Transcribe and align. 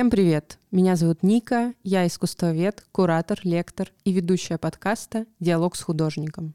Всем 0.00 0.08
привет! 0.08 0.58
Меня 0.70 0.96
зовут 0.96 1.22
Ника, 1.22 1.74
я 1.82 2.06
искусствовед, 2.06 2.86
куратор, 2.90 3.38
лектор 3.44 3.92
и 4.02 4.12
ведущая 4.12 4.56
подкаста 4.56 5.26
«Диалог 5.40 5.76
с 5.76 5.82
художником». 5.82 6.54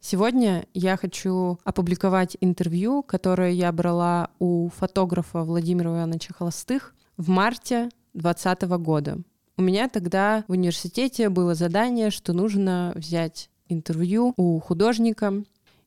Сегодня 0.00 0.66
я 0.74 0.98
хочу 0.98 1.58
опубликовать 1.64 2.36
интервью, 2.42 3.02
которое 3.02 3.52
я 3.52 3.72
брала 3.72 4.28
у 4.38 4.68
фотографа 4.68 5.44
Владимира 5.44 5.92
Ивановича 5.92 6.34
Холостых 6.34 6.94
в 7.16 7.30
марте 7.30 7.88
2020 8.12 8.62
года. 8.82 9.18
У 9.56 9.62
меня 9.62 9.88
тогда 9.88 10.44
в 10.46 10.52
университете 10.52 11.30
было 11.30 11.54
задание, 11.54 12.10
что 12.10 12.34
нужно 12.34 12.92
взять 12.96 13.48
интервью 13.66 14.34
у 14.36 14.60
художника, 14.60 15.32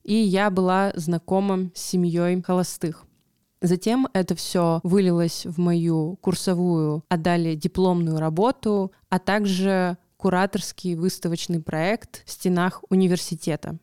и 0.03 0.15
я 0.15 0.49
была 0.49 0.93
знакома 0.95 1.69
с 1.75 1.79
семьей 1.79 2.41
Холостых. 2.41 3.06
Затем 3.61 4.07
это 4.13 4.35
все 4.35 4.79
вылилось 4.83 5.45
в 5.45 5.59
мою 5.59 6.17
курсовую, 6.21 7.03
а 7.09 7.17
далее 7.17 7.55
дипломную 7.55 8.19
работу, 8.19 8.91
а 9.09 9.17
также 9.19 9.97
кураторский 10.17 10.95
выставочный 10.95 11.61
проект 11.61 12.23
в 12.25 12.31
стенах 12.31 12.83
университета. 12.89 13.77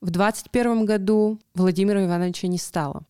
В 0.00 0.10
2021 0.10 0.84
году 0.84 1.38
Владимира 1.54 2.04
Ивановича 2.04 2.48
не 2.48 2.58
стало. 2.58 3.04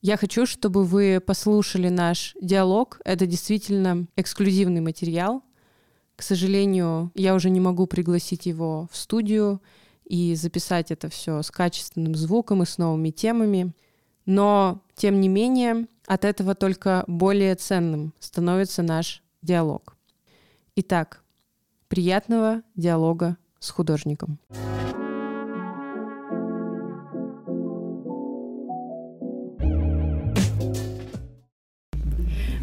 Я 0.00 0.16
хочу, 0.16 0.46
чтобы 0.46 0.82
вы 0.82 1.22
послушали 1.24 1.88
наш 1.88 2.36
диалог. 2.40 3.00
Это 3.04 3.24
действительно 3.24 4.08
эксклюзивный 4.16 4.80
материал. 4.80 5.44
К 6.16 6.22
сожалению, 6.22 7.12
я 7.14 7.36
уже 7.36 7.50
не 7.50 7.60
могу 7.60 7.86
пригласить 7.86 8.46
его 8.46 8.88
в 8.90 8.96
студию 8.96 9.62
и 10.04 10.34
записать 10.34 10.90
это 10.90 11.08
все 11.08 11.42
с 11.42 11.52
качественным 11.52 12.16
звуком 12.16 12.64
и 12.64 12.66
с 12.66 12.78
новыми 12.78 13.10
темами. 13.10 13.72
Но, 14.26 14.80
тем 14.94 15.20
не 15.20 15.28
менее, 15.28 15.86
от 16.06 16.24
этого 16.24 16.54
только 16.54 17.04
более 17.06 17.54
ценным 17.54 18.12
становится 18.20 18.82
наш 18.82 19.22
диалог. 19.42 19.96
Итак, 20.76 21.22
приятного 21.88 22.62
диалога 22.76 23.36
с 23.58 23.70
художником. 23.70 24.38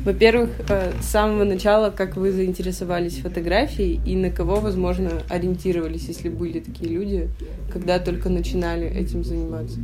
Во-первых, 0.05 0.49
э, 0.69 0.93
с 1.01 1.05
самого 1.05 1.43
начала, 1.43 1.91
как 1.91 2.15
вы 2.15 2.31
заинтересовались 2.31 3.19
фотографией 3.19 3.99
и 4.05 4.15
на 4.15 4.31
кого, 4.31 4.59
возможно, 4.59 5.21
ориентировались, 5.29 6.07
если 6.07 6.29
были 6.29 6.61
такие 6.61 6.89
люди, 6.89 7.29
когда 7.71 7.99
только 7.99 8.29
начинали 8.29 8.87
этим 8.87 9.23
заниматься? 9.23 9.79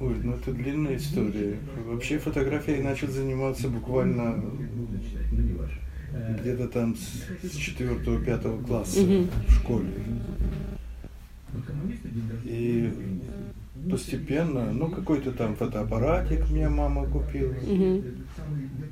Ой, 0.00 0.14
ну 0.22 0.32
это 0.32 0.52
длинная 0.52 0.96
история. 0.96 1.56
Вообще 1.86 2.18
фотографией 2.18 2.82
начал 2.82 3.08
заниматься 3.08 3.68
буквально 3.68 4.42
где-то 6.40 6.68
там 6.68 6.96
с 6.96 7.54
четвертого-пятого 7.54 8.62
класса 8.62 9.00
угу. 9.00 9.26
в 9.46 9.52
школе. 9.52 9.88
И 12.44 12.92
постепенно, 13.90 14.72
ну 14.72 14.90
какой-то 14.90 15.32
там 15.32 15.56
фотоаппаратик 15.56 16.50
мне 16.50 16.68
мама 16.68 17.06
купила. 17.06 17.52
Угу. 17.52 18.04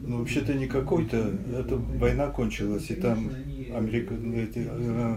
Ну 0.07 0.19
вообще-то 0.19 0.55
не 0.55 0.67
какой-то, 0.67 1.33
это 1.57 1.77
война 1.77 2.29
кончилась, 2.29 2.91
и 2.91 2.95
там 2.95 3.31
Америка, 3.75 4.15
эти, 4.15 4.67
э, 4.67 5.17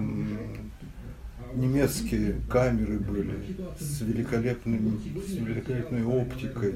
немецкие 1.55 2.35
камеры 2.49 2.99
были 2.99 3.33
с, 3.79 4.01
великолепным, 4.01 4.99
с 5.25 5.31
великолепной 5.31 6.03
оптикой, 6.03 6.75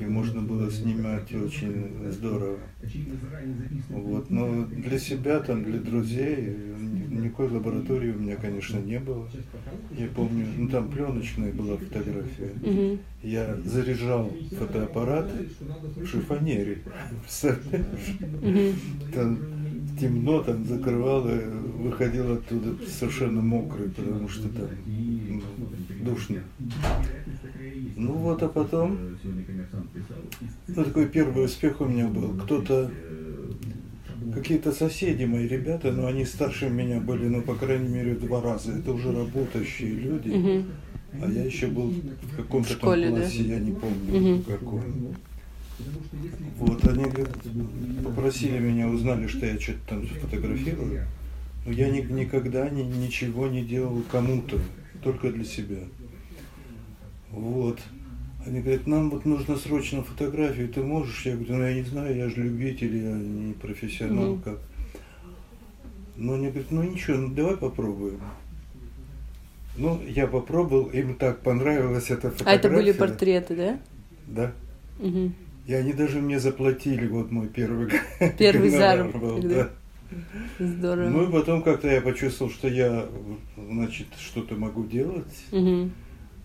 и 0.00 0.04
можно 0.04 0.42
было 0.42 0.70
снимать 0.70 1.32
очень 1.34 2.10
здорово. 2.10 2.58
Вот. 3.88 4.30
Но 4.30 4.64
для 4.66 4.98
себя, 4.98 5.40
там, 5.40 5.64
для 5.64 5.78
друзей, 5.78 6.56
никакой 7.10 7.48
лаборатории 7.48 8.12
у 8.12 8.18
меня, 8.18 8.36
конечно, 8.36 8.78
не 8.78 8.98
было. 8.98 9.28
Я 9.96 10.08
помню, 10.08 10.46
ну 10.56 10.68
там 10.68 10.90
пленочная 10.90 11.52
была 11.52 11.76
фотография. 11.76 12.52
Угу. 12.62 12.98
Я 13.22 13.56
заряжал 13.64 14.32
фотоаппарат 14.58 15.30
в 15.96 16.06
шифонере. 16.06 16.78
Угу. 18.42 19.12
Там 19.14 19.38
темно, 20.00 20.42
там 20.42 20.64
закрывал 20.64 21.28
и 21.28 21.38
выходил 21.78 22.32
оттуда 22.32 22.74
совершенно 22.86 23.40
мокрый, 23.40 23.90
потому 23.90 24.28
что 24.28 24.48
там 24.48 24.68
ну, 24.86 25.42
душно. 26.04 26.42
Ну 27.96 28.12
вот, 28.12 28.42
а 28.42 28.48
потом, 28.48 29.18
ну 30.68 30.84
такой 30.84 31.06
первый 31.06 31.44
успех 31.44 31.80
у 31.80 31.84
меня 31.84 32.08
был. 32.08 32.30
Кто-то, 32.38 32.90
какие-то 34.34 34.72
соседи 34.72 35.24
мои 35.24 35.46
ребята, 35.46 35.92
но 35.92 36.06
они 36.06 36.24
старше 36.24 36.68
меня 36.68 37.00
были, 37.00 37.28
ну, 37.28 37.42
по 37.42 37.54
крайней 37.54 37.88
мере, 37.88 38.14
два 38.14 38.40
раза. 38.40 38.72
Это 38.72 38.92
уже 38.92 39.12
работающие 39.12 39.90
люди. 39.90 40.64
А 41.20 41.28
я 41.28 41.44
еще 41.44 41.66
был 41.66 41.88
в 41.88 42.36
каком-то 42.36 42.70
там 42.78 42.80
классе, 42.80 43.42
да? 43.42 43.54
я 43.54 43.58
не 43.58 43.72
помню, 43.72 44.36
угу. 44.36 44.42
какой. 44.44 44.80
Вот, 46.58 46.84
они 46.86 47.04
попросили 48.04 48.58
меня, 48.58 48.88
узнали, 48.88 49.26
что 49.26 49.46
я 49.46 49.58
что-то 49.58 49.78
там 49.88 50.06
фотографирую. 50.06 51.06
Но 51.66 51.72
я 51.72 51.90
ни, 51.90 52.00
никогда 52.00 52.68
ни, 52.68 52.82
ничего 52.82 53.46
не 53.48 53.64
делал 53.64 54.02
кому-то, 54.10 54.58
только 55.02 55.30
для 55.30 55.44
себя. 55.44 55.78
Вот. 57.30 57.80
Они 58.46 58.60
говорят, 58.60 58.86
нам 58.86 59.10
вот 59.10 59.26
нужно 59.26 59.56
срочно 59.56 60.02
фотографию, 60.02 60.68
ты 60.68 60.82
можешь? 60.82 61.26
Я 61.26 61.36
говорю, 61.36 61.56
ну 61.56 61.64
я 61.64 61.74
не 61.74 61.82
знаю, 61.82 62.16
я 62.16 62.28
же 62.30 62.42
любитель, 62.42 62.96
я 62.96 63.12
не 63.12 63.52
профессионал 63.52 64.38
как. 64.42 64.58
Но 66.16 66.34
они 66.34 66.48
говорят, 66.48 66.70
ну 66.70 66.82
ничего, 66.82 67.16
ну 67.16 67.34
давай 67.34 67.56
попробуем. 67.56 68.20
Ну, 69.76 70.02
я 70.06 70.26
попробовал, 70.26 70.90
им 70.90 71.14
так 71.14 71.40
понравилась 71.40 72.10
эта 72.10 72.30
фотография. 72.30 72.50
А 72.50 72.54
это 72.54 72.68
были 72.68 72.92
портреты, 72.92 73.56
да? 73.56 73.80
Да. 74.26 74.52
Угу. 74.98 75.32
И 75.66 75.74
они 75.74 75.92
даже 75.92 76.20
мне 76.20 76.40
заплатили, 76.40 77.06
вот 77.06 77.30
мой 77.30 77.48
первый 77.48 77.90
Первый 78.38 78.70
заработок, 78.70 79.48
да. 79.48 79.70
Здорово. 80.58 81.08
Ну 81.08 81.28
и 81.28 81.32
потом 81.32 81.62
как-то 81.62 81.88
я 81.88 82.00
почувствовал, 82.00 82.50
что 82.50 82.68
я, 82.68 83.06
значит, 83.56 84.08
что-то 84.18 84.56
могу 84.56 84.84
делать. 84.84 85.44
Угу. 85.52 85.90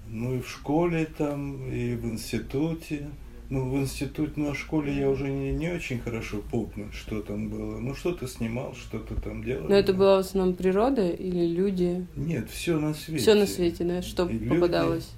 Ну 0.09 0.35
и 0.35 0.41
в 0.41 0.47
школе 0.47 1.07
там, 1.17 1.71
и 1.71 1.95
в 1.95 2.05
институте. 2.05 3.07
Ну, 3.47 3.69
в 3.69 3.77
институте, 3.77 4.33
ну, 4.37 4.53
в 4.53 4.57
школе 4.57 4.91
я 4.91 5.07
уже 5.07 5.29
не, 5.29 5.51
не 5.51 5.69
очень 5.69 5.99
хорошо 5.99 6.41
помню, 6.49 6.91
что 6.91 7.21
там 7.21 7.49
было. 7.49 7.77
Ну, 7.79 7.93
что-то 7.93 8.27
снимал, 8.27 8.73
что-то 8.73 9.13
там 9.21 9.43
делал. 9.43 9.67
Но 9.69 9.75
это 9.75 9.93
была 9.93 10.17
в 10.17 10.19
основном 10.21 10.55
природа 10.55 11.07
или 11.07 11.45
люди? 11.45 12.07
Нет, 12.15 12.49
все 12.49 12.79
на 12.79 12.95
свете. 12.95 13.21
Все 13.21 13.35
на 13.35 13.45
свете, 13.45 13.83
да? 13.83 14.01
Что 14.01 14.27
и 14.27 14.39
попадалось? 14.39 15.11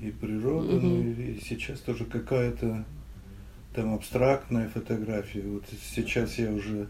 Люди, 0.00 0.08
и 0.08 0.10
природа, 0.10 0.76
угу. 0.76 0.86
ну, 0.86 1.02
и 1.02 1.38
сейчас 1.46 1.80
тоже 1.80 2.06
какая-то 2.06 2.86
там 3.74 3.94
абстрактная 3.94 4.68
фотография. 4.68 5.42
Вот 5.42 5.64
сейчас 5.94 6.38
я 6.38 6.50
уже 6.52 6.88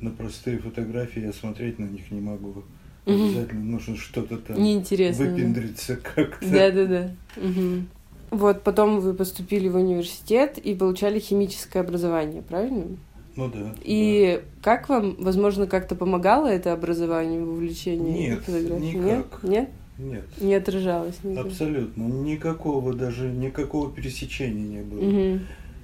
на 0.00 0.10
простые 0.10 0.58
фотографии 0.58 1.22
я 1.22 1.32
смотреть 1.32 1.78
на 1.78 1.84
них 1.84 2.10
не 2.10 2.20
могу. 2.20 2.64
Угу. 3.04 3.14
Обязательно 3.14 3.64
нужно 3.64 3.96
что-то 3.96 4.38
там 4.38 4.62
Неинтересно, 4.62 5.24
выпендриться 5.24 5.96
да. 5.96 6.00
как-то. 6.14 6.50
Да, 6.50 6.70
да, 6.70 6.86
да. 6.86 7.10
Угу. 7.36 7.84
Вот 8.30 8.62
потом 8.62 9.00
вы 9.00 9.12
поступили 9.14 9.68
в 9.68 9.76
университет 9.76 10.58
и 10.58 10.74
получали 10.74 11.18
химическое 11.18 11.80
образование, 11.80 12.42
правильно? 12.42 12.96
Ну 13.34 13.48
да. 13.48 13.74
И 13.82 14.40
да. 14.40 14.62
как 14.62 14.88
вам, 14.88 15.16
возможно, 15.18 15.66
как-то 15.66 15.94
помогало 15.94 16.46
это 16.46 16.72
образование 16.72 17.42
в 17.42 17.50
увлечении 17.50 18.28
Нет, 18.28 18.40
фотографией? 18.40 18.98
Никак. 18.98 19.42
Нет? 19.42 19.52
Нет? 19.52 19.70
Нет. 19.98 20.24
Не 20.40 20.54
отражалось? 20.54 21.16
Никак. 21.22 21.46
Абсолютно. 21.46 22.02
Никакого 22.04 22.94
даже, 22.94 23.28
никакого 23.30 23.90
пересечения 23.90 24.80
не 24.80 24.82
было. 24.82 25.00
Угу. 25.00 25.40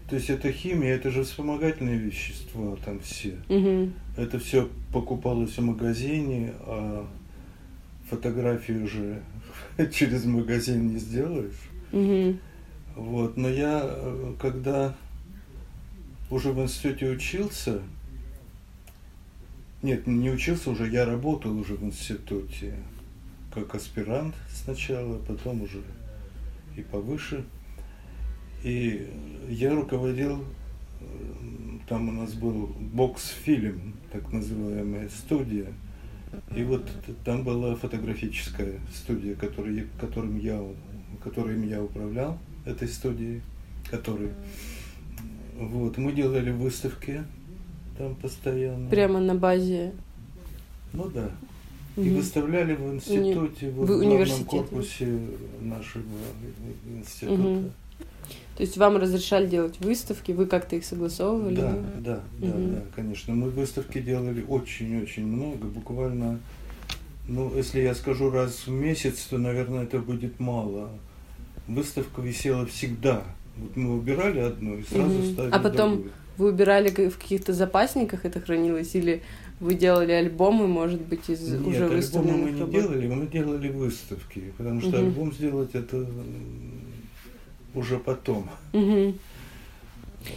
То 0.08 0.16
есть 0.16 0.30
это 0.30 0.50
химия, 0.50 0.94
это 0.94 1.10
же 1.10 1.22
вспомогательные 1.22 1.98
вещества 1.98 2.76
там 2.84 3.00
все. 3.00 3.36
Угу. 3.48 3.90
Это 4.16 4.38
все 4.38 4.68
покупалось 4.92 5.58
в 5.58 5.62
магазине, 5.62 6.54
а 6.60 7.06
фотографию 8.08 8.84
уже 8.84 9.22
через 9.92 10.24
магазин 10.24 10.88
не 10.88 10.98
сделаешь. 10.98 11.60
Угу. 11.92 12.38
Вот, 12.96 13.36
но 13.36 13.48
я, 13.48 13.82
э, 13.84 14.34
когда 14.40 14.96
уже 16.30 16.52
в 16.52 16.62
институте 16.62 17.10
учился, 17.10 17.82
нет, 19.82 20.06
не 20.06 20.30
учился 20.30 20.70
уже, 20.70 20.88
я 20.88 21.04
работал 21.04 21.56
уже 21.56 21.74
в 21.74 21.84
институте 21.84 22.74
как 23.52 23.74
аспирант 23.74 24.34
сначала, 24.52 25.18
потом 25.18 25.62
уже 25.62 25.82
и 26.76 26.82
повыше. 26.82 27.44
И 28.62 29.08
я 29.48 29.74
руководил, 29.74 30.44
там 31.88 32.08
у 32.08 32.12
нас 32.12 32.34
был 32.34 32.70
бокс-фильм, 32.92 33.94
так 34.12 34.32
называемая 34.32 35.08
студия. 35.08 35.72
И 36.54 36.62
вот 36.62 36.88
там 37.24 37.44
была 37.44 37.74
фотографическая 37.74 38.80
студия, 38.94 39.34
которой, 39.34 39.86
которым 40.00 40.38
я, 40.38 40.62
которым 41.24 41.66
я 41.66 41.82
управлял, 41.82 42.38
этой 42.66 42.88
студией. 42.88 43.42
который. 43.90 44.30
Вот, 45.58 45.96
мы 45.98 46.12
делали 46.12 46.50
выставки 46.50 47.24
там 47.96 48.14
постоянно. 48.16 48.88
Прямо 48.90 49.20
на 49.20 49.34
базе. 49.34 49.92
Ну 50.92 51.08
да. 51.10 51.30
И 51.96 52.10
выставляли 52.10 52.74
в 52.76 52.94
институте, 52.94 53.66
Уни... 53.66 53.74
вот, 53.74 53.88
в 53.88 53.98
главном 53.98 54.44
корпусе 54.44 55.20
нашего 55.60 56.04
института. 56.86 57.42
Угу. 57.42 57.70
То 58.58 58.64
есть 58.64 58.76
вам 58.76 58.96
разрешали 58.96 59.46
делать 59.46 59.78
выставки, 59.78 60.32
вы 60.32 60.46
как-то 60.46 60.74
их 60.74 60.84
согласовывали? 60.84 61.54
Да, 61.54 61.78
да, 62.00 62.20
да, 62.38 62.48
угу. 62.48 62.68
да, 62.70 62.82
конечно. 62.96 63.32
Мы 63.32 63.50
выставки 63.50 64.00
делали 64.00 64.44
очень-очень 64.48 65.28
много, 65.28 65.68
буквально, 65.68 66.40
ну, 67.28 67.56
если 67.56 67.82
я 67.82 67.94
скажу 67.94 68.32
раз 68.32 68.66
в 68.66 68.70
месяц, 68.72 69.28
то, 69.30 69.38
наверное, 69.38 69.84
это 69.84 70.00
будет 70.00 70.40
мало. 70.40 70.90
Выставка 71.68 72.20
висела 72.20 72.66
всегда. 72.66 73.22
Вот 73.58 73.76
мы 73.76 73.96
убирали 73.96 74.40
одну 74.40 74.76
и 74.76 74.82
сразу 74.82 75.14
угу. 75.14 75.32
ставили 75.34 75.52
А 75.52 75.60
потом 75.60 75.92
другую. 75.92 76.12
вы 76.36 76.48
убирали 76.48 77.10
в 77.10 77.16
каких-то 77.16 77.52
запасниках 77.52 78.24
это 78.24 78.40
хранилось 78.40 78.92
или 78.96 79.22
вы 79.60 79.74
делали 79.76 80.10
альбомы, 80.10 80.66
может 80.66 81.02
быть, 81.02 81.30
из 81.30 81.48
Нет, 81.48 81.64
уже 81.64 81.86
выставленных 81.86 82.34
альбомы 82.34 82.50
мы 82.50 82.50
не 82.50 82.60
работ? 82.60 82.74
делали, 82.74 83.06
мы 83.06 83.26
делали 83.28 83.68
выставки, 83.68 84.52
потому 84.56 84.80
что 84.80 84.96
Мгм. 84.96 85.06
альбом 85.06 85.32
сделать 85.32 85.70
это 85.74 86.04
уже 87.78 87.98
потом. 87.98 88.48
Мгм. 88.72 89.14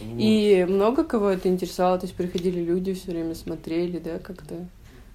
Вот. 0.00 0.18
И 0.18 0.64
много 0.68 1.04
кого 1.04 1.30
это 1.30 1.48
интересовало? 1.48 1.98
То 1.98 2.06
есть 2.06 2.16
приходили 2.16 2.60
люди, 2.60 2.94
все 2.94 3.10
время 3.10 3.34
смотрели, 3.34 3.98
да, 3.98 4.18
как-то 4.18 4.66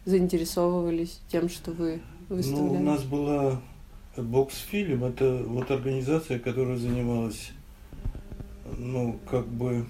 заинтересовывались 0.06 1.20
тем, 1.32 1.50
что 1.50 1.72
вы 1.72 2.02
выставляли? 2.30 2.74
Ну, 2.74 2.80
у 2.80 2.84
нас 2.84 3.04
была 3.04 3.62
Боксфильм, 4.16 5.04
это 5.04 5.44
вот 5.46 5.72
организация, 5.72 6.40
которая 6.40 6.78
занималась, 6.78 7.52
ну, 8.78 9.20
как 9.30 9.48
бы, 9.48 9.86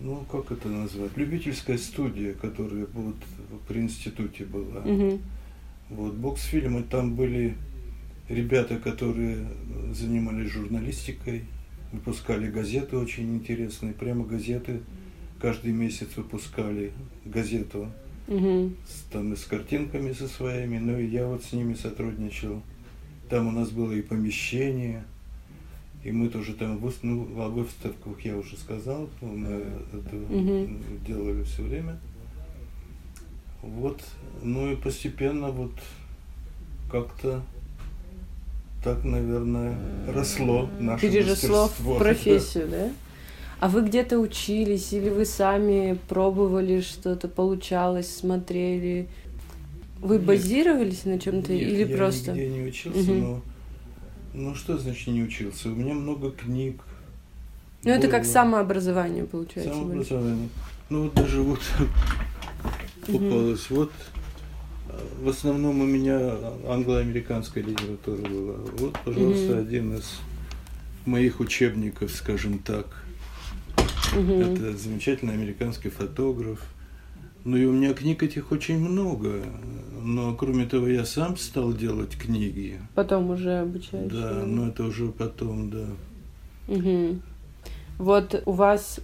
ну, 0.00 0.24
как 0.30 0.52
это 0.52 0.68
назвать, 0.68 1.16
любительская 1.16 1.78
студия, 1.78 2.34
которая 2.34 2.86
вот 2.92 3.16
при 3.68 3.80
институте 3.80 4.44
была. 4.44 4.80
Мгм. 4.80 5.20
Вот, 5.90 6.14
Боксфильм, 6.14 6.78
и 6.78 6.82
там 6.82 7.14
были 7.14 7.56
ребята, 8.28 8.78
которые 8.78 9.46
занимались 9.94 10.50
журналистикой, 10.50 11.44
выпускали 11.92 12.50
газеты 12.50 12.96
очень 12.96 13.34
интересные, 13.36 13.92
прямо 13.92 14.24
газеты 14.24 14.80
каждый 15.40 15.72
месяц 15.72 16.08
выпускали 16.16 16.92
газету 17.24 17.88
с, 18.86 19.02
там 19.12 19.32
и 19.32 19.36
с 19.36 19.44
картинками 19.44 20.12
со 20.12 20.28
своими, 20.28 20.78
ну 20.78 20.98
и 20.98 21.06
я 21.06 21.26
вот 21.26 21.44
с 21.44 21.52
ними 21.52 21.74
сотрудничал. 21.74 22.62
Там 23.28 23.48
у 23.48 23.50
нас 23.50 23.70
было 23.70 23.92
и 23.92 24.02
помещение, 24.02 25.04
и 26.04 26.12
мы 26.12 26.28
тоже 26.28 26.54
там 26.54 26.78
выс- 26.78 27.00
ну, 27.02 27.26
о 27.42 27.48
выставках 27.48 28.20
я 28.24 28.36
уже 28.36 28.56
сказал, 28.56 29.10
мы 29.20 29.64
это 29.92 30.16
делали 31.06 31.42
все 31.42 31.62
время. 31.62 31.98
Вот, 33.62 34.02
ну 34.42 34.72
и 34.72 34.76
постепенно 34.76 35.48
вот 35.50 35.72
как-то 36.90 37.42
так, 38.82 39.04
наверное, 39.04 39.76
росло 40.08 40.68
наше 40.80 41.02
Переросло 41.08 41.62
мастерство. 41.62 41.94
в 41.94 41.98
профессию, 41.98 42.68
да? 42.70 42.90
А 43.60 43.68
вы 43.68 43.82
где-то 43.82 44.18
учились 44.18 44.92
или 44.92 45.08
вы 45.08 45.24
сами 45.24 45.96
пробовали 46.08 46.80
что-то, 46.80 47.28
получалось, 47.28 48.12
смотрели? 48.14 49.08
Вы 50.00 50.16
Нет. 50.16 50.24
базировались 50.24 51.04
на 51.04 51.20
чем-то 51.20 51.52
Нет, 51.52 51.62
или 51.62 51.88
я 51.88 51.96
просто? 51.96 52.32
нигде 52.32 52.48
не 52.48 52.62
учился, 52.66 53.10
Мгм. 53.12 53.20
но... 53.20 53.42
Ну, 54.34 54.54
что 54.54 54.78
значит 54.78 55.06
не 55.08 55.22
учился? 55.22 55.68
У 55.68 55.74
меня 55.74 55.94
много 55.94 56.30
книг. 56.30 56.80
Ну, 57.84 57.90
это 57.90 58.08
как 58.08 58.22
было. 58.22 58.30
самообразование, 58.32 59.24
получается. 59.24 59.74
больше. 59.74 60.08
Самообразование. 60.08 60.48
Ну, 60.88 61.02
вот 61.04 61.14
даже 61.14 61.42
вот 61.42 61.60
попалось. 63.06 63.70
Вот 63.70 63.90
э, 63.90 64.11
в 65.20 65.28
основном 65.28 65.80
у 65.80 65.84
меня 65.84 66.36
англо-американская 66.68 67.62
литература 67.62 68.22
была. 68.28 68.54
Вот, 68.78 68.98
пожалуйста, 69.04 69.52
Мгм. 69.52 69.60
один 69.60 69.94
из 69.96 70.18
моих 71.06 71.40
учебников, 71.40 72.10
скажем 72.12 72.58
так. 72.58 72.86
Мгм. 74.16 74.40
Это 74.40 74.76
замечательный 74.76 75.34
американский 75.34 75.88
фотограф. 75.88 76.60
Ну 77.44 77.56
и 77.56 77.64
у 77.64 77.72
меня 77.72 77.92
книг 77.94 78.22
этих 78.22 78.52
очень 78.52 78.78
много. 78.78 79.42
Но 80.02 80.34
кроме 80.34 80.66
того, 80.66 80.88
я 80.88 81.04
сам 81.04 81.36
стал 81.36 81.72
делать 81.72 82.16
книги. 82.16 82.80
Потом 82.94 83.30
уже 83.30 83.60
обучаешься. 83.60 84.10
Да, 84.10 84.44
но 84.46 84.68
это 84.68 84.84
уже 84.84 85.08
потом, 85.08 85.70
да. 85.70 85.86
Мгм. 86.68 87.22
Вот 87.98 88.42
у 88.46 88.52
вас, 88.52 89.00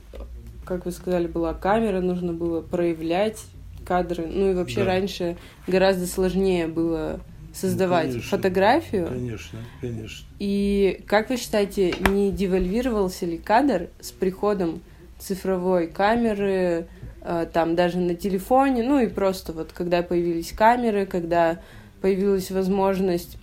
как 0.65 0.87
вы 0.87 0.93
сказали, 0.93 1.27
была 1.27 1.55
камера, 1.55 2.01
нужно 2.01 2.33
было 2.33 2.61
проявлять 2.61 3.45
кадры. 3.89 4.27
Ну 4.27 4.51
и 4.51 4.55
вообще 4.55 4.81
Да. 4.81 4.87
раньше 4.87 5.37
гораздо 5.67 6.07
сложнее 6.07 6.67
было 6.67 7.21
создавать 7.55 8.11
конечно. 8.11 8.31
фотографию. 8.31 9.07
Конечно, 9.09 9.59
конечно. 9.81 10.27
И 10.39 11.03
как 11.07 11.31
вы 11.31 11.39
считаете, 11.39 11.95
не 12.11 12.31
девальвировался 12.31 13.27
ли 13.27 13.39
кадр 13.39 13.89
с 14.01 14.13
приходом 14.13 14.81
цифровой 15.19 15.89
камеры, 15.89 16.87
э, 17.23 17.47
там 17.53 17.75
даже 17.75 17.99
на 17.99 18.15
телефоне, 18.15 18.83
ну 18.85 19.01
и 19.01 19.07
просто 19.09 19.53
вот 19.53 19.71
когда 19.73 20.03
появились 20.03 20.53
камеры, 20.53 21.07
когда 21.07 21.59
появилась 22.01 22.51
возможность 22.51 23.39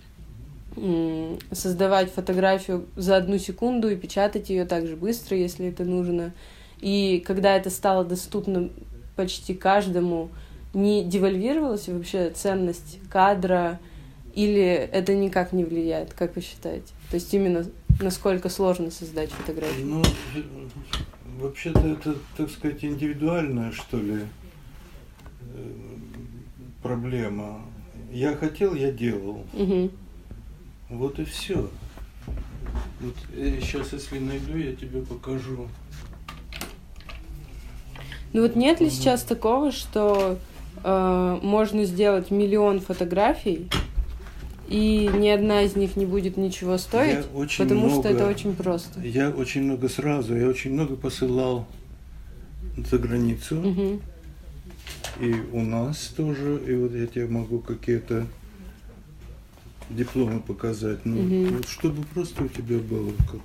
создавать 1.52 2.12
фотографию 2.12 2.84
за 2.96 3.16
одну 3.16 3.38
секунду 3.38 3.88
и 3.88 3.96
печатать 3.96 4.50
ее 4.50 4.66
так 4.66 4.86
же 4.86 4.94
быстро, 4.94 5.36
если 5.36 5.68
это 5.68 5.84
нужно. 5.84 6.32
И 6.80 7.22
когда 7.26 7.56
это 7.56 7.70
стало 7.70 8.04
доступно 8.04 8.68
почти 9.16 9.54
каждому, 9.54 10.30
не 10.74 11.02
девальвировалась 11.04 11.88
вообще 11.88 12.30
ценность 12.30 12.98
кадра 13.10 13.80
или 14.34 14.62
это 14.62 15.14
никак 15.14 15.52
не 15.52 15.64
влияет, 15.64 16.12
как 16.12 16.36
вы 16.36 16.42
считаете? 16.42 16.92
То 17.10 17.16
есть 17.16 17.32
именно 17.32 17.64
насколько 18.00 18.48
сложно 18.50 18.90
создать 18.90 19.30
фотографию? 19.30 19.86
Ну, 19.86 20.02
э, 20.02 20.42
вообще-то 21.40 21.80
это, 21.80 22.14
так 22.36 22.50
сказать, 22.50 22.84
индивидуальная, 22.84 23.72
что 23.72 23.96
ли, 23.96 24.20
э, 25.54 25.72
проблема. 26.82 27.62
Я 28.12 28.36
хотел, 28.36 28.74
я 28.74 28.92
делал. 28.92 29.44
Мгм. 29.54 29.90
Вот 30.90 31.18
и 31.18 31.24
все. 31.24 31.68
Вот 33.00 33.14
сейчас, 33.34 33.92
если 33.92 34.18
найду, 34.18 34.56
я 34.56 34.74
тебе 34.74 35.00
покажу. 35.00 35.68
Ну 38.32 38.42
вот 38.42 38.56
нет 38.56 38.80
ли 38.80 38.90
сейчас 38.90 39.22
такого, 39.22 39.72
что 39.72 40.38
э, 40.84 41.38
можно 41.42 41.84
сделать 41.84 42.30
миллион 42.30 42.80
фотографий, 42.80 43.68
и 44.68 45.08
ни 45.14 45.28
одна 45.28 45.62
из 45.62 45.76
них 45.76 45.96
не 45.96 46.06
будет 46.06 46.36
ничего 46.36 46.76
стоить, 46.76 47.24
Я 47.24 47.38
очень 47.38 47.64
потому 47.64 47.88
что 47.88 48.00
много- 48.00 48.08
это 48.10 48.26
очень 48.26 48.54
просто. 48.54 49.00
Я 49.00 49.30
очень 49.30 49.62
много 49.62 49.88
сразу, 49.88 50.36
я 50.36 50.48
очень 50.48 50.72
много 50.72 50.96
посылал 50.96 51.66
за 52.76 52.98
границу. 52.98 53.54
Мгм. 53.56 54.00
И 55.20 55.34
у 55.52 55.62
нас 55.62 56.12
тоже, 56.16 56.60
и 56.66 56.74
вот 56.74 56.92
я 56.94 57.06
тебе 57.06 57.26
могу 57.26 57.60
какие-то 57.60 58.26
дипломы 59.88 60.40
показать. 60.40 61.06
Ну, 61.06 61.22
Мгм. 61.22 61.56
вот 61.56 61.68
чтобы 61.68 62.02
просто 62.12 62.44
у 62.44 62.48
тебя 62.48 62.78
было 62.78 63.12
как. 63.30 63.40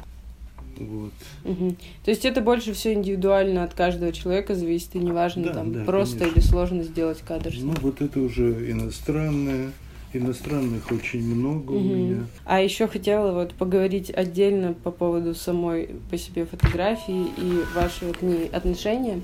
Вот. 0.85 1.11
Мгм. 1.43 1.75
То 2.03 2.11
есть 2.11 2.25
это 2.25 2.41
больше 2.41 2.73
все 2.73 2.93
индивидуально 2.93 3.63
от 3.63 3.73
каждого 3.73 4.11
человека 4.11 4.55
зависит, 4.55 4.95
и 4.95 4.99
неважно, 4.99 5.43
Да, 5.43 5.53
там 5.53 5.73
да, 5.73 5.83
просто 5.85 6.19
конечно. 6.19 6.39
или 6.39 6.45
сложно 6.45 6.83
сделать 6.83 7.19
кадр. 7.19 7.51
Ну, 7.59 7.73
вот 7.81 8.01
это 8.01 8.19
уже 8.19 8.69
иностранные. 8.71 9.71
Иностранных 10.13 10.91
очень 10.91 11.23
много 11.23 11.71
у 11.71 11.79
Мгм. 11.79 11.87
меня. 11.87 12.27
А 12.43 12.59
еще 12.59 12.87
хотела 12.87 13.31
вот 13.31 13.53
поговорить 13.53 14.11
отдельно 14.13 14.73
по 14.73 14.91
поводу 14.91 15.33
самой 15.33 15.89
по 16.09 16.17
себе 16.17 16.45
фотографии 16.45 17.27
и 17.37 17.63
вашего 17.73 18.11
к 18.11 18.21
ней 18.21 18.49
отношения. 18.49 19.21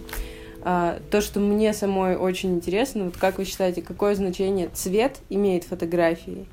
А, 0.61 0.99
то, 1.11 1.21
что 1.21 1.39
мне 1.41 1.73
самой 1.73 2.15
очень 2.15 2.55
интересно, 2.55 3.05
вот 3.05 3.17
как 3.17 3.37
вы 3.37 3.43
считаете, 3.45 3.81
какое 3.81 4.15
значение 4.15 4.69
цвет 4.73 5.19
имеет 5.29 5.65
фотографии? 5.65 6.45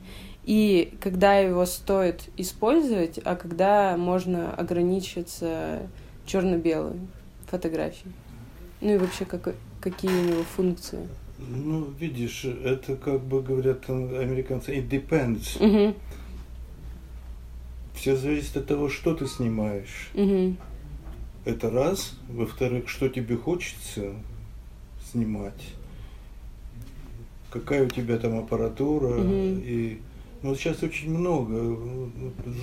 И 0.45 0.95
когда 1.01 1.39
его 1.39 1.65
стоит 1.65 2.29
использовать, 2.37 3.19
а 3.25 3.35
когда 3.35 3.97
можно 3.97 4.53
ограничиться 4.55 5.89
черно-белой 6.27 6.99
фотографией? 7.47 8.13
Ну 8.81 8.95
и 8.95 8.99
вообще, 8.99 9.25
как, 9.25 9.55
какие 9.81 10.11
у 10.11 10.25
него 10.25 10.43
функции? 10.43 11.09
Ну, 11.39 11.87
видишь, 11.99 12.45
это 12.45 12.97
как 12.97 13.21
бы 13.23 13.43
говорят 13.43 13.89
американцы, 13.89 14.77
it 14.77 14.89
depends. 14.89 15.57
Мгм, 15.65 15.95
Все 17.95 18.17
зависит 18.17 18.57
от 18.57 18.67
того, 18.67 18.89
что 18.91 19.15
ты 19.15 19.27
снимаешь. 19.27 20.11
мгм, 20.15 20.59
Это 21.47 21.71
раз. 21.71 22.19
Во-вторых, 22.29 22.89
что 22.89 23.09
тебе 23.09 23.37
хочется 23.37 24.13
снимать. 25.11 25.73
Какая 27.51 27.85
у 27.87 27.89
тебя 27.89 28.19
там 28.19 28.39
аппаратура. 28.39 29.09
Мгм. 29.09 29.63
И 29.65 30.01
Вот 30.45 30.59
сейчас 30.59 30.83
очень 30.83 31.09
много, 31.09 31.79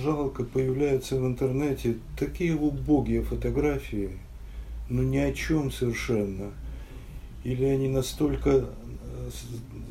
жалко, 0.04 0.44
появляются 0.44 1.16
в 1.16 1.26
интернете 1.26 1.96
такие 2.16 2.54
убогие 2.54 3.22
фотографии, 3.22 4.10
ну 4.88 5.02
ни 5.02 5.16
о 5.16 5.32
чем 5.32 5.72
совершенно. 5.72 6.52
Или 7.42 7.64
они 7.64 7.88
настолько 7.88 8.50
э, 8.50 8.64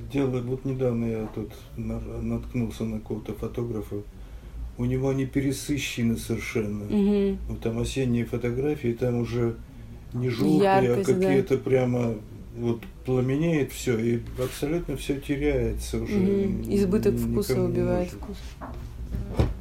делают, 0.10 0.46
вот 0.46 0.64
недавно 0.64 1.04
я 1.04 1.30
тут 1.36 1.52
наткнулся 1.76 2.86
на 2.86 3.00
какого-то 3.00 3.34
фотографа, 3.34 3.98
у 4.78 4.86
него 4.86 5.10
они 5.10 5.26
пересыщены 5.26 6.16
совершенно. 6.16 6.86
Угу. 6.86 7.38
Вот 7.50 7.60
там 7.60 7.78
осенние 7.78 8.24
фотографии, 8.24 8.94
там 8.94 9.16
уже 9.16 9.58
не 10.14 10.30
желтые, 10.30 10.94
а 10.94 11.04
какие-то 11.04 11.58
да. 11.58 11.62
прямо 11.62 12.16
вот 12.56 12.82
пламенеет 13.06 13.72
все, 13.72 13.98
и 13.98 14.22
абсолютно 14.42 14.98
все 14.98 15.20
теряется 15.20 16.02
уже. 16.02 16.18
Угу. 16.18 16.76
Избыток 16.76 17.16
вкуса 17.16 17.62
убивает 17.62 18.10
вкус. 18.10 18.38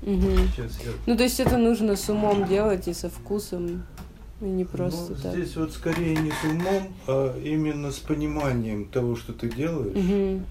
Угу. 0.03 0.31
Я... 0.57 0.65
Ну, 1.07 1.17
то 1.17 1.23
есть 1.23 1.41
это 1.41 1.57
нужно 1.59 1.97
с 1.97 2.09
умом 2.09 2.47
делать 2.49 2.89
и 2.89 2.95
со 2.95 3.09
вкусом, 3.09 3.85
и 4.41 4.45
не 4.45 4.65
просто 4.65 5.13
ну, 5.13 5.17
так. 5.23 5.35
Здесь 5.35 5.57
вот 5.57 5.73
скорее 5.73 6.17
не 6.17 6.31
с 6.31 6.45
умом, 6.45 6.93
а 7.07 7.39
именно 7.43 7.91
с 7.91 7.99
пониманием 7.99 8.87
того, 8.87 9.17
что 9.17 9.33
ты 9.33 9.49
делаешь. 9.49 9.97
Угу. 9.97 10.43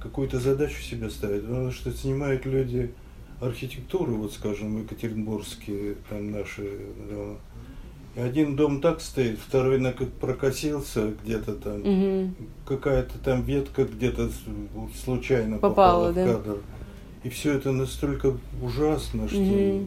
Какую-то 0.00 0.40
задачу 0.40 0.82
себе 0.82 1.10
ставить. 1.10 1.42
Потому 1.42 1.70
что 1.70 1.92
снимают 1.92 2.46
люди 2.46 2.90
архитектуру, 3.40 4.14
вот 4.16 4.32
скажем, 4.32 4.82
екатеринбургские, 4.82 5.96
там 6.08 6.30
наши 6.30 6.78
дома. 7.10 7.38
Один 8.14 8.56
дом 8.56 8.80
так 8.80 9.00
стоит, 9.00 9.38
второй 9.38 9.78
на 9.78 9.92
как 9.92 10.10
прокосился 10.12 11.12
где-то 11.24 11.54
там, 11.54 11.80
угу. 11.80 12.34
какая-то 12.66 13.18
там 13.18 13.42
ветка 13.42 13.84
где-то 13.84 14.30
случайно 15.02 15.56
попала, 15.56 16.08
попала 16.08 16.12
да? 16.12 16.24
в 16.24 16.42
кадр. 16.42 16.58
И 17.24 17.30
все 17.30 17.54
это 17.54 17.72
настолько 17.72 18.36
ужасно, 18.60 19.28
что 19.28 19.38
угу. 19.38 19.86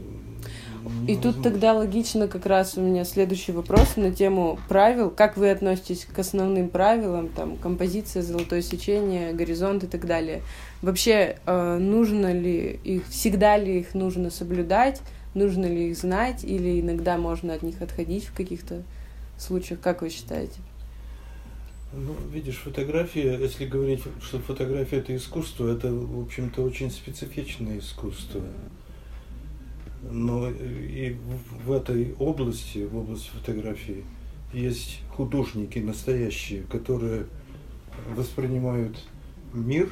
И 1.07 1.15
тут 1.15 1.41
тогда 1.41 1.73
логично 1.73 2.27
как 2.27 2.45
раз 2.45 2.77
у 2.77 2.81
меня 2.81 3.05
следующий 3.05 3.51
вопрос 3.51 3.95
на 3.95 4.11
тему 4.11 4.59
правил. 4.67 5.09
Как 5.09 5.35
вы 5.35 5.49
относитесь 5.49 6.05
к 6.05 6.17
основным 6.19 6.69
правилам, 6.69 7.29
там, 7.29 7.57
композиция, 7.57 8.21
золотое 8.21 8.61
сечение, 8.61 9.33
горизонт 9.33 9.83
и 9.83 9.87
так 9.87 10.05
далее? 10.05 10.41
Вообще, 10.81 11.37
э, 11.45 11.77
нужно 11.79 12.31
ли 12.33 12.79
их, 12.83 13.07
всегда 13.07 13.57
ли 13.57 13.79
их 13.79 13.95
нужно 13.95 14.29
соблюдать, 14.29 15.01
нужно 15.35 15.65
ли 15.65 15.89
их 15.89 15.97
знать, 15.97 16.43
или 16.43 16.81
иногда 16.81 17.17
можно 17.17 17.53
от 17.53 17.61
них 17.61 17.81
отходить 17.81 18.25
в 18.25 18.33
каких-то 18.33 18.81
случаях? 19.37 19.79
Как 19.81 20.01
вы 20.01 20.09
считаете? 20.09 20.59
Ну, 21.93 22.15
видишь, 22.33 22.57
фотография, 22.57 23.37
если 23.39 23.65
говорить, 23.65 24.01
что 24.21 24.39
фотография 24.39 24.97
это 24.97 25.15
искусство, 25.15 25.71
это, 25.71 25.93
в 25.93 26.23
общем-то, 26.23 26.61
очень 26.61 26.91
специфичное 26.91 27.79
искусство. 27.79 28.41
Но 30.11 30.49
и 30.49 31.15
в 31.65 31.71
этой 31.71 32.13
области, 32.19 32.79
в 32.79 32.97
области 32.97 33.29
фотографии, 33.29 34.03
есть 34.53 35.01
художники 35.09 35.79
настоящие, 35.79 36.63
которые 36.63 37.27
воспринимают 38.09 38.97
мир, 39.53 39.89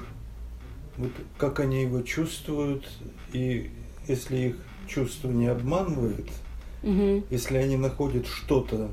вот 0.97 1.11
как 1.37 1.59
они 1.59 1.83
его 1.83 2.01
чувствуют, 2.01 2.87
и 3.31 3.71
если 4.07 4.37
их 4.37 4.57
чувство 4.93 5.29
не 5.29 5.47
обманывает, 5.47 6.27
угу. 6.81 7.23
если 7.29 7.57
они 7.57 7.77
находят 7.77 8.27
что-то, 8.27 8.89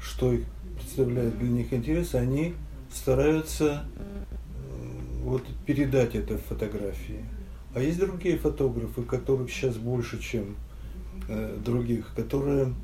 что 0.00 0.32
их 0.32 0.44
представляет 0.76 1.38
для 1.38 1.48
них 1.48 1.72
интерес, 1.72 2.14
они 2.14 2.54
стараются 2.92 3.84
вот 5.22 5.44
передать 5.66 6.14
это 6.14 6.36
в 6.36 6.42
фотографии. 6.42 7.24
А 7.74 7.80
есть 7.80 7.98
другие 7.98 8.36
фотографы, 8.36 9.02
которых 9.02 9.50
сейчас 9.50 9.76
больше, 9.76 10.20
чем 10.20 10.56
э, 11.28 11.56
других, 11.64 12.12
которые 12.14 12.74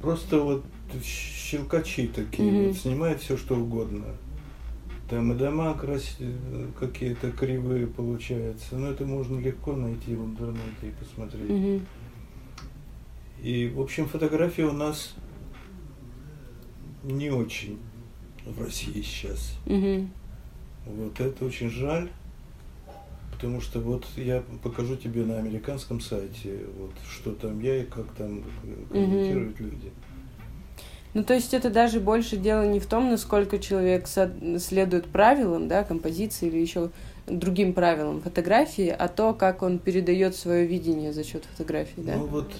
просто 0.00 0.38
вот 0.38 0.64
щелкачи 1.04 2.06
такие, 2.06 2.50
mm-hmm. 2.50 2.68
вот, 2.68 2.76
снимают 2.76 3.20
все 3.20 3.36
что 3.36 3.56
угодно. 3.56 4.04
Там 5.08 5.32
и 5.32 5.34
дома 5.36 5.74
крас... 5.74 6.18
какие-то 6.78 7.30
кривые 7.32 7.86
получаются. 7.86 8.76
Но 8.76 8.88
это 8.88 9.04
можно 9.04 9.38
легко 9.38 9.74
найти 9.74 10.14
в 10.14 10.24
интернете 10.24 10.88
и 10.88 10.90
посмотреть. 10.90 11.50
Mm-hmm. 11.50 11.82
И, 13.42 13.68
в 13.68 13.80
общем, 13.80 14.06
фотография 14.06 14.64
у 14.64 14.72
нас 14.72 15.14
не 17.02 17.30
очень 17.30 17.78
в 18.46 18.60
России 18.62 19.02
сейчас. 19.02 19.58
Mm-hmm. 19.66 20.08
Вот 20.86 21.20
это 21.20 21.44
очень 21.44 21.70
жаль. 21.70 22.10
Потому 23.34 23.60
что 23.60 23.80
вот 23.80 24.06
я 24.16 24.42
покажу 24.62 24.96
тебе 24.96 25.24
на 25.24 25.38
американском 25.38 26.00
сайте, 26.00 26.60
вот 26.78 26.92
что 27.10 27.32
там 27.32 27.60
я 27.60 27.82
и 27.82 27.84
как 27.84 28.06
там 28.14 28.44
комментируют 28.88 29.60
угу. 29.60 29.64
люди. 29.64 29.90
Ну, 31.14 31.22
то 31.22 31.32
есть 31.32 31.54
это 31.54 31.70
даже 31.70 32.00
больше 32.00 32.36
дело 32.36 32.66
не 32.66 32.80
в 32.80 32.86
том, 32.86 33.08
насколько 33.08 33.60
человек 33.60 34.06
следует 34.06 35.06
правилам, 35.06 35.68
да, 35.68 35.84
композиции 35.84 36.48
или 36.48 36.58
еще 36.58 36.90
другим 37.26 37.72
правилам 37.72 38.20
фотографии, 38.20 38.88
а 38.88 39.08
то, 39.08 39.32
как 39.32 39.62
он 39.62 39.78
передает 39.78 40.34
свое 40.34 40.66
видение 40.66 41.12
за 41.12 41.22
счет 41.22 41.44
фотографии, 41.44 42.00
да? 42.00 42.16
Ну 42.16 42.26
вот 42.26 42.52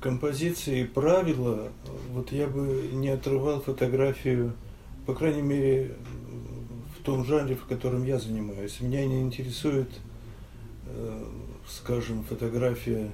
композиции 0.00 0.80
и 0.80 0.84
правила, 0.84 1.70
вот 2.10 2.32
я 2.32 2.48
бы 2.48 2.90
не 2.92 3.08
отрывал 3.08 3.60
фотографию, 3.60 4.52
по 5.06 5.14
крайней 5.14 5.42
мере, 5.42 5.92
в 6.98 7.04
том 7.04 7.24
жанре, 7.24 7.54
в 7.54 7.64
котором 7.66 8.04
я 8.04 8.18
занимаюсь. 8.18 8.80
Меня 8.80 9.06
не 9.06 9.22
интересует, 9.22 9.88
э, 10.86 11.24
скажем, 11.68 12.24
фотография 12.24 13.12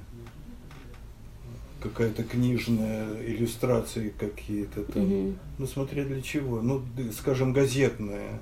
какая-то 1.80 2.24
книжная, 2.24 3.06
иллюстрации 3.24 4.12
какие-то 4.18 4.84
там. 4.84 5.02
Угу. 5.02 5.34
Ну, 5.58 5.66
смотря 5.66 6.04
для 6.04 6.20
чего. 6.20 6.60
Ну, 6.60 6.82
скажем, 7.12 7.52
газетная 7.52 8.40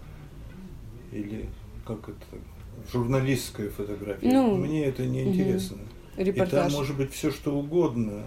или 1.12 1.46
как 1.84 2.08
это, 2.08 2.40
журналистская 2.92 3.70
фотография. 3.70 4.28
Ну, 4.28 4.56
Мне 4.56 4.84
это 4.84 5.06
не 5.06 5.22
интересно. 5.24 5.78
Угу. 6.16 6.22
И 6.22 6.32
там 6.32 6.72
может 6.72 6.96
быть 6.96 7.12
все 7.12 7.30
что 7.30 7.56
угодно. 7.56 8.24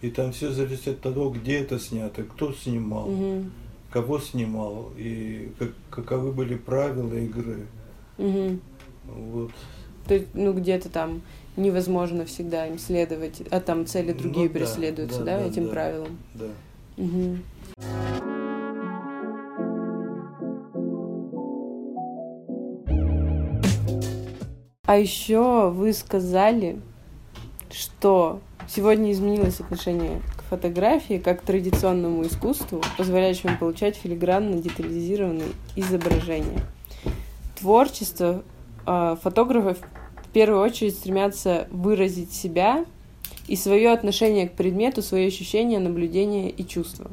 И 0.00 0.10
там 0.10 0.32
все 0.32 0.50
зависит 0.50 0.88
от 0.88 1.00
того, 1.00 1.30
где 1.30 1.58
это 1.58 1.78
снято, 1.78 2.24
кто 2.24 2.52
снимал. 2.52 3.08
Угу 3.08 3.44
кого 3.92 4.18
снимал 4.18 4.90
и 4.96 5.52
как, 5.58 5.72
каковы 5.90 6.32
были 6.32 6.56
правила 6.56 7.14
игры. 7.14 7.66
Угу. 8.18 8.58
Вот. 9.04 9.52
То 10.06 10.14
есть, 10.14 10.28
ну, 10.34 10.52
где-то 10.54 10.88
там 10.88 11.22
невозможно 11.56 12.24
всегда 12.24 12.66
им 12.66 12.78
следовать, 12.78 13.42
а 13.50 13.60
там 13.60 13.86
цели 13.86 14.12
другие 14.12 14.48
ну, 14.48 14.54
преследуются, 14.54 15.20
да, 15.20 15.38
да, 15.38 15.38
да 15.38 15.46
этим 15.46 15.64
да, 15.66 15.70
правилам. 15.70 16.18
Да. 16.34 16.46
Угу. 16.96 17.38
А 24.84 24.96
еще 24.98 25.70
вы 25.70 25.92
сказали, 25.92 26.78
что 27.70 28.40
сегодня 28.68 29.12
изменилось 29.12 29.60
отношение 29.60 30.20
фотографии 30.52 31.16
как 31.16 31.40
к 31.40 31.44
традиционному 31.44 32.26
искусству, 32.26 32.82
позволяющему 32.98 33.56
получать 33.56 33.96
филигранно 33.96 34.56
детализированные 34.56 35.48
изображения. 35.76 36.60
Творчество 37.58 38.42
э, 38.86 39.16
фотографов 39.22 39.78
первую 40.32 40.60
очередь 40.60 40.94
стремятся 40.94 41.68
выразить 41.70 42.32
себя 42.32 42.84
и 43.48 43.56
свое 43.56 43.92
отношение 43.92 44.48
к 44.48 44.54
предмету, 44.54 45.02
свои 45.02 45.26
ощущения, 45.26 45.78
наблюдения 45.78 46.50
и 46.50 46.66
чувства. 46.66 47.10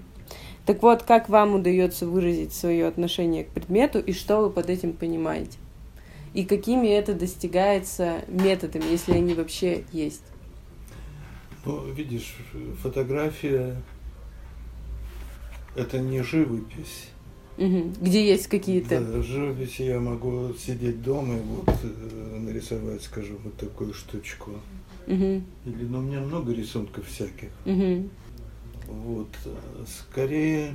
Так 0.65 0.83
вот, 0.83 1.03
как 1.03 1.29
вам 1.29 1.55
удается 1.55 2.05
выразить 2.05 2.53
свое 2.53 2.87
отношение 2.87 3.43
к 3.43 3.49
предмету 3.49 3.99
и 3.99 4.13
что 4.13 4.41
вы 4.41 4.49
под 4.49 4.69
этим 4.69 4.93
понимаете? 4.93 5.57
И 6.33 6.45
какими 6.45 6.87
это 6.87 7.13
достигается 7.13 8.21
методами, 8.27 8.83
если 8.91 9.13
они 9.13 9.33
вообще 9.33 9.83
есть? 9.91 10.23
Ну, 11.65 11.91
видишь, 11.91 12.35
фотография 12.81 13.75
это 15.75 15.99
не 15.99 16.21
живопись. 16.21 17.09
Угу. 17.59 17.91
Где 18.01 18.25
есть 18.25 18.47
какие-то. 18.47 19.01
Да, 19.01 19.21
живопись 19.21 19.81
я 19.81 19.99
могу 19.99 20.53
сидеть 20.53 21.01
дома 21.01 21.35
и 21.35 21.41
вот 21.41 21.75
э, 21.83 22.37
нарисовать, 22.39 23.03
скажем, 23.03 23.37
вот 23.43 23.57
такую 23.57 23.93
штучку. 23.93 24.51
Угу. 25.07 25.41
Или, 25.65 25.83
ну, 25.89 25.99
у 25.99 26.01
меня 26.01 26.21
много 26.21 26.53
рисунков 26.53 27.05
всяких. 27.05 27.49
Угу. 27.65 28.09
Вот. 28.87 29.27
Скорее, 29.85 30.73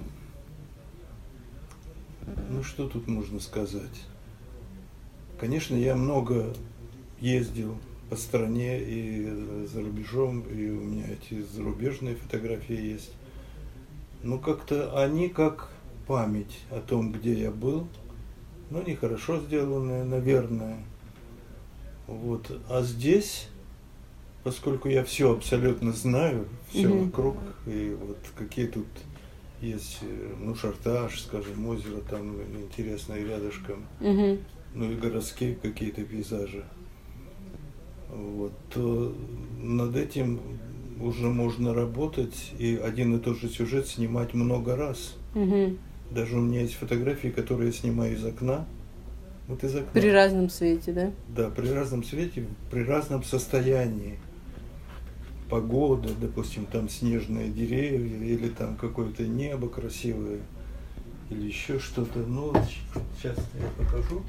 ну 2.51 2.63
что 2.63 2.87
тут 2.87 3.09
можно 3.09 3.41
сказать? 3.41 4.03
Конечно, 5.41 5.75
я 5.75 5.97
много 5.97 6.55
ездил 7.19 7.77
по 8.11 8.17
стране 8.17 8.79
и 8.83 9.67
за 9.73 9.81
рубежом, 9.81 10.43
и 10.43 10.69
у 10.69 10.81
меня 10.81 11.07
эти 11.09 11.41
зарубежные 11.41 12.15
фотографии 12.15 12.77
есть. 12.77 13.13
Ну, 14.23 14.39
как-то 14.39 15.03
они 15.03 15.31
как 15.31 15.74
память 16.07 16.59
о 16.71 16.81
том, 16.81 17.13
где 17.13 17.33
я 17.35 17.51
был, 17.51 17.87
ну, 18.71 18.83
нехорошо 18.83 19.41
сделанные, 19.41 20.05
наверное. 20.05 20.79
Вот. 22.07 22.51
А 22.69 22.83
здесь, 22.83 23.49
поскольку 24.43 24.89
я 24.89 25.05
все 25.05 25.33
абсолютно 25.33 25.93
знаю, 25.93 26.47
все 26.71 26.89
Мгм. 26.89 27.07
вокруг, 27.07 27.37
и 27.67 27.97
вот 28.01 28.19
какие 28.37 28.67
тут 28.67 28.87
есть, 29.61 29.99
э, 30.03 30.35
ну, 30.41 30.55
шартаж, 30.55 31.21
скажем, 31.21 31.67
озеро 31.67 32.01
там 32.11 32.41
интересное 32.63 33.25
рядышком, 33.25 33.87
Мгм. 34.01 34.39
ну 34.75 34.91
и 34.91 34.97
городские 34.97 35.55
какие-то 35.55 36.03
пейзажи. 36.05 36.65
Вот, 38.11 38.53
то 38.73 39.15
над 39.61 39.97
этим 39.97 40.41
уже 41.01 41.29
можно 41.29 41.75
работать 41.75 42.53
и 42.59 42.77
один 42.77 43.17
и 43.17 43.19
тот 43.21 43.39
же 43.39 43.49
сюжет 43.49 43.89
снимать 43.89 44.35
много 44.35 44.77
раз. 44.77 45.17
Мгм. 45.35 45.79
Даже 46.15 46.37
у 46.37 46.41
меня 46.41 46.61
есть 46.61 46.75
фотографии, 46.75 47.29
которые 47.29 47.67
я 47.67 47.73
снимаю 47.73 48.15
из 48.15 48.25
окна. 48.25 48.67
Вот 49.49 49.65
из 49.65 49.75
окна. 49.75 50.01
При 50.01 50.11
разном 50.11 50.49
свете, 50.49 50.93
да? 50.93 51.11
Да, 51.29 51.51
при 51.51 51.69
разном 51.69 52.05
свете, 52.05 52.47
при 52.71 52.85
разном 52.85 53.25
состоянии. 53.25 54.19
Погода, 55.51 56.11
допустим, 56.19 56.67
там 56.67 56.89
снежные 56.89 57.51
деревья, 57.51 58.17
или 58.25 58.49
там 58.49 58.77
какое-то 58.77 59.25
небо 59.25 59.69
красивое, 59.69 60.39
или 61.31 61.47
еще 61.47 61.79
что-то. 61.79 62.21
Ну, 62.21 62.53
сейчас 63.19 63.37
я 63.61 63.85
покажу. 63.85 64.23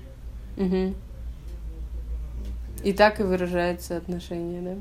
Мгм. 0.58 0.96
И 2.84 2.94
так 2.94 3.20
и 3.20 3.24
выражается 3.24 3.96
отношение, 3.96 4.62
да? 4.62 4.77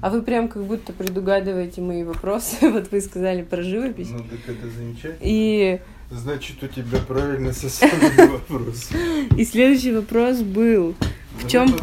А 0.00 0.08
вы 0.08 0.22
прям 0.22 0.48
как 0.48 0.64
будто 0.64 0.92
предугадываете 0.92 1.80
мои 1.80 2.04
вопросы. 2.04 2.56
Вот 2.70 2.90
вы 2.90 3.00
сказали 3.00 3.42
про 3.42 3.62
живопись. 3.62 4.08
Ну, 4.10 4.18
так 4.20 4.40
это 4.56 4.70
замечательно. 4.70 5.18
И, 5.20 5.80
Значит, 6.10 6.62
у 6.62 6.66
тебя 6.66 6.98
правильно 7.06 7.52
составленный 7.52 8.28
вопрос. 8.32 8.88
и 9.36 9.44
следующий 9.44 9.92
вопрос 9.92 10.38
был. 10.40 10.94
В 11.38 11.48
чем-. 11.48 11.76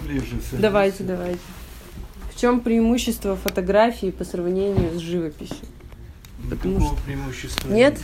Давайте, 0.53 1.03
давайте. 1.03 1.39
В 2.33 2.39
чем 2.39 2.59
преимущество 2.61 3.35
фотографии 3.35 4.11
по 4.11 4.23
сравнению 4.23 4.93
с 4.93 5.01
живописью? 5.01 5.65
Никакого 6.43 6.95
преимущества 7.05 7.69
Нет? 7.69 7.99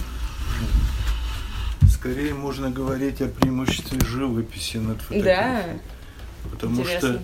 Скорее 1.88 2.34
можно 2.34 2.70
говорить 2.70 3.22
о 3.22 3.28
преимуществе 3.28 4.00
живописи 4.06 4.78
над 4.78 5.02
фотографией. 5.02 5.24
Да. 5.24 6.50
Потому 6.52 6.82
Интересно. 6.82 7.10
что 7.10 7.24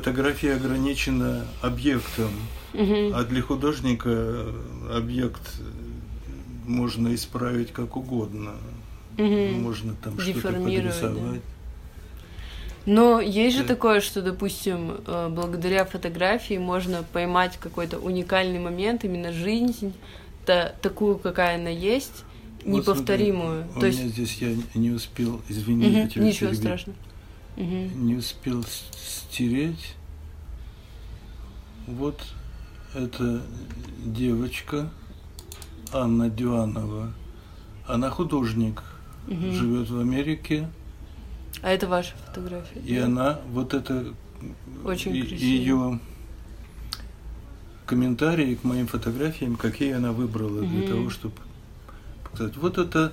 фотография 0.00 0.54
ограничена 0.54 1.46
объектом, 1.62 2.30
а 2.74 3.24
для 3.24 3.40
художника 3.40 4.10
э, 4.10 4.52
объект 4.94 5.40
э, 5.58 5.62
можно 6.66 7.14
исправить 7.14 7.72
как 7.72 7.96
угодно. 7.96 8.52
Можно 9.16 9.94
там 9.94 10.20
что-то 10.20 10.52
да. 10.52 10.58
подрисовать. 10.58 11.40
Но 12.84 13.20
есть 13.20 13.56
же 13.56 13.62
Да. 13.62 13.68
такое, 13.68 14.00
что, 14.02 14.20
допустим, 14.20 14.98
э, 15.06 15.28
благодаря 15.30 15.86
фотографии 15.86 16.58
можно 16.58 17.02
поймать 17.14 17.56
какой-то 17.58 17.98
уникальный 17.98 18.58
момент, 18.58 19.04
именно 19.04 19.32
жизнь, 19.32 19.94
та- 20.44 20.72
такую, 20.82 21.16
какая 21.16 21.56
она 21.58 21.70
есть, 21.70 22.24
Вот 22.66 22.84
смотри, 22.84 22.92
неповторимую. 22.94 23.66
У 23.74 23.80
То 23.80 23.86
есть, 23.86 23.98
меня 24.00 24.08
здесь 24.10 24.36
я 24.42 24.54
не 24.74 24.90
успел, 24.90 25.40
извини, 25.48 25.86
Мгм, 25.86 25.96
я 25.96 26.08
тебя 26.08 26.24
ничего 26.24 26.50
перебил. 26.50 26.62
страшного. 26.68 26.98
Мгм. 27.56 28.06
не 28.06 28.16
успел 28.16 28.64
стереть. 28.96 29.94
Вот 31.86 32.20
эта 32.94 33.42
девочка 34.04 34.90
Анна 35.92 36.28
Дюанова. 36.28 37.12
Она 37.86 38.10
художник, 38.10 38.82
Мгм. 39.26 39.52
живет 39.52 39.88
в 39.90 39.98
Америке, 40.00 40.68
А 41.62 41.70
это 41.70 41.86
ваша 41.88 42.14
фотография? 42.26 42.80
и 42.80 42.98
да? 42.98 43.04
она 43.06 43.40
вот 43.50 43.72
это 43.74 44.12
Очень 44.84 45.14
и- 45.16 45.20
ее 45.36 46.00
комментарии 47.86 48.56
к 48.56 48.64
моим 48.64 48.86
фотографиям, 48.88 49.56
какие 49.56 49.92
она 49.92 50.12
выбрала 50.12 50.60
для 50.62 50.80
Мгм. 50.80 50.88
того, 50.88 51.10
чтобы 51.10 51.34
показать. 52.24 52.56
Вот 52.56 52.78
эта 52.78 53.12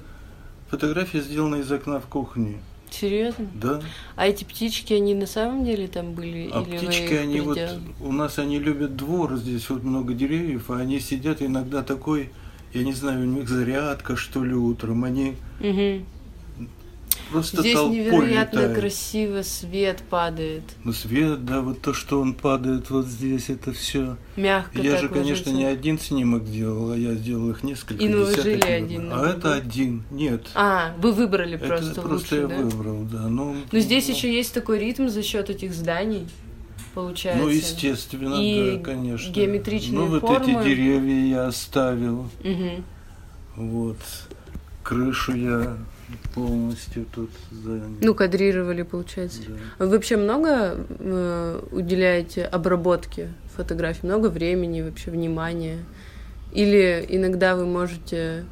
фотография 0.69 1.21
сделана 1.21 1.55
из 1.57 1.71
окна 1.71 1.99
в 1.99 2.07
кухне, 2.07 2.59
Серьезно? 2.93 3.47
да. 3.55 3.81
А 4.15 4.27
эти 4.27 4.43
птички, 4.43 4.93
они 4.93 5.15
на 5.15 5.25
самом 5.25 5.65
деле 5.65 5.87
там 5.87 6.13
были? 6.13 6.49
А 6.53 6.61
или 6.61 6.77
птички, 6.77 7.13
они 7.13 7.41
вот, 7.41 7.59
у 7.99 8.11
нас 8.11 8.37
они 8.37 8.59
любят 8.59 8.95
двор, 8.95 9.35
здесь 9.37 9.69
вот 9.69 9.83
много 9.83 10.13
деревьев, 10.13 10.69
а 10.69 10.77
они 10.77 10.99
сидят 10.99 11.41
иногда 11.41 11.81
такой, 11.81 12.29
я 12.73 12.83
не 12.83 12.93
знаю, 12.93 13.21
у 13.21 13.25
них 13.25 13.49
зарядка, 13.49 14.15
что 14.15 14.43
ли, 14.43 14.53
утром, 14.53 15.03
они 15.03 15.35
Мгм. 15.59 16.05
Просто 17.33 17.61
Здесь 17.61 17.73
толпой 17.75 17.95
невероятно 17.97 18.59
летают. 18.59 18.79
красиво 18.79 19.41
свет 19.41 20.03
падает. 20.09 20.63
Ну, 20.83 20.93
свет, 20.93 21.43
да, 21.45 21.61
вот 21.61 21.81
то, 21.81 21.93
что 21.93 22.21
он 22.21 22.33
падает 22.33 22.89
вот 22.89 23.07
здесь, 23.07 23.49
это 23.49 23.73
все. 23.73 24.15
Мягко 24.37 24.79
Я 24.81 24.97
же, 24.97 25.09
конечно, 25.09 25.29
ложится. 25.31 25.51
не 25.51 25.65
один 25.65 25.99
снимок 25.99 26.49
делал, 26.49 26.91
а 26.91 26.95
я 26.97 27.15
сделал 27.15 27.49
их 27.49 27.63
несколько. 27.63 27.95
И 28.03 28.07
десяток 28.07 28.19
наложили 28.35 28.53
выбрал. 28.55 28.73
один 28.85 29.07
на 29.09 29.15
А 29.21 29.29
это 29.29 29.39
другой? 29.41 29.57
один, 29.57 30.03
нет. 30.11 30.47
А, 30.55 30.93
вы 30.99 31.11
выбрали 31.11 31.55
это 31.55 31.67
просто, 31.67 32.01
просто 32.01 32.35
лучше, 32.35 32.35
я 32.35 32.47
да? 32.47 32.55
выбрал, 32.63 33.01
да. 33.11 33.27
Ну, 33.27 33.55
Но 33.71 33.79
здесь 33.79 34.07
ну, 34.07 34.13
еще 34.15 34.31
есть 34.33 34.53
такой 34.53 34.79
ритм 34.79 35.09
за 35.09 35.23
счет 35.23 35.49
этих 35.49 35.73
зданий, 35.73 36.27
получается. 36.93 37.43
Ну, 37.43 37.49
естественно, 37.49 38.35
И 38.39 38.77
да, 38.77 38.83
конечно. 38.83 39.31
геометричные 39.31 39.99
Ну, 39.99 40.05
вот 40.07 40.21
формы. 40.21 40.61
эти 40.61 40.69
деревья 40.69 41.25
я 41.25 41.47
оставил. 41.47 42.29
Мгм. 42.43 42.83
Вот. 43.55 43.97
Крышу 44.83 45.33
я 45.35 45.77
полностью 46.33 47.05
тут 47.13 47.29
занял. 47.51 47.87
Ну, 48.01 48.13
кадрировали, 48.15 48.83
получается. 48.83 49.41
Да. 49.47 49.85
Вы 49.85 49.91
вообще 49.91 50.17
много 50.17 50.75
э, 50.99 51.61
уделяете 51.71 52.45
обработке 52.45 53.29
фотографий? 53.55 54.05
Много 54.07 54.27
времени, 54.27 54.81
вообще 54.81 55.11
внимания? 55.11 55.79
Или 56.51 57.05
иногда 57.09 57.55
вы 57.55 57.65
можете, 57.65 58.45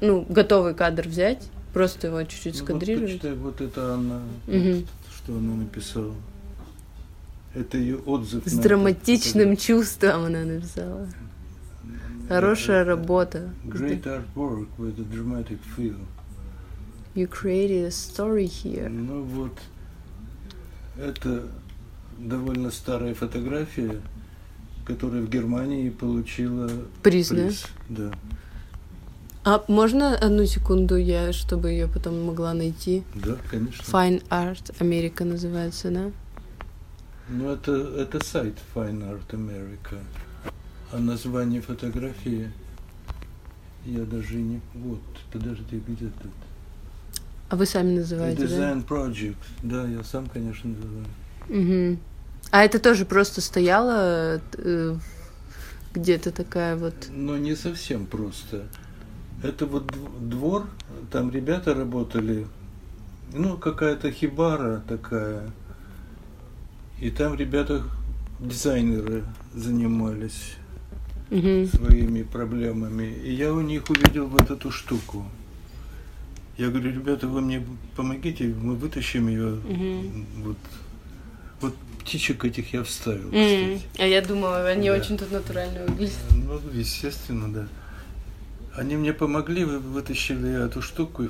ну, 0.00 0.24
готовый 0.28 0.74
кадр 0.74 1.06
взять, 1.08 1.48
просто 1.72 2.06
его 2.08 2.22
чуть-чуть 2.22 2.54
Ну, 2.54 2.60
вот 2.60 2.68
скадрировать? 2.68 3.12
почитай, 3.12 3.34
вот 3.34 3.60
это 3.60 3.94
она, 3.94 4.20
Мгм. 4.46 4.86
что 5.16 5.32
она 5.36 5.54
написала. 5.56 6.14
Это 7.54 7.78
ее 7.78 7.96
отзыв. 7.96 8.42
С 8.46 8.52
драматичным 8.58 9.56
чувством 9.56 10.24
она 10.24 10.44
написала. 10.44 11.08
Хорошая 12.28 12.82
Это 12.82 12.90
работа. 12.90 13.50
Great 13.64 14.02
artwork 14.04 14.66
with 14.78 14.98
a 14.98 15.04
dramatic 15.04 15.58
feel. 15.76 15.96
You 17.16 17.26
created 17.26 17.86
a 17.86 17.90
story 17.90 18.44
here. 18.44 18.90
Ну 18.90 19.22
вот, 19.22 19.58
это 20.98 21.48
довольно 22.18 22.70
старая 22.70 23.14
фотография, 23.14 24.02
которая 24.84 25.22
в 25.22 25.30
Германии 25.30 25.88
получила 25.88 26.70
Приз, 27.02 27.30
да? 27.30 27.36
приз. 27.36 27.66
Да. 27.88 28.12
А 29.44 29.64
можно 29.66 30.14
одну 30.14 30.44
секунду 30.44 30.96
я, 30.96 31.32
чтобы 31.32 31.70
ее 31.70 31.88
потом 31.88 32.22
могла 32.22 32.52
найти? 32.52 33.02
Да, 33.14 33.38
конечно. 33.50 33.82
Fine 33.82 34.22
Art 34.28 34.74
Америка 34.78 35.24
называется, 35.24 35.90
да? 35.90 36.12
Ну, 37.30 37.50
это, 37.50 37.72
это 37.96 38.22
сайт 38.22 38.58
Fine 38.74 39.02
Art 39.10 39.30
America. 39.30 39.98
А 40.92 40.98
название 40.98 41.62
фотографии 41.62 42.52
я 43.86 44.04
даже 44.04 44.34
не... 44.34 44.60
Вот, 44.74 45.00
подожди, 45.32 45.80
где 45.88 46.08
тут? 46.08 46.32
А 47.48 47.56
вы 47.56 47.66
сами 47.66 47.96
называете, 47.98 48.46
да? 48.46 48.72
Design 48.74 48.86
Project. 48.86 49.36
Да, 49.62 49.86
я 49.86 50.02
сам, 50.02 50.26
конечно, 50.26 50.70
называю. 50.70 51.06
Мгм. 51.48 52.00
А 52.50 52.64
это 52.64 52.78
тоже 52.78 53.04
просто 53.04 53.40
стояло 53.40 54.40
э, 54.58 54.96
где-то 55.94 56.32
такая 56.32 56.76
вот... 56.76 56.94
Но 57.10 57.36
не 57.36 57.54
совсем 57.54 58.06
просто. 58.06 58.66
Это 59.42 59.66
вот 59.66 59.90
дв- 59.92 60.28
двор, 60.28 60.66
там 61.12 61.30
ребята 61.30 61.74
работали, 61.74 62.46
ну, 63.32 63.56
какая-то 63.56 64.10
хибара 64.10 64.82
такая. 64.88 65.50
И 67.00 67.10
там 67.10 67.34
ребята, 67.36 67.82
дизайнеры, 68.40 69.24
занимались 69.54 70.54
Мгм. 71.30 71.66
своими 71.66 72.22
проблемами. 72.22 73.04
И 73.04 73.32
я 73.34 73.52
у 73.52 73.60
них 73.60 73.84
увидел 73.90 74.26
вот 74.26 74.50
эту 74.50 74.70
штуку. 74.70 75.24
Я 76.58 76.68
говорю, 76.68 76.90
ребята, 76.92 77.26
вы 77.26 77.40
мне 77.42 77.62
помогите, 77.96 78.44
мы 78.46 78.74
вытащим 78.76 79.28
ее. 79.28 79.56
Мгм. 79.68 80.26
Вот, 80.42 80.56
вот 81.60 81.74
птичек 82.00 82.44
этих 82.44 82.72
я 82.72 82.82
вставил, 82.82 83.26
кстати. 83.26 83.80
А 83.98 84.06
я 84.06 84.22
думала, 84.22 84.66
они 84.66 84.88
Да. 84.88 84.94
очень 84.96 85.18
тут 85.18 85.30
натурально 85.32 85.84
выглядят. 85.86 86.14
Ну, 86.30 86.58
естественно, 86.72 87.52
да. 87.52 87.68
Они 88.74 88.96
мне 88.96 89.12
помогли, 89.12 89.64
вы- 89.64 89.78
вытащили 89.80 90.64
эту 90.66 90.80
штуку. 90.82 91.28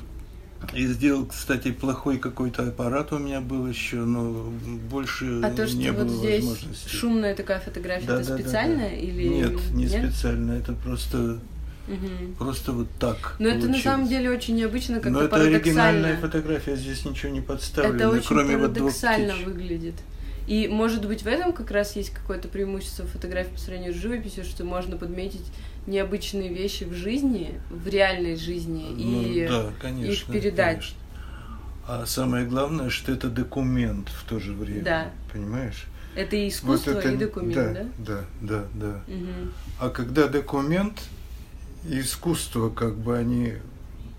И 0.73 0.87
сделал, 0.87 1.25
кстати, 1.27 1.71
плохой 1.71 2.17
какой-то 2.17 2.67
аппарат 2.67 3.13
у 3.13 3.19
меня 3.19 3.41
был 3.41 3.67
еще, 3.67 3.97
но 3.97 4.49
больше 4.89 5.39
А 5.43 5.51
то, 5.51 5.67
что 5.67 5.77
не 5.77 5.91
вот 5.91 6.07
было 6.07 6.17
здесь 6.17 6.43
возможности. 6.43 6.89
шумная 6.89 7.35
такая 7.35 7.59
фотография, 7.59 8.07
Да, 8.07 8.15
это 8.21 8.29
да, 8.29 8.35
да, 8.37 8.41
специально 8.43 8.79
да. 8.79 8.87
или 8.91 9.27
Нет, 9.27 9.53
не 9.73 9.87
специально, 9.87 10.53
это 10.53 10.73
просто, 10.73 11.39
Мгм. 11.87 12.35
просто 12.37 12.71
вот 12.73 12.87
так. 12.99 13.35
Но 13.39 13.47
это 13.47 13.55
на 13.57 13.61
получилось. 13.63 13.83
самом 13.83 14.07
деле 14.07 14.29
очень 14.29 14.55
необычно, 14.55 14.95
как-то 14.95 15.09
Но 15.09 15.21
это 15.21 15.35
оригинальная 15.37 16.17
фотография, 16.17 16.75
здесь 16.75 17.05
ничего 17.05 17.31
не 17.31 17.41
подставлено, 17.41 17.95
Это 17.95 18.09
очень 18.09 18.27
кроме 18.27 18.57
вот 18.57 18.73
двух 18.73 18.93
птичек. 18.93 19.45
выглядит. 19.45 19.95
И, 20.47 20.67
может 20.69 21.05
быть, 21.05 21.23
в 21.23 21.27
этом 21.27 21.51
как 21.51 21.71
раз 21.71 21.95
есть 21.97 22.11
какое-то 22.11 22.47
преимущество 22.47 23.05
фотографии 23.05 23.51
по 23.51 23.59
сравнению 23.59 23.93
с 23.93 23.97
живописью, 23.97 24.45
что 24.45 24.63
можно 24.63 24.95
подметить 24.95 25.43
необычные 25.87 26.49
вещи 26.53 26.85
в 26.85 26.93
жизни, 26.93 27.59
в 27.69 27.87
реальной 27.87 28.35
жизни, 28.37 28.85
Ну, 28.95 29.21
и 29.23 29.47
да, 29.47 29.65
конечно, 29.81 30.11
их 30.11 30.25
передать. 30.25 30.75
конечно. 30.77 30.97
А 31.87 32.05
самое 32.05 32.45
главное, 32.45 32.89
что 32.89 33.11
это 33.13 33.29
документ 33.29 34.09
в 34.09 34.23
то 34.27 34.39
же 34.39 34.53
время. 34.53 34.83
Да. 34.83 35.11
Понимаешь? 35.31 35.85
это 36.15 36.35
и 36.35 36.47
искусство, 36.49 36.91
Вот 36.93 36.99
это- 37.05 37.13
и 37.13 37.17
документ, 37.17 37.53
да, 37.55 37.73
да? 37.73 37.85
Да, 37.99 38.25
да, 38.41 38.63
да. 38.73 39.01
Мгм. 39.13 39.53
А 39.79 39.89
когда 39.89 40.27
документ 40.27 41.03
искусство, 41.87 42.69
как 42.69 42.97
бы 42.97 43.17
они 43.17 43.53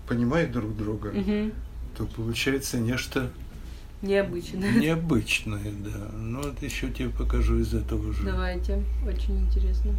понимают 0.07 0.51
друг 0.51 0.75
друга, 0.75 1.11
Мгм. 1.11 1.51
то 1.97 2.05
получается 2.05 2.79
нечто 2.79 3.31
Необычно. 4.01 4.65
необычное, 4.79 5.71
да. 5.83 6.09
Ну 6.15 6.41
вот 6.41 6.61
еще 6.63 6.89
тебе 6.89 7.09
покажу 7.09 7.59
из 7.59 7.73
этого 7.73 8.11
же. 8.13 8.23
Давайте, 8.23 8.83
очень 9.05 9.39
интересно. 9.45 9.93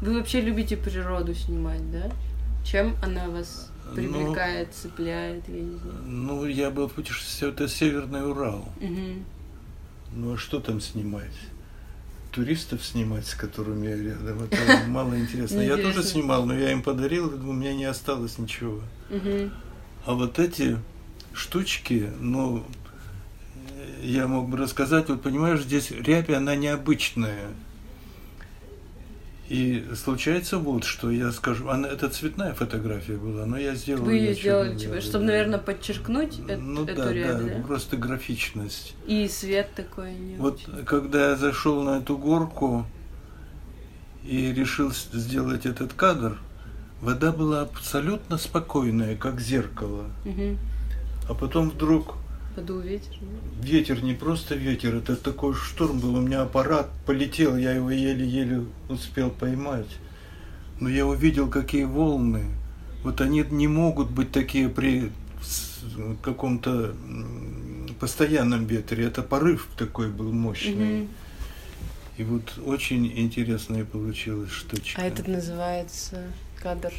Вы 0.00 0.14
вообще 0.14 0.40
любите 0.40 0.76
природу 0.76 1.34
снимать, 1.34 1.90
да? 1.90 2.10
Чем 2.64 2.94
она 3.02 3.28
вас 3.28 3.70
Ну, 3.88 3.94
привлекает, 3.96 4.72
цепляет, 4.74 5.48
я 5.48 5.60
не 5.60 5.76
знаю. 5.78 5.96
Ну, 6.06 6.46
я 6.46 6.70
был 6.70 6.88
путешествовал, 6.88 7.52
это 7.54 7.68
Северный 7.68 8.30
Урал. 8.30 8.68
Мгм. 8.80 9.24
Ну 10.14 10.34
а 10.34 10.36
что 10.38 10.60
там 10.60 10.80
снимать? 10.80 11.32
Туристов 12.32 12.84
снимать, 12.84 13.26
с 13.26 13.34
которыми 13.34 13.88
я 13.88 13.96
рядом, 13.96 14.42
это 14.42 14.56
мало 14.88 15.18
интересно. 15.18 15.60
Я 15.60 15.76
тоже 15.76 16.02
снимал, 16.02 16.46
но 16.46 16.54
я 16.54 16.72
им 16.72 16.82
подарил, 16.82 17.26
у 17.26 17.52
меня 17.52 17.74
не 17.74 17.84
осталось 17.84 18.38
ничего. 18.38 18.80
А 20.06 20.14
вот 20.14 20.38
эти 20.38 20.78
штучки, 21.32 22.10
ну, 22.20 22.64
я 24.02 24.26
мог 24.26 24.48
бы 24.48 24.56
рассказать, 24.56 25.08
вот 25.08 25.22
понимаешь, 25.22 25.60
здесь 25.60 25.90
рябь, 25.90 26.30
она 26.30 26.54
необычная. 26.56 27.48
И 29.50 29.84
случается 29.96 30.58
вот, 30.58 30.84
что 30.84 31.10
я 31.10 31.32
скажу, 31.32 31.70
она, 31.70 31.88
это 31.88 32.08
цветная 32.08 32.54
фотография 32.54 33.16
была, 33.16 33.46
но 33.46 33.58
я 33.58 33.74
сделал 33.74 34.04
Вы 34.04 34.14
ее 34.14 34.34
сделали, 34.34 34.68
черно-белой, 34.68 34.78
типа, 34.78 35.00
чтобы, 35.00 35.24
наверное, 35.24 35.58
подчеркнуть 35.58 36.38
ну, 36.46 36.84
эту 36.84 36.94
да, 36.94 37.12
рябь, 37.12 37.38
да, 37.38 37.54
да? 37.56 37.62
просто 37.66 37.96
графичность. 37.96 38.94
И 39.08 39.26
свет 39.26 39.74
такой 39.74 40.12
не 40.14 40.36
Вот 40.36 40.60
очень. 40.68 40.84
когда 40.84 41.30
я 41.30 41.36
зашел 41.36 41.82
на 41.82 41.98
эту 41.98 42.16
горку 42.16 42.86
и 44.22 44.52
решил 44.52 44.92
сделать 44.92 45.66
этот 45.66 45.94
кадр, 45.94 46.38
вода 47.00 47.32
была 47.32 47.62
абсолютно 47.62 48.38
спокойная, 48.38 49.16
как 49.16 49.40
зеркало. 49.40 50.04
Мгм. 50.24 50.58
А 51.28 51.34
потом 51.34 51.70
вдруг 51.70 52.14
Подул 52.54 52.80
ветер. 52.80 53.16
да? 53.20 53.66
ветер, 53.66 54.02
не 54.02 54.14
просто 54.14 54.54
ветер, 54.54 54.96
это 54.96 55.16
такой 55.16 55.54
шторм 55.54 56.00
был, 56.00 56.16
у 56.16 56.20
меня 56.20 56.42
аппарат 56.42 56.90
полетел, 57.06 57.56
я 57.56 57.72
его 57.72 57.90
еле-еле 57.90 58.64
успел 58.88 59.30
поймать. 59.30 59.86
Но 60.80 60.88
я 60.88 61.06
увидел, 61.06 61.48
какие 61.48 61.84
волны. 61.84 62.46
Вот 63.04 63.20
они 63.20 63.44
не 63.50 63.68
могут 63.68 64.10
быть 64.10 64.32
такие 64.32 64.68
при 64.68 65.12
каком-то 66.22 66.94
постоянном 67.98 68.66
ветре. 68.66 69.04
Это 69.04 69.22
порыв 69.22 69.68
такой 69.76 70.08
был 70.08 70.32
мощный. 70.32 71.02
Мгм. 71.02 71.08
И 72.16 72.24
вот 72.24 72.58
очень 72.64 73.06
интересная 73.18 73.84
получилась 73.84 74.50
штучка. 74.50 75.00
А 75.00 75.04
этот 75.06 75.26
называется 75.26 76.24
кадр. 76.62 76.92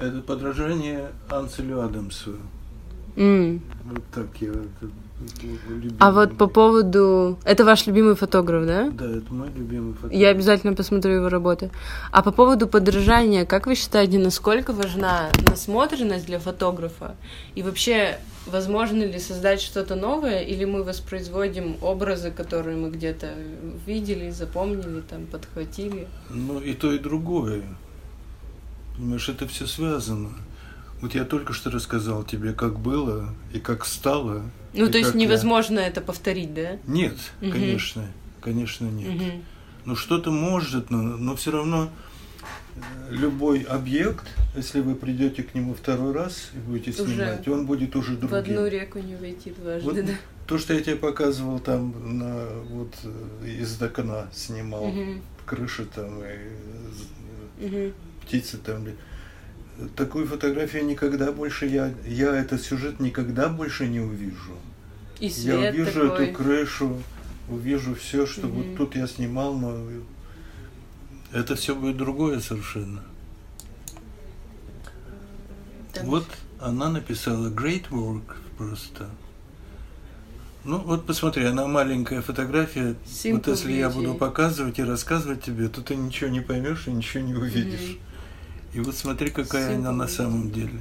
Это 0.00 0.20
подражание 0.22 1.10
Анселю 1.28 1.82
Адамсу. 1.82 2.36
М. 3.16 3.62
Вот 3.84 4.02
так 4.14 4.26
я 4.40 4.50
это 4.50 4.90
любил. 5.68 5.96
А 5.98 6.12
вот 6.12 6.36
по 6.36 6.46
поводу... 6.46 7.38
Это 7.44 7.64
ваш 7.64 7.86
любимый 7.86 8.14
фотограф, 8.14 8.66
да? 8.66 8.90
Да, 8.90 9.10
это 9.16 9.32
мой 9.32 9.48
любимый 9.56 9.94
фотограф. 9.94 10.18
Я 10.18 10.28
обязательно 10.28 10.74
посмотрю 10.74 11.14
его 11.14 11.28
работы. 11.28 11.70
А 12.12 12.22
по 12.22 12.30
поводу 12.30 12.68
подражания, 12.68 13.44
как 13.44 13.66
вы 13.66 13.74
считаете, 13.74 14.18
насколько 14.18 14.72
важна 14.72 15.30
насмотренность 15.48 16.26
для 16.26 16.38
фотографа? 16.38 17.16
И 17.54 17.62
вообще, 17.62 18.18
возможно 18.46 19.02
ли 19.02 19.18
создать 19.18 19.60
что-то 19.60 19.96
новое, 19.96 20.40
или 20.40 20.64
мы 20.64 20.84
воспроизводим 20.84 21.76
образы, 21.82 22.30
которые 22.30 22.76
мы 22.76 22.90
где-то 22.90 23.34
видели, 23.86 24.30
запомнили, 24.30 25.00
там, 25.00 25.26
подхватили? 25.26 26.06
Ну, 26.30 26.60
и 26.60 26.74
то, 26.74 26.92
и 26.92 26.98
другое. 26.98 27.62
Понимаешь, 28.96 29.28
это 29.28 29.46
все 29.46 29.66
связано. 29.66 30.30
Вот 31.00 31.14
я 31.14 31.24
только 31.24 31.52
что 31.52 31.70
рассказал 31.70 32.24
тебе, 32.24 32.52
как 32.52 32.78
было 32.80 33.32
и 33.52 33.60
как 33.60 33.84
стало. 33.84 34.42
Ну, 34.74 34.90
то 34.90 34.98
есть 34.98 35.12
как 35.12 35.20
я- 35.20 35.26
невозможно 35.26 35.78
это 35.78 36.00
повторить, 36.00 36.52
да? 36.54 36.78
Нет, 36.86 37.16
Мгм. 37.40 37.52
конечно, 37.52 38.06
конечно 38.40 38.84
нет. 38.86 39.08
Мгм. 39.14 39.42
Ну, 39.84 39.96
что-то 39.96 40.30
может, 40.30 40.90
но, 40.90 41.00
но 41.00 41.36
все 41.36 41.52
равно 41.52 41.88
э, 42.76 42.80
любой 43.14 43.60
объект, 43.62 44.24
если 44.56 44.80
вы 44.80 44.94
придете 44.96 45.42
к 45.44 45.54
нему 45.54 45.74
второй 45.74 46.12
раз 46.12 46.50
и 46.54 46.58
будете 46.58 46.90
Уже 47.02 47.14
снимать, 47.14 47.46
он 47.48 47.64
будет 47.66 47.94
уже 47.96 48.16
В 48.16 48.34
одну 48.34 48.54
другим. 48.56 48.66
реку 48.66 48.98
не 48.98 49.14
войти 49.16 49.50
дважды, 49.50 49.84
Вот 49.88 50.04
да? 50.04 50.12
То, 50.46 50.58
что 50.58 50.74
я 50.74 50.80
тебе 50.80 50.96
показывал 50.96 51.60
там, 51.60 52.18
на, 52.18 52.46
вот 52.70 52.92
э, 53.04 53.48
из 53.48 53.80
окна 53.80 54.28
снимал, 54.32 54.88
Мгм. 54.88 55.22
крыши 55.46 55.84
там 55.86 56.20
и 56.24 57.66
Мгм. 57.66 57.92
птицы 58.26 58.58
там. 58.58 58.84
Такую 59.94 60.26
фотографию 60.26 60.84
никогда 60.84 61.30
больше 61.30 61.66
я, 61.66 61.94
я 62.04 62.34
этот 62.34 62.60
сюжет 62.62 62.98
никогда 62.98 63.48
больше 63.48 63.86
не 63.86 64.00
увижу. 64.00 64.54
И 65.20 65.26
я 65.26 65.30
свет 65.30 65.74
увижу 65.74 66.08
такой. 66.08 66.26
эту 66.26 66.36
крышу, 66.36 67.02
увижу 67.48 67.94
все, 67.94 68.26
что 68.26 68.48
Мгм. 68.48 68.56
вот 68.56 68.76
тут 68.76 68.96
я 68.96 69.06
снимал, 69.06 69.54
но 69.54 69.76
это 71.32 71.54
все 71.54 71.76
будет 71.76 71.96
другое 71.96 72.40
совершенно. 72.40 73.02
Там 75.92 76.06
Вот 76.06 76.26
она 76.60 76.88
написала 76.90 77.48
great 77.48 77.88
work 77.90 78.34
просто. 78.56 79.08
Ну 80.64 80.78
вот 80.78 81.06
посмотри, 81.06 81.44
она 81.44 81.66
маленькая 81.66 82.20
фотография. 82.20 82.96
Simple 83.06 83.32
вот 83.34 83.46
если 83.46 83.72
я 83.72 83.86
beauty. 83.86 83.92
буду 83.94 84.14
показывать 84.14 84.78
и 84.80 84.84
рассказывать 84.84 85.42
тебе, 85.42 85.68
то 85.68 85.82
ты 85.82 85.94
ничего 85.94 86.28
не 86.30 86.40
поймешь 86.40 86.88
и 86.88 86.90
ничего 86.90 87.22
не 87.22 87.34
увидишь. 87.34 87.90
Мгм. 87.90 87.98
И 88.78 88.80
вот 88.80 88.94
смотри, 88.94 89.30
какая 89.30 89.74
она 89.74 89.88
Simple 89.90 89.92
на 89.92 90.06
самом 90.06 90.50
деле. 90.52 90.80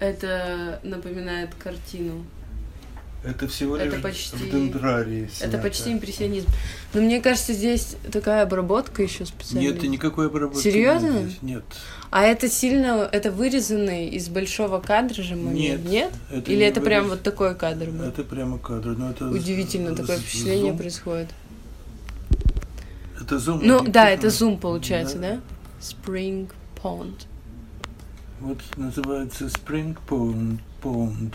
Это 0.00 0.80
напоминает 0.82 1.50
картину. 1.54 2.24
Это 3.22 3.46
всего 3.46 3.76
Это 3.76 3.94
лишь 3.94 4.02
почти- 4.02 4.34
в 4.36 4.50
дендрарии 4.50 5.24
Это 5.26 5.34
снято. 5.50 5.58
почти 5.58 5.92
импрессионизм. 5.92 6.48
Но 6.94 7.02
мне 7.02 7.20
кажется, 7.20 7.52
здесь 7.52 7.94
такая 8.10 8.42
обработка 8.42 9.04
еще 9.04 9.24
специальная. 9.24 9.70
Нет, 9.72 9.84
и 9.84 9.88
никакой 9.88 10.26
обработки 10.26 10.62
Серьезно? 10.64 11.10
нет. 11.20 11.42
Нет. 11.42 11.64
А 12.10 12.24
это 12.24 12.48
сильно, 12.48 13.08
это 13.12 13.30
вырезанный 13.30 14.08
из 14.08 14.28
большого 14.30 14.80
кадра 14.80 15.22
же 15.22 15.36
момент, 15.36 15.84
нет? 15.88 16.10
это 16.32 16.50
Или 16.50 16.60
не 16.60 16.64
это 16.64 16.80
прям 16.80 17.04
вырез- 17.04 17.10
вот 17.10 17.22
такой 17.22 17.54
кадр 17.54 17.90
был? 17.90 18.04
Это 18.06 18.24
прямо 18.24 18.58
кадр. 18.58 18.96
Но 18.98 19.10
это 19.12 19.28
Удивительно, 19.28 19.94
такое 19.94 20.18
впечатление 20.18 20.70
зум. 20.72 20.78
происходит. 20.78 21.28
Это 23.30 23.38
зум. 23.38 23.60
Ну 23.62 23.84
да, 23.86 24.10
это 24.10 24.28
зум 24.28 24.58
получается, 24.58 25.16
да. 25.16 25.34
да? 25.36 25.40
Spring 25.80 26.50
Pond. 26.82 27.14
Вот 28.40 28.58
называется 28.76 29.44
Spring 29.46 29.96
Pond, 30.08 30.58
Pond. 30.82 31.34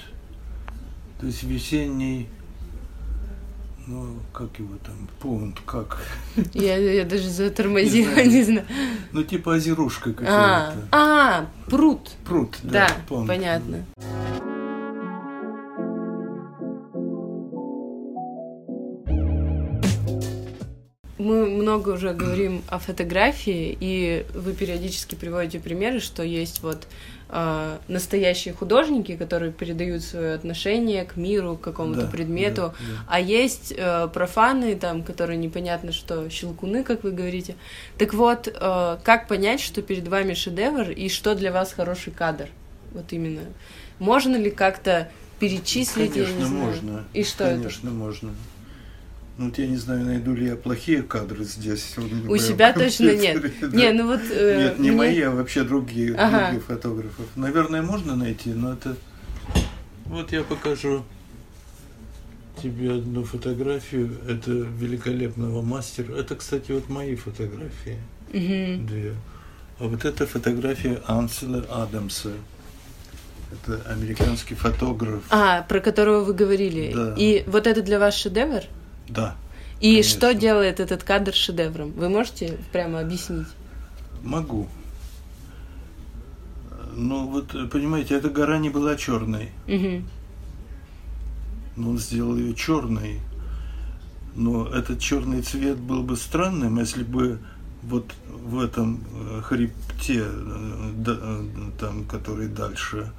То 1.21 1.25
есть 1.27 1.43
весенний, 1.43 2.27
ну, 3.87 4.17
как 4.33 4.59
его 4.59 4.75
там, 4.85 5.07
пунд, 5.21 5.57
как? 5.65 5.99
Я, 6.53 6.75
я 6.75 7.05
даже 7.05 7.29
затормозила, 7.29 8.21
не 8.25 8.43
знаю. 8.43 8.65
Ну, 9.13 9.23
типа 9.23 9.53
озерушка 9.53 10.09
А, 10.09 10.13
какая-то. 10.13 10.87
а, 10.91 11.45
пруд. 11.67 12.11
Пруд, 12.25 12.57
да, 12.61 12.89
pond. 13.07 13.25
понятно. 13.25 13.85
Много 21.75 21.89
уже 21.91 22.13
говорим 22.13 22.63
о 22.69 22.79
фотографии, 22.79 23.77
и 23.79 24.25
вы 24.33 24.53
периодически 24.53 25.15
приводите 25.15 25.59
примеры, 25.59 25.99
что 25.99 26.23
есть 26.23 26.61
вот 26.63 26.87
э, 27.29 27.77
настоящие 27.87 28.53
художники, 28.53 29.15
которые 29.17 29.51
передают 29.51 30.03
свое 30.03 30.33
отношение 30.35 31.03
к 31.03 31.17
миру, 31.17 31.57
к 31.57 31.61
какому-то 31.61 32.03
Да, 32.03 32.07
предмету, 32.07 32.61
да, 32.61 32.67
да. 32.79 33.05
а 33.09 33.19
есть 33.19 33.73
э, 33.75 34.07
профаны, 34.13 34.75
там, 34.75 35.03
которые 35.03 35.37
непонятно 35.37 35.91
что, 35.91 36.29
щелкуны, 36.29 36.83
как 36.83 37.03
вы 37.03 37.11
говорите. 37.11 37.55
Так 37.97 38.13
вот, 38.13 38.47
э, 38.47 38.97
как 39.03 39.27
понять, 39.27 39.59
что 39.59 39.81
перед 39.81 40.07
вами 40.07 40.33
шедевр 40.33 40.89
и 40.91 41.09
что 41.09 41.35
для 41.35 41.51
вас 41.51 41.73
хороший 41.73 42.13
кадр? 42.13 42.47
Вот 42.93 43.11
именно. 43.11 43.41
Можно 43.99 44.37
ли 44.37 44.49
как-то 44.49 45.09
перечислить, 45.39 46.13
Конечно, 46.13 46.47
можно. 46.47 47.03
И 47.13 47.23
что 47.25 47.43
это? 47.43 47.57
Конечно, 47.57 47.91
можно. 47.91 48.33
Ну, 49.37 49.45
вот 49.47 49.57
я 49.57 49.67
не 49.67 49.75
знаю, 49.75 50.05
найду 50.05 50.33
ли 50.33 50.47
я 50.47 50.55
плохие 50.55 51.03
кадры 51.03 51.43
здесь. 51.43 51.93
У 52.27 52.37
себя 52.37 52.71
точно 52.71 53.13
нет. 53.15 53.51
да. 53.61 53.67
Не, 53.67 53.91
ну 53.91 54.07
вот... 54.07 54.21
э, 54.31 54.57
Нет, 54.69 54.79
не 54.79 54.89
мне- 54.91 54.97
мои, 54.97 55.21
а 55.21 55.31
вообще 55.31 55.63
другие, 55.63 56.15
Ага. 56.15 56.47
других 56.51 56.65
фотографов. 56.65 57.25
Наверное, 57.35 57.81
можно 57.81 58.15
найти, 58.15 58.51
но 58.53 58.73
это... 58.73 58.95
Вот 60.05 60.31
я 60.31 60.43
покажу. 60.43 61.03
тебе 62.63 62.93
одну 62.93 63.25
фотографию. 63.25 64.17
Это 64.27 64.51
великолепного 64.51 65.61
мастера. 65.61 66.13
Это, 66.15 66.35
кстати, 66.35 66.71
вот 66.71 66.87
мои 66.89 67.15
фотографии. 67.15 67.97
Мгм. 68.31 68.87
Две. 68.87 69.13
А 69.79 69.83
вот 69.87 70.05
эта 70.05 70.25
фотография 70.25 71.01
Анселя 71.07 71.63
Адамса. 71.69 72.31
Это 73.51 73.81
американский 73.91 74.55
фотограф. 74.55 75.23
А, 75.29 75.61
про 75.63 75.79
которого 75.81 76.23
вы 76.23 76.33
говорили. 76.33 76.93
Да. 76.95 77.13
И 77.17 77.43
вот 77.47 77.67
это 77.67 77.81
для 77.81 77.99
вас 77.99 78.15
шедевр? 78.15 78.61
Да, 79.07 79.35
И 79.79 79.91
Конечно. 79.91 80.11
что 80.11 80.33
делает 80.33 80.79
этот 80.79 81.03
кадр 81.03 81.33
шедевром? 81.33 81.91
Вы 81.91 82.09
можете 82.09 82.57
прямо 82.71 82.99
объяснить? 82.99 83.47
могу. 84.23 84.67
Ну 86.95 87.27
вот, 87.27 87.49
понимаете, 87.69 88.15
эта 88.15 88.29
гора 88.29 88.57
не 88.57 88.69
была 88.69 88.95
черной. 88.95 89.49
Мгм. 89.67 90.07
Но 91.75 91.89
он 91.91 91.97
сделал 91.99 92.35
ее 92.37 92.55
черной. 92.55 93.19
Но 94.33 94.65
этот 94.67 94.99
черный 94.99 95.41
цвет 95.41 95.77
был 95.77 96.03
бы 96.03 96.15
странным, 96.17 96.79
если 96.79 97.03
бы 97.03 97.39
вот 97.83 98.11
в 98.27 98.59
этом 98.59 99.03
э, 99.13 99.41
хребте, 99.43 100.23
э, 100.25 100.91
да- 100.97 101.19
э, 101.21 101.43
там, 101.79 102.05
который 102.05 102.47
дальше, 102.47 103.11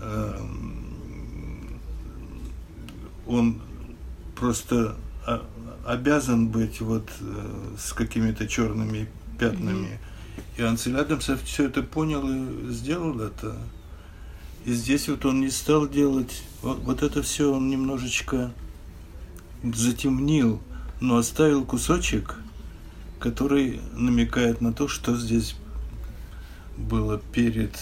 эм, 0.00 1.78
он 3.26 3.60
просто 4.36 4.96
о- 5.26 5.42
обязан 5.86 6.48
быть 6.48 6.80
вот 6.80 7.08
э, 7.20 7.74
с 7.78 7.92
какими-то 7.92 8.46
черными 8.48 9.08
пятнами. 9.38 9.98
И 10.56 10.62
Ансель 10.62 10.96
Адамсов 10.96 11.42
все 11.42 11.64
это 11.66 11.82
понял 11.82 12.28
и 12.28 12.72
сделал 12.72 13.20
это. 13.20 13.56
И 14.64 14.72
здесь 14.72 15.08
вот 15.08 15.24
он 15.26 15.40
не 15.40 15.50
стал 15.50 15.88
делать, 15.88 16.42
вот, 16.62 16.78
вот 16.80 17.02
это 17.02 17.22
все 17.22 17.52
он 17.52 17.68
немножечко 17.68 18.52
затемнил, 19.62 20.60
но 21.00 21.16
оставил 21.18 21.64
кусочек, 21.64 22.36
который 23.20 23.80
намекает 23.94 24.60
на 24.60 24.72
то, 24.72 24.88
что 24.88 25.16
здесь 25.16 25.54
было 26.76 27.18
перед 27.18 27.76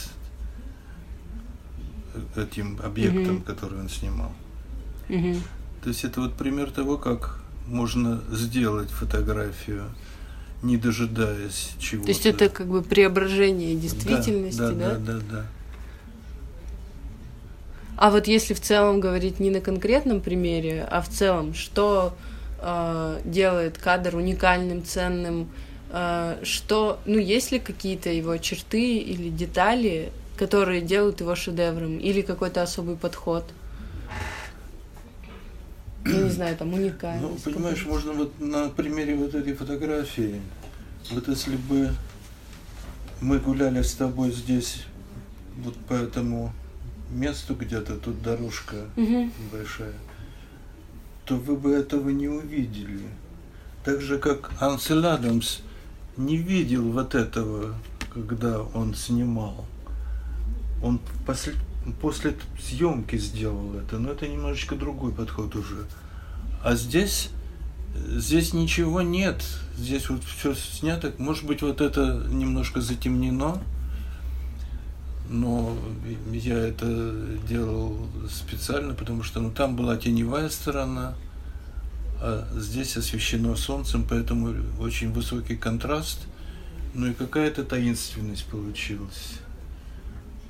этим 2.36 2.78
объектом, 2.82 3.36
Мгм. 3.36 3.42
который 3.42 3.80
он 3.80 3.88
снимал. 3.88 4.32
Мгм. 5.08 5.36
То 5.82 5.88
есть 5.88 6.04
это 6.04 6.20
вот 6.20 6.34
пример 6.34 6.70
того, 6.70 6.96
как 6.96 7.40
можно 7.66 8.22
сделать 8.30 8.90
фотографию, 8.90 9.84
не 10.62 10.76
дожидаясь 10.76 11.72
чего-то. 11.78 12.06
То 12.06 12.12
есть 12.12 12.26
это 12.26 12.48
как 12.48 12.68
бы 12.68 12.82
преображение 12.82 13.74
действительности, 13.74 14.58
да? 14.58 14.70
Да, 14.70 14.94
да, 14.94 14.98
да, 14.98 15.20
да. 15.30 15.46
А 17.96 18.10
вот 18.10 18.26
если 18.26 18.54
в 18.54 18.60
целом 18.60 19.00
говорить 19.00 19.38
не 19.38 19.50
на 19.50 19.60
конкретном 19.60 20.20
примере, 20.20 20.86
а 20.90 21.02
в 21.02 21.08
целом, 21.08 21.54
что 21.54 22.16
э, 22.60 23.20
делает 23.24 23.78
кадр 23.78 24.16
уникальным, 24.16 24.84
ценным, 24.84 25.48
э, 25.90 26.38
что, 26.42 27.00
ну, 27.06 27.18
есть 27.18 27.52
ли 27.52 27.58
какие-то 27.58 28.10
его 28.10 28.36
черты 28.38 28.98
или 28.98 29.28
детали, 29.28 30.10
которые 30.36 30.80
делают 30.80 31.20
его 31.20 31.34
шедевром, 31.34 31.98
или 31.98 32.22
какой-то 32.22 32.62
особый 32.62 32.96
подход? 32.96 33.44
Я 36.04 36.22
не 36.22 36.30
знаю, 36.30 36.56
там 36.56 36.70
Ну, 36.70 36.76
уникальность. 36.76 37.44
понимаешь, 37.44 37.78
какой-то. 37.80 37.88
можно 38.08 38.12
вот 38.24 38.40
на 38.40 38.68
примере 38.70 39.14
вот 39.14 39.34
этой 39.34 39.54
фотографии, 39.54 40.40
вот 41.10 41.28
если 41.28 41.56
бы 41.56 41.90
мы 43.20 43.38
гуляли 43.38 43.82
с 43.82 43.94
тобой 43.94 44.32
здесь, 44.32 44.84
вот 45.58 45.76
по 45.86 45.94
этому 45.94 46.52
месту 47.10 47.54
где-то, 47.54 47.96
тут 47.96 48.20
дорожка 48.22 48.76
Мгм. 48.96 49.32
большая, 49.52 49.92
то 51.24 51.36
вы 51.36 51.56
бы 51.56 51.72
этого 51.72 52.08
не 52.10 52.28
увидели. 52.28 53.00
Так 53.84 54.00
же, 54.00 54.18
как 54.18 54.50
Ансель 54.60 55.06
Адамс 55.06 55.58
не 56.16 56.36
видел 56.36 56.90
вот 56.90 57.14
этого, 57.14 57.74
когда 58.12 58.60
он 58.60 58.94
снимал. 58.94 59.66
Он 60.82 61.00
после, 61.26 61.54
после 62.00 62.36
съемки 62.60 63.16
сделал 63.16 63.74
это, 63.74 63.98
но 63.98 64.10
это 64.10 64.28
немножечко 64.28 64.76
другой 64.76 65.12
подход 65.12 65.54
уже. 65.56 65.86
А 66.62 66.76
здесь, 66.76 67.30
здесь 67.94 68.52
ничего 68.52 69.02
нет. 69.02 69.42
Здесь 69.76 70.08
вот 70.08 70.22
все 70.24 70.54
снято. 70.54 71.12
Может 71.18 71.44
быть, 71.44 71.62
вот 71.62 71.80
это 71.80 72.24
немножко 72.30 72.80
затемнено, 72.80 73.60
но 75.28 75.76
я 76.30 76.58
это 76.58 77.16
делал 77.48 78.06
специально, 78.30 78.94
потому 78.94 79.22
что 79.22 79.40
ну, 79.40 79.50
там 79.50 79.76
была 79.76 79.96
теневая 79.96 80.50
сторона, 80.50 81.14
а 82.20 82.46
здесь 82.54 82.96
освещено 82.96 83.56
солнцем, 83.56 84.06
поэтому 84.08 84.54
очень 84.78 85.10
высокий 85.10 85.56
контраст, 85.56 86.20
ну 86.94 87.08
и 87.08 87.14
какая-то 87.14 87.64
таинственность 87.64 88.44
получилась. 88.44 89.40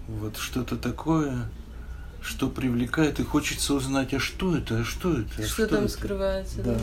Вот 0.08 0.36
что-то 0.36 0.76
такое, 0.76 1.48
что 2.22 2.48
привлекает, 2.48 3.20
и 3.20 3.24
хочется 3.24 3.74
узнать, 3.74 4.12
а 4.14 4.18
что 4.20 4.56
это, 4.56 4.80
а 4.80 4.84
что 4.84 5.12
это, 5.12 5.30
а 5.38 5.42
Что 5.42 5.66
там 5.66 5.84
это? 5.84 5.92
скрывается, 5.92 6.62
да? 6.62 6.74
Да. 6.74 6.80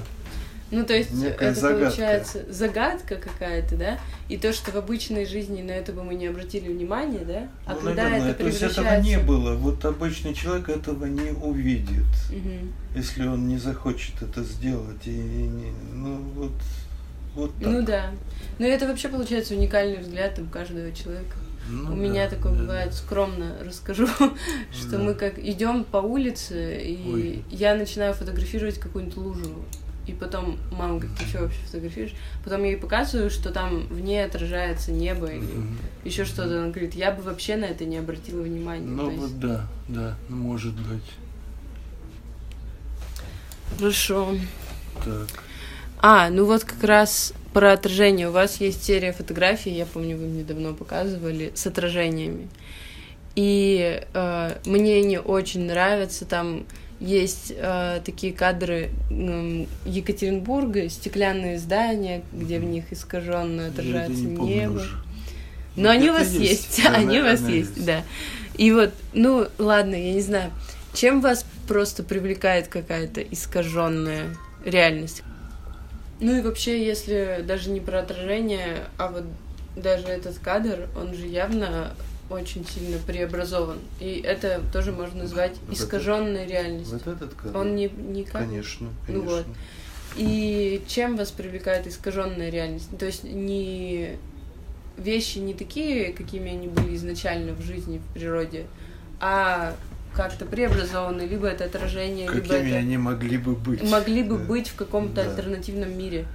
Ну, 0.71 0.86
то 0.86 0.93
есть 0.95 1.12
Некая 1.12 1.49
это 1.49 1.60
загадка. 1.60 1.86
получается 1.86 2.45
загадка 2.53 3.15
какая-то, 3.15 3.75
да? 3.75 3.99
И 4.27 4.38
то, 4.38 4.53
что 4.53 4.69
в 4.71 4.75
обычной 4.75 5.25
жизни 5.25 5.63
на 5.63 5.71
это 5.71 5.91
бы 5.93 6.03
мы 6.03 6.13
не 6.13 6.27
обратили 6.27 6.71
внимания, 6.71 7.25
да? 7.25 7.47
А 7.65 7.73
Ну, 7.73 7.79
когда 7.82 8.03
наверное, 8.03 8.29
это 8.32 8.39
то 8.41 8.45
есть 8.45 8.60
превращается... 8.60 8.91
этого 8.91 9.03
не 9.03 9.17
было. 9.17 9.55
Вот 9.55 9.84
обычный 9.84 10.36
человек 10.36 10.69
этого 10.69 11.05
не 11.05 11.32
увидит, 11.32 12.05
Мгм. 12.29 12.71
если 12.95 13.25
он 13.27 13.47
не 13.47 13.58
захочет 13.58 14.21
это 14.21 14.43
сделать. 14.43 15.08
И, 15.08 15.10
не- 15.10 15.73
ну 15.91 16.17
вот, 16.36 16.51
вот 17.34 17.51
так. 17.55 17.67
Ну 17.67 17.82
да. 17.82 18.12
Но 18.60 18.67
это 18.67 18.88
вообще 18.88 19.10
получается 19.10 19.55
уникальный 19.55 19.97
взгляд 19.97 20.36
там 20.36 20.47
каждого 20.49 20.91
человека. 20.91 21.36
Ну 21.71 21.93
У 21.93 21.95
меня 21.95 22.27
да, 22.29 22.36
такое 22.36 22.53
да, 22.53 22.60
бывает, 22.60 22.93
скромно 22.93 23.55
расскажу, 23.63 24.08
что 24.71 24.91
Да. 24.91 24.97
мы 24.97 25.13
как 25.13 25.38
идем 25.39 25.84
по 25.84 25.97
улице, 25.97 26.79
и 26.82 27.12
Ой. 27.13 27.43
я 27.51 27.75
начинаю 27.75 28.13
фотографировать 28.13 28.79
какую-нибудь 28.79 29.17
лужу. 29.17 29.55
И 30.08 30.12
потом 30.13 30.58
мама 30.71 30.97
говорит, 30.97 31.15
ты 31.19 31.25
что 31.25 31.41
вообще 31.43 31.60
фотографируешь? 31.67 32.15
Потом 32.43 32.63
я 32.63 32.71
ей 32.71 32.77
показываю, 32.77 33.29
что 33.29 33.51
там 33.51 33.86
в 33.89 33.99
ней 33.99 34.25
отражается 34.25 34.91
небо 34.91 35.27
или 35.27 35.38
Мгм. 35.45 35.77
еще 36.03 36.25
что-то. 36.25 36.58
Она 36.63 36.69
говорит, 36.69 36.95
я 36.95 37.12
бы 37.12 37.21
вообще 37.21 37.55
на 37.58 37.65
это 37.65 37.86
не 37.86 37.97
обратила 37.97 38.41
внимания. 38.41 38.88
Ну 38.88 39.05
То 39.05 39.12
есть- 39.12 39.21
вот 39.21 39.39
да, 39.39 39.67
да, 39.88 40.15
ну, 40.29 40.38
может 40.38 40.73
быть. 40.73 41.03
Хорошо. 43.77 44.36
Так. 45.05 45.27
А, 46.01 46.29
ну 46.29 46.45
вот 46.45 46.63
как 46.63 46.84
раз 46.84 47.34
про 47.53 47.73
отражение. 47.73 48.29
У 48.29 48.31
вас 48.31 48.57
есть 48.62 48.83
серия 48.83 49.12
фотографий, 49.12 49.71
я 49.71 49.85
помню, 49.85 50.17
вы 50.17 50.27
мне 50.27 50.43
давно 50.43 50.73
показывали, 50.73 51.51
с 51.55 51.65
отражениями. 51.67 52.47
И 53.35 54.01
э, 54.13 54.55
мне 54.65 54.97
они 54.97 55.17
очень 55.17 55.65
нравятся. 55.65 56.25
Там 56.25 56.65
есть 56.99 57.53
э, 57.55 58.01
такие 58.03 58.33
кадры 58.33 58.89
м, 59.09 59.67
Екатеринбурга, 59.85 60.89
стеклянные 60.89 61.57
здания, 61.57 62.23
где 62.33 62.59
в 62.59 62.63
них 62.65 62.91
искаженно 62.91 63.62
Я 63.62 63.67
отражается 63.67 64.23
не 64.23 64.35
небо. 64.38 64.73
уже. 64.73 64.89
Но 65.75 65.83
Ну, 65.83 65.89
они 65.89 66.09
у 66.09 66.13
вас 66.13 66.31
есть, 66.31 66.81
Да, 66.83 66.89
они 66.95 67.19
у 67.19 67.23
вас 67.23 67.39
наверное, 67.41 67.59
есть, 67.59 67.85
да. 67.85 68.03
И 68.57 68.71
вот, 68.73 68.91
ну, 69.13 69.47
ладно, 69.57 69.95
я 69.95 70.13
не 70.13 70.21
знаю, 70.21 70.51
чем 70.93 71.21
вас 71.21 71.45
просто 71.67 72.03
привлекает 72.03 72.67
какая-то 72.67 73.21
искаженная 73.21 74.35
реальность? 74.65 75.23
Ну 76.19 76.38
и 76.38 76.41
вообще, 76.41 76.86
если 76.86 77.43
даже 77.47 77.69
не 77.69 77.79
про 77.79 77.99
отражение, 77.99 78.88
а 78.97 79.10
вот 79.10 79.23
даже 79.75 80.08
этот 80.08 80.38
кадр, 80.39 80.89
он 80.95 81.13
же 81.13 81.25
явно 81.27 81.93
очень 82.29 82.65
сильно 82.65 82.97
преобразован. 83.05 83.79
И 83.99 84.21
это 84.23 84.62
тоже 84.71 84.91
можно 84.91 85.23
назвать 85.23 85.53
Вот 85.67 85.75
искаженной 85.75 86.45
реальностью. 86.45 86.99
Вот 87.03 87.15
этот 87.15 87.34
кадр? 87.34 87.58
Он 87.58 87.75
не, 87.75 87.88
не 87.88 88.23
как... 88.23 88.43
Конечно, 88.43 88.89
Ну 89.08 89.21
конечно. 89.21 89.29
вот. 89.29 89.45
И 90.17 90.82
чем 90.88 91.15
вас 91.15 91.32
привлекает 91.32 91.88
искаженная 91.88 92.49
реальность? 92.49 92.89
То 92.97 93.05
есть 93.05 93.23
не 93.23 94.17
вещи 94.97 95.38
не 95.38 95.53
такие, 95.53 96.13
какими 96.13 96.51
они 96.51 96.67
были 96.67 96.95
изначально 96.95 97.53
в 97.53 97.62
жизни, 97.62 97.99
в 97.99 98.13
природе, 98.13 98.65
а 99.19 99.75
как-то 100.13 100.45
преобразованы, 100.45 101.22
либо 101.24 101.48
это 101.48 101.65
отражение, 101.65 102.28
либо 102.28 102.41
Какими 102.48 102.69
это 102.69 102.78
они 102.78 102.98
могли 102.98 103.38
бы 103.38 103.56
быть? 103.56 103.84
могли 103.89 104.24
бы 104.24 104.38
Да. 104.38 104.43
быть 104.45 104.67
в 104.69 104.76
каком-то 104.76 105.24
Да. 105.24 105.30
альтернативном 105.30 105.98
мире. 105.98 106.26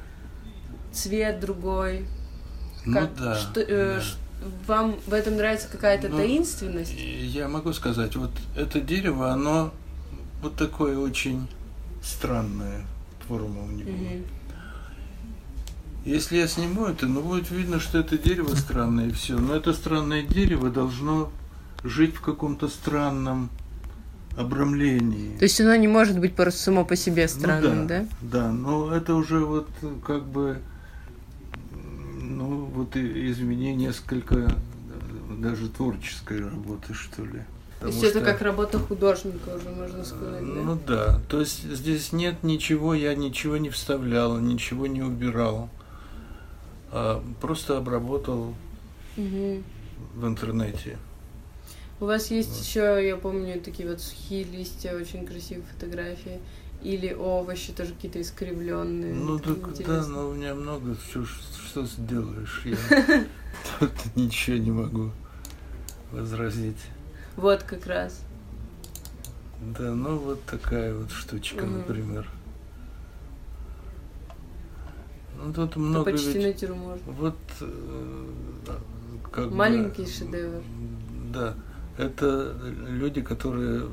Цвет 0.93 1.41
другой. 1.41 2.07
Ну 2.87 2.93
Как- 2.95 3.15
да. 3.17 3.35
что- 3.35 3.61
э, 3.61 3.99
да. 3.99 4.05
вам 4.67 4.97
в 5.07 5.13
этом 5.13 5.37
нравится 5.37 5.69
какая-то 5.69 6.09
Ну, 6.09 6.19
таинственность? 6.19 6.95
Я 6.97 7.49
могу 7.49 7.73
сказать, 7.73 8.15
вот 8.17 8.31
это 8.57 8.81
дерево, 8.81 9.31
оно 9.33 9.73
вот 10.43 10.57
такое 10.57 10.97
очень 10.99 11.49
странное 12.03 12.83
форма 13.27 13.63
у 13.65 13.69
него. 13.71 13.91
Мгм. 13.91 14.25
Если 16.05 16.37
я 16.37 16.47
сниму 16.47 16.85
это, 16.87 17.07
ну 17.07 17.23
будет 17.23 17.51
видно, 17.51 17.81
что 17.81 17.99
это 17.99 18.19
дерево 18.19 18.55
странное 18.55 19.09
и 19.09 19.13
все. 19.13 19.39
Но 19.39 19.55
это 19.57 19.73
странное 19.73 20.23
дерево 20.23 20.69
должно 20.71 21.33
жить 21.83 22.15
в 22.15 22.21
каком-то 22.21 22.69
странном 22.69 23.49
обрамлении. 24.37 25.37
То 25.38 25.44
есть 25.44 25.61
оно 25.61 25.75
не 25.77 25.88
может 25.88 26.18
быть 26.18 26.35
просто 26.35 26.61
само 26.61 26.85
по 26.85 26.97
себе 26.97 27.29
странным, 27.29 27.83
ну, 27.83 27.88
да, 27.88 28.01
да? 28.01 28.07
Да, 28.23 28.53
но 28.53 28.94
это 28.94 29.14
уже 29.14 29.38
вот 29.40 29.68
как 30.05 30.25
бы, 30.25 30.59
ну 32.20 32.64
вот 32.75 32.97
изменение 32.97 33.75
несколько 33.75 34.53
даже 35.38 35.68
творческой 35.68 36.40
работы, 36.40 36.94
что 36.94 37.25
ли. 37.25 37.42
То 37.81 37.88
есть 37.88 38.03
это 38.03 38.20
как 38.23 38.40
работа 38.40 38.79
художника 38.79 39.51
уже, 39.51 39.68
можно 39.68 40.05
сказать, 40.05 40.40
да? 40.40 40.62
Ну 40.62 40.79
да, 40.87 41.20
то 41.29 41.40
есть 41.40 41.64
здесь 41.70 42.12
нет 42.12 42.42
ничего, 42.42 42.94
я 42.94 43.14
ничего 43.14 43.59
не 43.59 43.68
вставлял, 43.68 44.38
ничего 44.38 44.87
не 44.87 45.03
убирал, 45.03 45.68
а 46.90 47.23
просто 47.40 47.77
обработал 47.77 48.55
угу. 49.16 49.62
в 50.14 50.27
интернете. 50.27 50.97
У 52.05 52.07
вас 52.07 52.31
есть 52.31 52.51
вот. 52.51 52.67
еще, 52.67 53.09
я 53.09 53.17
помню, 53.17 53.59
такие 53.62 53.88
вот 53.88 53.99
сухие 53.99 54.45
листья, 54.45 54.95
очень 54.95 55.25
красивые 55.27 55.64
фотографии. 55.64 56.38
Или 56.83 57.14
овощи 57.14 57.73
тоже 57.73 57.95
какие-то 57.95 58.21
искривленные. 58.21 59.14
Ну 59.14 59.38
так 59.38 59.75
да, 59.87 60.07
но 60.07 60.29
у 60.29 60.35
меня 60.35 60.55
много, 60.55 60.97
что, 60.97 61.25
что 61.25 61.87
сделаешь? 61.87 62.61
Я 62.67 62.77
тут 63.81 63.90
ничего 64.17 64.59
не 64.59 64.71
могу 64.71 65.12
возразить. 66.12 66.77
Вот 67.37 67.62
как 67.62 67.87
раз. 67.87 68.21
Да, 69.79 69.95
ну 69.95 70.19
вот 70.19 70.45
такая 70.45 70.95
вот 70.95 71.11
штучка, 71.11 71.62
угу. 71.62 71.73
например. 71.73 72.29
Ну 75.43 75.55
тут 75.55 75.77
много 75.77 76.11
Это 76.11 76.19
почти 76.19 76.35
ведь... 76.35 76.61
натюрморт. 76.61 77.01
Вот 77.07 77.38
э, 77.62 78.27
как 79.33 79.51
Маленький 79.51 80.03
бы, 80.03 80.09
шедевр. 80.09 80.62
Да, 81.33 81.55
это 81.97 82.57
люди, 82.89 83.23
которые 83.23 83.89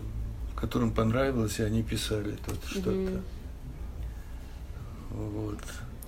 которым 0.61 0.93
понравилось, 0.93 1.59
и 1.59 1.63
они 1.63 1.81
писали 1.81 2.37
тут 2.45 2.57
угу. 2.57 2.67
что-то. 2.67 3.21
Вот. 5.09 5.59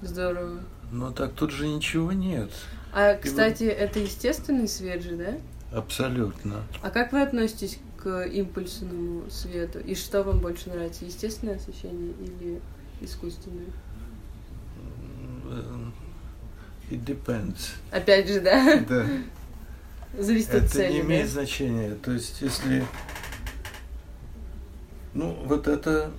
Здорово. 0.02 0.60
Но 0.92 1.12
так 1.12 1.34
тут 1.34 1.52
же 1.52 1.68
ничего 1.68 2.12
нет. 2.12 2.52
А, 2.94 3.16
кстати, 3.16 3.64
вот... 3.64 3.74
это 3.74 4.00
естественный 4.00 4.68
свет 4.68 5.02
же, 5.02 5.16
да? 5.16 5.78
Абсолютно. 5.78 6.62
А 6.84 6.92
как 6.92 7.12
вы 7.12 7.24
относитесь 7.24 7.80
к 7.98 8.26
импульсному 8.28 9.30
свету? 9.32 9.80
И 9.80 9.96
что 9.96 10.22
вам 10.22 10.40
больше 10.40 10.70
нравится, 10.70 11.04
естественное 11.04 11.56
освещение 11.56 12.14
или 12.20 12.62
искусственное? 13.02 13.66
It 16.92 17.04
depends. 17.04 17.72
Опять 17.92 18.28
же, 18.28 18.40
да? 18.40 18.80
Да. 18.88 19.06
Зависит 20.17 20.49
Это 20.49 20.65
от 20.65 20.71
цели, 20.71 20.93
не 20.93 20.99
имеет 21.02 21.26
да? 21.26 21.32
значения. 21.32 21.95
То 21.95 22.12
есть, 22.12 22.41
если... 22.41 22.86
Ну, 25.13 25.38
вот 25.45 25.67
это 25.67 26.12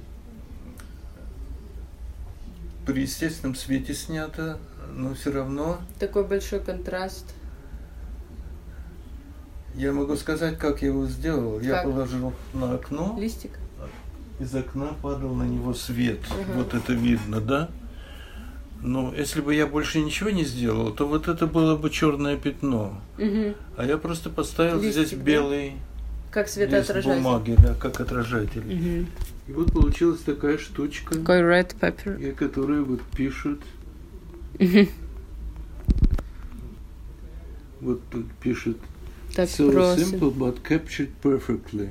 при 2.87 3.03
естественном 3.03 3.55
свете 3.55 3.95
снято, 3.95 4.59
но 4.93 5.15
все 5.15 5.33
равно... 5.33 5.81
Такой 5.99 6.25
большой 6.25 6.61
контраст. 6.61 7.25
Я 9.75 9.93
могу 9.93 10.17
сказать, 10.17 10.59
как 10.59 10.83
я 10.83 10.89
его 10.89 11.07
сделал. 11.07 11.55
Как? 11.57 11.65
Я 11.65 11.83
положил 11.83 12.33
на 12.53 12.75
окно. 12.75 13.17
Листик? 13.19 13.59
Из 14.39 14.55
окна 14.55 14.95
падал 15.03 15.35
на 15.35 15.45
него 15.45 15.75
свет. 15.75 16.21
Ага. 16.31 16.53
Вот 16.57 16.75
это 16.75 16.93
видно, 16.93 17.41
да? 17.41 17.71
Но 18.85 19.15
если 19.17 19.41
бы 19.41 19.55
я 19.55 19.67
больше 19.67 19.99
ничего 20.01 20.29
не 20.29 20.45
сделал, 20.45 20.93
то 20.93 21.09
вот 21.09 21.27
это 21.27 21.47
было 21.47 21.75
бы 21.75 21.89
черное 21.89 22.37
пятно. 22.37 23.01
Угу. 23.19 23.55
А 23.79 23.87
я 23.87 23.97
просто 23.97 24.29
поставил 24.29 24.79
Листик, 24.79 25.07
здесь 25.07 25.19
да? 25.19 25.25
белый 25.25 25.73
Как 26.31 26.45
лист 26.45 26.55
светоотражатель. 26.57 27.11
бумаги, 27.23 27.57
да, 27.59 27.75
как 27.75 27.99
отражатель. 28.01 28.61
Угу. 28.61 29.07
И 29.49 29.53
вот 29.53 29.73
получилась 29.73 30.21
такая 30.21 30.59
штучка, 30.59 31.15
Такой 31.15 31.41
red 31.41 31.75
pepper. 31.81 32.21
и 32.23 32.33
которая 32.33 32.83
вот 32.83 33.01
пишет, 33.17 33.59
Угу. 34.61 34.87
вот 37.81 38.01
тут 38.11 38.27
пишет 38.43 38.77
Так 39.35 39.49
So 39.49 39.73
просим. 39.73 40.19
simple 40.21 40.31
but 40.37 40.59
captured 40.63 41.09
perfectly. 41.23 41.89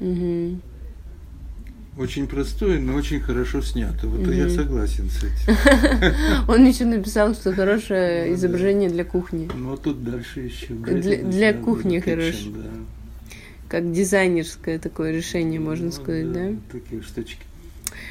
Угу. 0.00 0.58
Очень 1.98 2.26
простое, 2.26 2.80
но 2.80 2.94
очень 2.94 3.20
хорошо 3.20 3.60
снято. 3.60 4.06
Вот 4.08 4.26
я 4.32 4.46
Мгм. 4.46 4.54
согласен 4.54 5.10
с 5.10 5.18
этим. 5.24 5.54
Он 6.48 6.64
еще 6.66 6.86
написал, 6.86 7.34
что 7.34 7.52
хорошее 7.52 8.28
Ну 8.30 8.34
изображение 8.34 8.88
для 8.88 9.04
кухни. 9.04 9.50
Но 9.54 9.76
тут 9.76 10.02
дальше 10.02 10.40
еще. 10.40 10.68
Для- 10.72 11.52
кухни 11.52 11.98
хорошо. 12.00 12.50
Да. 12.56 12.70
Как 13.68 13.92
дизайнерское 13.92 14.78
такое 14.78 15.12
решение, 15.12 15.60
можно 15.60 15.86
Ну 15.86 15.92
сказать, 15.92 16.32
да? 16.32 16.52
Такие 16.70 17.02
штучки. 17.02 17.42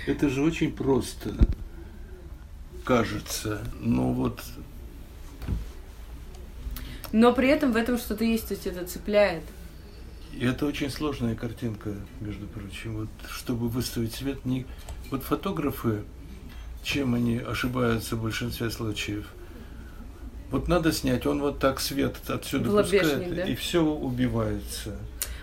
Это 0.06 0.30
же 0.30 0.44
очень 0.44 0.72
просто 0.72 1.32
кажется. 2.84 3.62
Но 3.80 4.14
вот 4.14 4.42
Но 7.12 7.34
при 7.34 7.50
этом 7.50 7.74
в 7.74 7.76
этом 7.76 7.98
что-то 7.98 8.24
есть, 8.24 8.48
то 8.48 8.54
есть 8.54 8.68
это 8.68 8.86
цепляет. 8.86 9.44
И 10.34 10.46
это 10.46 10.66
очень 10.66 10.90
сложная 10.90 11.36
картинка, 11.36 11.94
между 12.20 12.48
прочим. 12.48 12.98
Вот 12.98 13.10
чтобы 13.30 13.68
выставить 13.68 14.14
свет, 14.14 14.46
не... 14.46 14.66
вот 15.10 15.24
фотографы, 15.24 16.04
чем 16.84 17.16
они 17.16 17.38
ошибаются 17.38 18.16
в 18.16 18.24
большинстве 18.24 18.70
случаев? 18.70 19.28
Вот 20.50 20.68
надо 20.68 20.92
снять, 20.92 21.26
он 21.26 21.40
вот 21.40 21.60
так 21.60 21.80
свет 21.80 22.18
отсюда 22.28 22.70
пускает, 22.70 23.36
да? 23.36 23.44
и 23.44 23.56
все 23.56 23.84
убивается. 23.84 24.98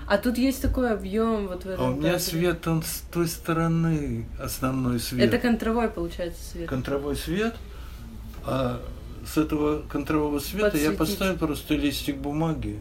А 0.06 0.16
тут 0.16 0.38
есть 0.38 0.62
такой 0.62 0.90
объем 0.90 1.48
вот 1.48 1.64
в 1.64 1.68
этом. 1.68 1.84
А 1.84 1.90
у 1.90 1.94
меня 1.94 2.12
кадре. 2.12 2.18
свет, 2.18 2.66
он 2.66 2.82
с 2.82 3.02
той 3.12 3.26
стороны, 3.26 4.26
основной 4.40 5.00
свет. 5.00 5.28
Это 5.28 5.38
контровой 5.38 5.88
получается 5.88 6.42
свет. 6.42 6.68
контровой 6.68 7.14
свет, 7.14 7.56
а 8.44 8.80
с 9.26 9.36
этого 9.36 9.82
контрового 9.82 10.38
света 10.38 10.78
я 10.78 10.92
поставил 10.92 11.36
просто 11.36 11.74
листик 11.74 12.16
бумаги. 12.16 12.80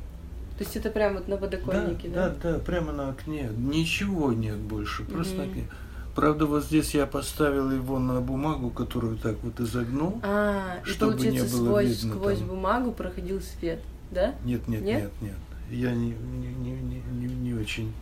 То 0.57 0.63
есть 0.63 0.75
это 0.75 0.89
прям 0.89 1.13
вот 1.13 1.27
на 1.27 1.37
подоконнике, 1.37 2.09
да? 2.09 2.29
да, 2.29 2.53
да, 2.53 2.59
прямо 2.59 2.91
на 2.91 3.09
окне. 3.09 3.51
Ничего 3.57 4.33
нет 4.33 4.57
больше, 4.57 5.03
просто 5.03 5.35
на 5.35 5.43
Мгм. 5.43 5.51
окне. 5.51 5.67
Правда, 6.15 6.47
вот 6.47 6.63
здесь 6.63 6.95
я 6.95 7.05
поставил 7.05 7.69
его 7.71 7.99
на 7.99 8.21
бумагу, 8.21 8.71
которую 8.71 9.17
так 9.17 9.35
вот 9.43 9.59
изогнул. 9.59 10.19
А, 10.23 10.79
и 10.83 10.89
Чтобы 10.89 11.13
не 11.13 11.25
получается 11.25 11.57
было 11.57 11.65
сквозь, 11.67 11.85
видно 11.89 12.15
сквозь 12.15 12.37
там. 12.39 12.47
бумагу 12.47 12.91
проходил 12.91 13.39
свет, 13.39 13.81
да? 14.09 14.33
Нет, 14.43 14.67
нет, 14.67 14.81
Нет? 14.81 15.03
нет, 15.03 15.11
нет. 15.21 15.35
Я 15.69 15.91
не, 15.91 16.09
не, 16.09 16.47
не, 16.47 16.71
не, 16.71 17.01
не, 17.11 17.27
не 17.27 17.53
очень 17.53 17.93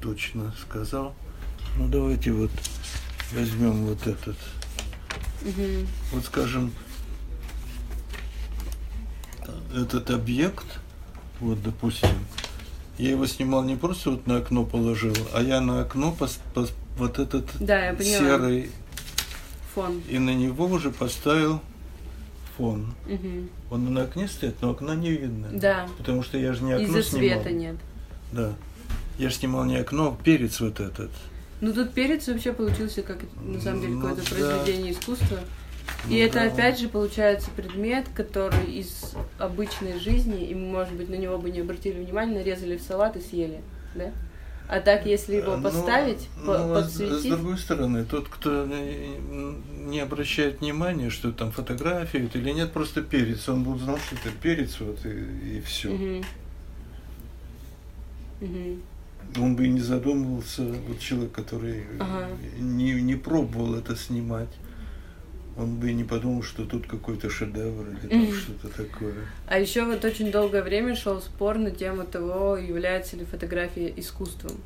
точно 0.00 0.52
сказал. 0.60 1.14
Ну 1.78 1.86
давайте 1.86 2.32
вот 2.32 2.50
возьмем 3.32 3.86
вот 3.86 4.04
этот. 4.04 4.36
Угу. 5.42 5.86
Вот 6.14 6.24
скажем, 6.24 6.72
этот 9.74 10.10
объект, 10.10 10.66
вот 11.42 11.62
допустим, 11.62 12.08
я 12.98 13.10
его 13.10 13.26
снимал 13.26 13.64
не 13.64 13.76
просто 13.76 14.10
вот 14.12 14.26
на 14.26 14.36
окно 14.36 14.64
положил, 14.64 15.14
а 15.34 15.42
я 15.42 15.60
на 15.60 15.82
окно 15.82 16.14
пос- 16.18 16.38
пос- 16.54 16.72
вот 16.96 17.18
этот 17.18 17.46
Да, 17.58 17.96
серый, 17.98 18.70
Фон. 19.74 20.00
и 20.08 20.18
на 20.18 20.34
него 20.34 20.66
уже 20.66 20.90
поставил 20.90 21.60
фон. 22.56 22.94
Угу. 23.06 23.48
Он 23.70 23.92
на 23.94 24.02
окне 24.02 24.28
стоит, 24.28 24.56
но 24.60 24.70
окна 24.70 24.94
не 24.94 25.10
видно. 25.10 25.48
Да. 25.52 25.88
Потому 25.98 26.22
что 26.22 26.38
я 26.38 26.52
же 26.52 26.62
не 26.62 26.72
окно 26.72 26.86
Из-за 26.86 27.02
снимал. 27.02 27.40
света 27.42 27.50
нет. 27.50 27.76
Да. 28.32 28.52
Я 29.18 29.30
же 29.30 29.34
снимал 29.36 29.64
не 29.64 29.76
окно, 29.76 30.16
а 30.18 30.22
перец 30.24 30.60
вот 30.60 30.78
этот. 30.80 31.10
Ну 31.60 31.72
тут 31.72 31.92
перец 31.94 32.26
вообще 32.28 32.52
получился 32.52 33.02
как 33.02 33.18
на 33.42 33.60
самом 33.60 33.80
деле 33.80 33.94
Ну 33.94 34.00
какое-то 34.02 34.22
да. 34.22 34.36
произведение 34.36 34.92
искусства. 34.92 35.38
И 36.08 36.14
Ну 36.14 36.18
это 36.18 36.42
опять 36.44 36.78
же 36.80 36.88
получается 36.88 37.50
предмет, 37.54 38.06
который 38.14 38.64
из 38.72 39.14
обычной 39.38 39.98
жизни, 40.00 40.46
и 40.48 40.54
мы, 40.54 40.66
может 40.72 40.94
быть, 40.94 41.08
на 41.08 41.14
него 41.14 41.38
бы 41.38 41.50
не 41.50 41.60
обратили 41.60 42.02
внимания, 42.02 42.34
нарезали 42.38 42.76
в 42.76 42.82
салат 42.82 43.16
и 43.16 43.20
съели, 43.20 43.60
да? 43.94 44.10
А 44.68 44.80
так, 44.80 45.06
если 45.06 45.36
его 45.36 45.56
Ну, 45.56 45.62
поставить, 45.62 46.28
по- 46.46 46.56
ну, 46.58 46.74
а 46.74 46.82
с- 46.82 46.94
с 46.94 46.98
подсветить, 46.98 47.30
другой 47.30 47.58
стороны, 47.58 48.04
тот, 48.04 48.28
кто 48.28 48.66
не 48.66 50.00
обращает 50.00 50.60
внимания, 50.60 51.10
что 51.10 51.30
там 51.32 51.52
фотографии 51.52 52.28
или 52.32 52.50
нет, 52.52 52.72
просто 52.72 53.02
перец. 53.02 53.48
Он 53.48 53.62
будет 53.64 53.82
знать, 53.82 54.00
что 54.02 54.16
это 54.16 54.30
перец, 54.42 54.80
вот 54.80 55.04
и, 55.04 55.60
все. 55.60 55.90
Мгм. 55.90 56.24
Мгм. 58.40 58.82
Он 59.40 59.56
бы 59.56 59.66
и 59.66 59.68
не 59.68 59.80
задумывался, 59.80 60.62
вот 60.62 60.98
человек, 61.00 61.32
который 61.32 61.84
Ага. 62.00 62.28
не, 62.58 62.92
не 62.94 63.14
пробовал 63.14 63.74
это 63.74 63.94
снимать. 63.96 64.48
Он 65.56 65.76
бы 65.76 65.90
и 65.90 65.94
не 65.94 66.04
подумал, 66.04 66.42
что 66.42 66.64
тут 66.64 66.86
какой-то 66.86 67.28
шедевр 67.28 67.90
или 67.90 68.08
там 68.08 68.32
что-то 68.32 68.68
такое. 68.68 69.14
А 69.46 69.58
еще 69.58 69.84
вот 69.84 70.04
очень 70.04 70.32
долгое 70.32 70.62
время 70.62 70.96
шел 70.96 71.20
спор 71.20 71.58
на 71.58 71.70
тему 71.70 72.04
того, 72.04 72.56
является 72.56 73.16
ли 73.16 73.24
фотография 73.24 73.92
искусством. 73.96 74.56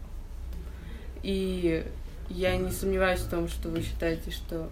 И 1.22 1.84
я 2.28 2.56
не 2.56 2.70
сомневаюсь 2.70 3.20
в 3.20 3.28
том, 3.28 3.48
что 3.48 3.68
вы 3.68 3.82
считаете, 3.82 4.30
что 4.30 4.70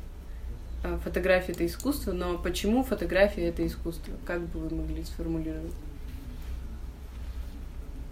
а, 0.85 0.99
фотография 1.03 1.53
это 1.53 1.67
искусство, 1.67 2.13
но 2.13 2.39
почему 2.39 2.85
фотография 2.85 3.49
это 3.49 3.67
искусство? 3.67 4.13
Как 4.25 4.41
бы 4.41 4.61
вы 4.61 4.77
могли 4.77 5.03
сформулировать? 5.03 5.73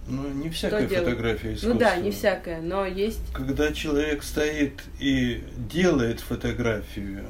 Ну, 0.09 0.29
не 0.31 0.51
всякая 0.51 0.89
фотография 0.89 1.55
искусства. 1.55 1.69
Ну 1.69 1.79
да, 1.79 1.97
не 1.97 2.11
всякая, 2.11 2.61
но 2.61 2.85
есть... 2.85 3.21
Когда 3.33 3.73
человек 3.73 4.25
стоит 4.25 4.83
и 4.99 5.45
делает 5.57 6.21
фотографию, 6.21 7.27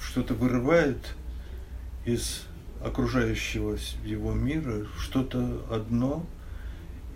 что-то 0.00 0.34
вырывает 0.34 1.14
из 2.04 2.44
окружающего 2.82 3.76
его 4.04 4.32
мира, 4.32 4.86
что-то 4.98 5.64
одно, 5.70 6.26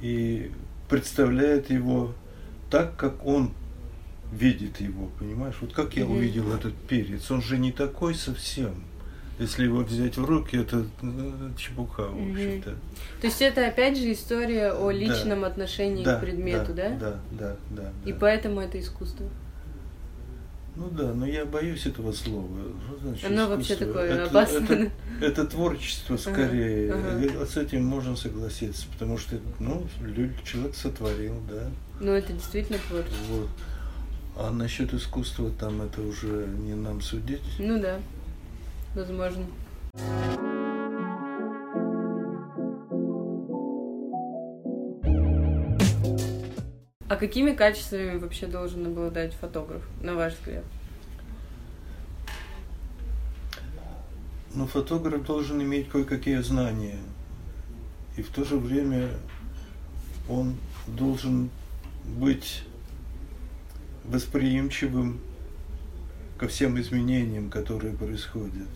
и 0.00 0.50
представляет 0.88 1.70
его 1.70 2.12
так, 2.70 2.96
как 2.96 3.24
он 3.24 3.52
видит 4.32 4.80
его, 4.80 5.10
понимаешь? 5.18 5.54
Вот 5.60 5.72
как 5.72 5.96
я 5.96 6.06
увидел 6.06 6.52
этот 6.52 6.74
перец, 6.74 7.30
он 7.30 7.40
же 7.40 7.56
не 7.58 7.72
такой 7.72 8.14
совсем. 8.14 8.74
Если 9.38 9.64
его 9.64 9.78
взять 9.78 10.16
в 10.16 10.24
руки, 10.24 10.56
это 10.56 10.86
ну, 11.02 11.52
чепуха, 11.56 12.02
в 12.02 12.30
общем-то. 12.30 12.70
То 13.20 13.26
есть 13.26 13.42
это 13.42 13.66
опять 13.66 13.98
же 13.98 14.12
история 14.12 14.72
о 14.72 14.92
личном 14.92 15.40
да. 15.40 15.48
отношении 15.48 16.04
да, 16.04 16.18
к 16.18 16.20
предмету, 16.20 16.72
да? 16.72 16.90
Да, 16.90 16.98
да, 17.00 17.20
да, 17.30 17.56
да. 17.70 17.92
И 18.04 18.12
да. 18.12 18.18
поэтому 18.20 18.60
это 18.60 18.78
искусство. 18.78 19.26
Ну 20.76 20.88
да, 20.90 21.14
но 21.14 21.24
я 21.24 21.44
боюсь 21.44 21.86
этого 21.86 22.12
слова. 22.12 22.48
Что 22.88 22.98
значит 23.08 23.24
Оно 23.26 23.34
искусство? 23.34 23.56
вообще 23.56 23.76
такое 23.76 24.10
это, 24.10 24.24
опасное. 24.24 24.62
Это, 24.62 24.90
это 25.26 25.44
творчество 25.46 26.16
скорее. 26.16 26.92
Ага, 26.92 27.30
ага. 27.36 27.46
С 27.46 27.56
этим 27.56 27.84
можно 27.84 28.16
согласиться, 28.16 28.86
потому 28.92 29.16
что 29.16 29.36
ну, 29.60 29.86
человек 30.44 30.74
сотворил, 30.74 31.40
да. 31.48 31.70
Ну 32.00 32.10
это 32.12 32.32
действительно 32.32 32.78
творчество. 32.88 33.24
Вот. 33.30 33.48
А 34.36 34.50
насчет 34.50 34.92
искусства 34.92 35.50
там 35.60 35.80
это 35.82 36.00
уже 36.00 36.46
не 36.46 36.74
нам 36.74 37.00
судить. 37.00 37.40
Ну 37.58 37.80
да, 37.80 38.00
возможно. 38.96 39.46
А 47.08 47.16
какими 47.16 47.52
качествами 47.54 48.16
вообще 48.16 48.46
должен 48.46 48.86
обладать 48.86 49.34
фотограф, 49.34 49.82
на 50.00 50.14
ваш 50.14 50.34
взгляд? 50.34 50.64
Ну, 54.54 54.66
фотограф 54.66 55.24
должен 55.24 55.60
иметь 55.62 55.88
кое-какие 55.88 56.38
знания. 56.38 56.98
И 58.16 58.22
в 58.22 58.30
то 58.30 58.44
же 58.44 58.56
время 58.56 59.10
он 60.28 60.56
должен 60.86 61.50
быть 62.04 62.62
восприимчивым 64.04 65.20
ко 66.38 66.48
всем 66.48 66.80
изменениям, 66.80 67.50
которые 67.50 67.94
происходят 67.94 68.68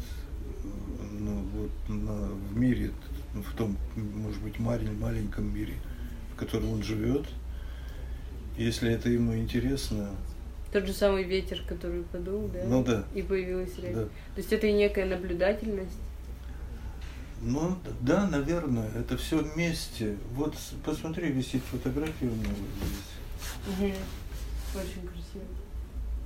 ну, 1.19 1.45
вот, 1.55 1.71
на, 1.89 2.29
в 2.29 2.57
мире, 2.57 2.91
в 3.35 3.57
том, 3.57 3.77
может 3.97 4.41
быть, 4.43 4.59
малень, 4.59 4.99
маленьком 4.99 5.55
мире, 5.55 5.75
в 6.35 6.39
котором 6.39 6.73
он 6.73 6.83
живет. 6.83 7.27
Если 8.59 8.93
это 8.93 9.09
ему 9.09 9.37
интересно. 9.37 10.11
Тот 10.73 10.85
же 10.85 10.93
самый 10.93 11.23
ветер, 11.23 11.63
который 11.67 12.03
подул, 12.03 12.49
да? 12.49 12.65
Ну 12.67 12.83
да. 12.83 13.05
И 13.15 13.23
появилась 13.23 13.79
речь. 13.79 13.95
Да. 13.95 14.05
То 14.05 14.39
есть 14.39 14.53
это 14.53 14.67
и 14.67 14.73
некая 14.73 15.07
наблюдательность. 15.07 15.97
Ну 17.41 17.79
да, 18.01 18.27
наверное, 18.27 18.91
это 18.99 19.17
все 19.17 19.39
вместе. 19.39 20.17
Вот 20.35 20.57
посмотри, 20.85 21.31
висит 21.31 21.63
фотография 21.71 22.27
у 22.27 22.35
него 22.35 22.55
здесь. 22.77 23.79
Угу. 23.79 24.81
Очень 24.81 25.09
красиво. 25.09 25.45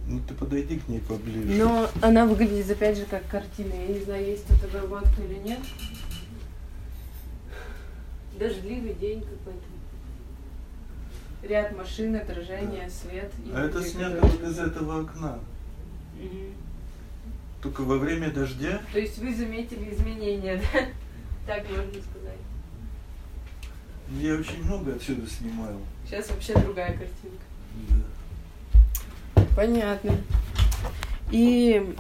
Ну 0.07 0.21
ты 0.27 0.35
подойди 0.35 0.79
к 0.79 0.89
ней 0.89 1.01
поближе. 1.01 1.63
Но 1.63 1.89
она 2.01 2.25
выглядит 2.25 2.71
опять 2.71 2.97
же 2.97 3.05
как 3.05 3.29
картина. 3.29 3.75
Я 3.75 3.87
не 3.89 4.01
знаю, 4.01 4.27
есть 4.27 4.47
тут 4.49 4.65
обработка 4.65 5.23
или 5.23 5.39
нет. 5.47 5.61
Дождливый 8.39 8.95
день 8.95 9.21
какой-то. 9.21 9.82
Ряд 11.43 11.77
машин, 11.77 12.15
отражение, 12.15 12.89
свет. 12.89 13.33
А 13.53 13.65
это 13.65 13.83
снято 13.83 14.19
вот 14.21 14.43
из 14.43 14.59
этого 14.59 15.01
окна. 15.01 15.39
Угу. 16.21 16.39
Только 17.63 17.83
во 17.83 17.99
время 17.99 18.31
дождя. 18.31 18.81
То 18.93 18.99
есть 18.99 19.19
вы 19.19 19.35
заметили 19.35 19.93
изменения, 19.93 20.63
да? 20.73 20.81
Так 21.47 21.69
можно 21.69 21.91
сказать. 21.91 22.39
Я 24.21 24.35
очень 24.35 24.63
много 24.65 24.95
отсюда 24.95 25.29
снимаю. 25.29 25.79
Сейчас 26.07 26.31
вообще 26.31 26.55
другая 26.55 26.93
картинка. 26.93 27.45
Да. 29.35 29.45
Понятно. 29.57 30.13
И 31.33 31.95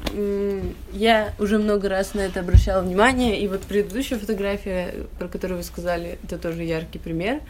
я 0.92 1.32
уже 1.38 1.58
много 1.58 1.88
раз 1.88 2.12
на 2.12 2.20
это 2.20 2.40
обращала 2.40 2.82
внимание, 2.82 3.40
и 3.40 3.48
вот 3.48 3.62
предыдущая 3.62 4.18
фотография, 4.18 5.06
про 5.18 5.26
которую 5.26 5.56
вы 5.58 5.64
сказали, 5.64 6.18
это 6.22 6.38
тоже 6.38 6.64
яркий 6.64 6.98
пример, 6.98 7.40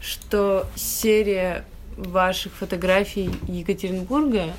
что 0.00 0.66
серия 0.74 1.64
ваших 1.96 2.52
фотографий 2.54 3.30
Екатеринбурга 3.46 4.52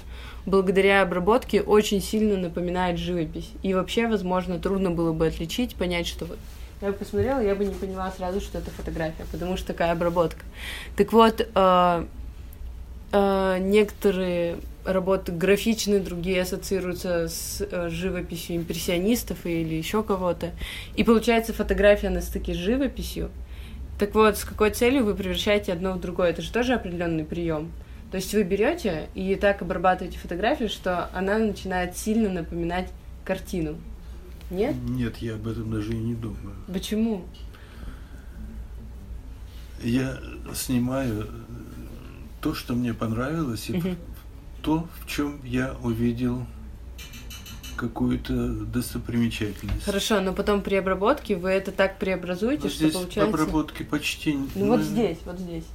благодаря 0.45 1.01
обработке 1.01 1.61
очень 1.61 2.01
сильно 2.01 2.37
напоминает 2.37 2.97
живопись. 2.97 3.49
И 3.63 3.73
вообще, 3.73 4.07
возможно, 4.07 4.59
трудно 4.59 4.91
было 4.91 5.11
бы 5.11 5.27
отличить, 5.27 5.75
понять, 5.75 6.07
что 6.07 6.25
вот 6.25 6.37
я 6.81 6.91
бы 6.91 6.97
посмотрела, 6.97 7.39
я 7.39 7.55
бы 7.55 7.65
не 7.65 7.73
поняла 7.73 8.11
сразу, 8.11 8.41
что 8.41 8.57
это 8.57 8.69
фотография, 8.69 9.25
потому 9.31 9.55
что 9.57 9.67
такая 9.67 9.93
обработка. 9.93 10.43
Так 10.97 11.13
вот, 11.13 11.41
э, 11.41 12.05
э, 13.11 13.57
некоторые 13.59 14.57
работы 14.83 15.31
графичные, 15.31 15.99
другие 15.99 16.41
ассоциируются 16.41 17.27
с 17.27 17.61
э, 17.61 17.89
живописью 17.89 18.57
импрессионистов 18.57 19.45
или 19.45 19.73
еще 19.73 20.03
кого-то. 20.03 20.51
И 20.95 21.03
получается 21.03 21.53
фотография 21.53 22.09
на 22.09 22.21
стыке 22.21 22.53
с 22.53 22.57
живописью. 22.57 23.31
Так 23.97 24.13
вот, 24.13 24.37
с 24.37 24.43
какой 24.43 24.71
целью 24.71 25.05
вы 25.05 25.15
превращаете 25.15 25.73
одно 25.73 25.93
в 25.93 26.01
другое? 26.01 26.29
Это 26.29 26.41
же 26.41 26.51
тоже 26.51 26.73
определенный 26.73 27.23
прием. 27.23 27.71
То 28.11 28.17
есть 28.17 28.33
вы 28.33 28.43
берете 28.43 29.09
и 29.15 29.35
так 29.35 29.61
обрабатываете 29.61 30.17
фотографию, 30.17 30.69
что 30.69 31.09
она 31.13 31.37
начинает 31.37 31.97
сильно 31.97 32.29
напоминать 32.29 32.91
картину. 33.23 33.77
Нет? 34.51 34.75
Нет, 34.87 35.17
я 35.17 35.35
об 35.35 35.47
этом 35.47 35.71
даже 35.71 35.93
и 35.93 35.97
не 35.97 36.13
думаю. 36.13 36.55
Почему? 36.71 37.25
Я 39.81 40.17
снимаю 40.53 41.27
то, 42.41 42.53
что 42.53 42.73
мне 42.73 42.93
понравилось, 42.93 43.69
и 43.69 43.77
угу 43.77 43.95
то, 44.65 44.87
в 44.99 45.07
чем 45.07 45.39
я 45.43 45.75
увидел 45.83 46.43
какую-то 47.75 48.49
достопримечательность. 48.49 49.83
Хорошо, 49.83 50.21
но 50.21 50.33
потом 50.33 50.61
при 50.61 50.75
обработке 50.75 51.35
вы 51.35 51.49
это 51.49 51.71
так 51.71 51.99
преобразуете, 51.99 52.63
но 52.63 52.69
что 52.69 52.77
здесь 52.79 52.93
получается... 52.93 53.29
обработки 53.29 53.83
почти... 53.83 54.33
Ну, 54.33 54.47
ну 54.55 54.67
вот 54.67 54.81
здесь, 54.81 55.17
вот 55.25 55.39
здесь. 55.39 55.65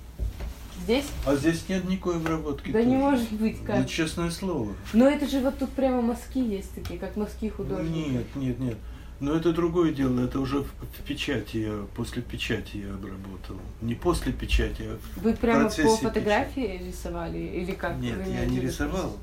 Здесь? 0.82 1.04
А 1.26 1.36
здесь 1.36 1.68
нет 1.68 1.88
никакой 1.88 2.16
обработки. 2.16 2.70
Да 2.70 2.78
тоже. 2.78 2.90
не 2.90 2.96
может 2.96 3.32
быть, 3.32 3.62
как? 3.64 3.78
Ну, 3.78 3.84
честное 3.84 4.30
слово. 4.30 4.72
Но 4.92 5.08
это 5.08 5.28
же 5.28 5.40
вот 5.40 5.58
тут 5.58 5.70
прямо 5.70 6.00
мазки 6.00 6.38
есть 6.38 6.74
такие, 6.74 6.98
как 6.98 7.16
мазки 7.16 7.48
художника. 7.48 8.10
Нет, 8.10 8.36
нет, 8.36 8.58
нет. 8.58 8.76
Но 9.20 9.34
это 9.34 9.52
другое 9.52 9.92
дело, 9.92 10.20
это 10.20 10.40
уже 10.40 10.62
в 10.62 11.02
печати 11.06 11.58
я, 11.58 11.86
после 11.94 12.22
печати 12.22 12.78
я 12.78 12.94
обработал. 12.94 13.56
Не 13.82 13.94
после 13.94 14.32
печати, 14.32 14.82
а 14.82 14.98
в 14.98 15.22
Вы 15.22 15.34
прямо 15.34 15.68
по 15.68 15.96
фотографии 15.96 16.62
печати. 16.62 16.88
рисовали 16.88 17.38
или 17.38 17.72
как? 17.72 17.98
Нет, 17.98 18.16
я 18.26 18.46
не 18.46 18.60
рисовал. 18.60 19.18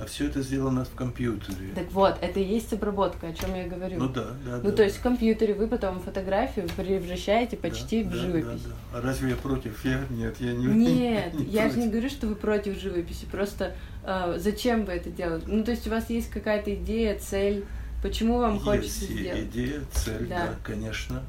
А 0.00 0.06
все 0.06 0.26
это 0.26 0.42
сделано 0.42 0.84
в 0.84 0.90
компьютере. 0.94 1.70
Так 1.74 1.90
вот, 1.92 2.18
это 2.20 2.40
и 2.40 2.44
есть 2.44 2.72
обработка, 2.72 3.28
о 3.28 3.32
чем 3.32 3.54
я 3.54 3.68
говорю. 3.68 3.98
Ну 3.98 4.08
да, 4.08 4.26
да. 4.44 4.56
Ну 4.56 4.70
да, 4.70 4.72
то 4.72 4.82
есть 4.82 4.96
в 4.96 5.02
компьютере 5.02 5.54
вы 5.54 5.68
потом 5.68 6.00
фотографию 6.00 6.68
превращаете 6.76 7.56
почти 7.56 8.02
да, 8.02 8.10
в 8.10 8.14
живопись. 8.14 8.62
Да, 8.62 8.70
да. 8.92 8.98
А 8.98 9.00
разве 9.02 9.30
я 9.30 9.36
против? 9.36 9.84
Я 9.84 10.04
нет, 10.10 10.36
я 10.40 10.52
не. 10.52 10.66
Нет, 10.84 11.34
не 11.34 11.44
я 11.44 11.70
же 11.70 11.78
не 11.78 11.88
говорю, 11.88 12.10
что 12.10 12.26
вы 12.26 12.34
против 12.34 12.78
живописи. 12.80 13.26
Просто 13.30 13.76
э, 14.02 14.34
зачем 14.38 14.84
вы 14.84 14.94
это 14.94 15.10
делаете? 15.10 15.46
Ну 15.46 15.62
то 15.62 15.70
есть 15.70 15.86
у 15.86 15.90
вас 15.90 16.10
есть 16.10 16.28
какая-то 16.28 16.74
идея, 16.74 17.16
цель 17.18 17.64
Почему 18.04 18.36
вам 18.36 18.54
Есть 18.56 18.64
хочется 18.66 19.04
сделать? 19.06 19.44
идея, 19.44 19.80
цель, 19.90 20.26
да. 20.26 20.48
да, 20.48 20.54
конечно. 20.62 21.22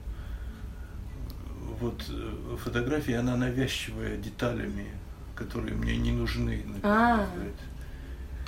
Вот 1.79 2.03
э, 2.09 2.57
фотография, 2.61 3.19
она 3.19 3.37
навязчивая 3.37 4.17
деталями, 4.17 4.87
которые 5.35 5.73
мне 5.73 5.95
не 5.95 6.11
нужны. 6.11 6.65
А. 6.83 7.29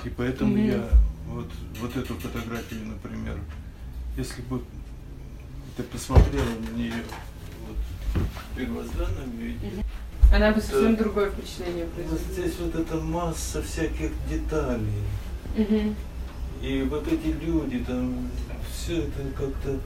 И 0.04 0.08
поэтому 0.10 0.56
mm 0.56 0.66
я 0.66 0.88
вот, 1.28 1.50
вот 1.80 1.96
эту 1.96 2.14
фотографию, 2.14 2.86
например, 2.86 3.38
если 4.16 4.42
бы 4.42 4.62
ты 5.76 5.82
посмотрела 5.82 6.48
на 6.70 6.76
нее 6.76 7.02
вот, 7.66 8.22
в 8.22 8.56
первозданном 8.56 9.30
виде, 9.38 9.84
она 10.32 10.52
бы 10.52 10.60
совсем 10.60 10.96
другое 10.96 11.30
впечатление 11.30 11.86
произвела. 11.86 12.18
Вот 12.18 12.32
здесь 12.32 12.54
вот 12.60 12.74
эта 12.74 12.96
масса 12.96 13.62
всяких 13.62 14.10
деталей. 14.30 15.02
mm 15.56 15.94
и 16.60 16.82
вот 16.82 17.06
эти 17.06 17.28
люди, 17.44 17.84
там, 17.84 18.28
все 18.72 19.02
это 19.02 19.22
как-то 19.36 19.78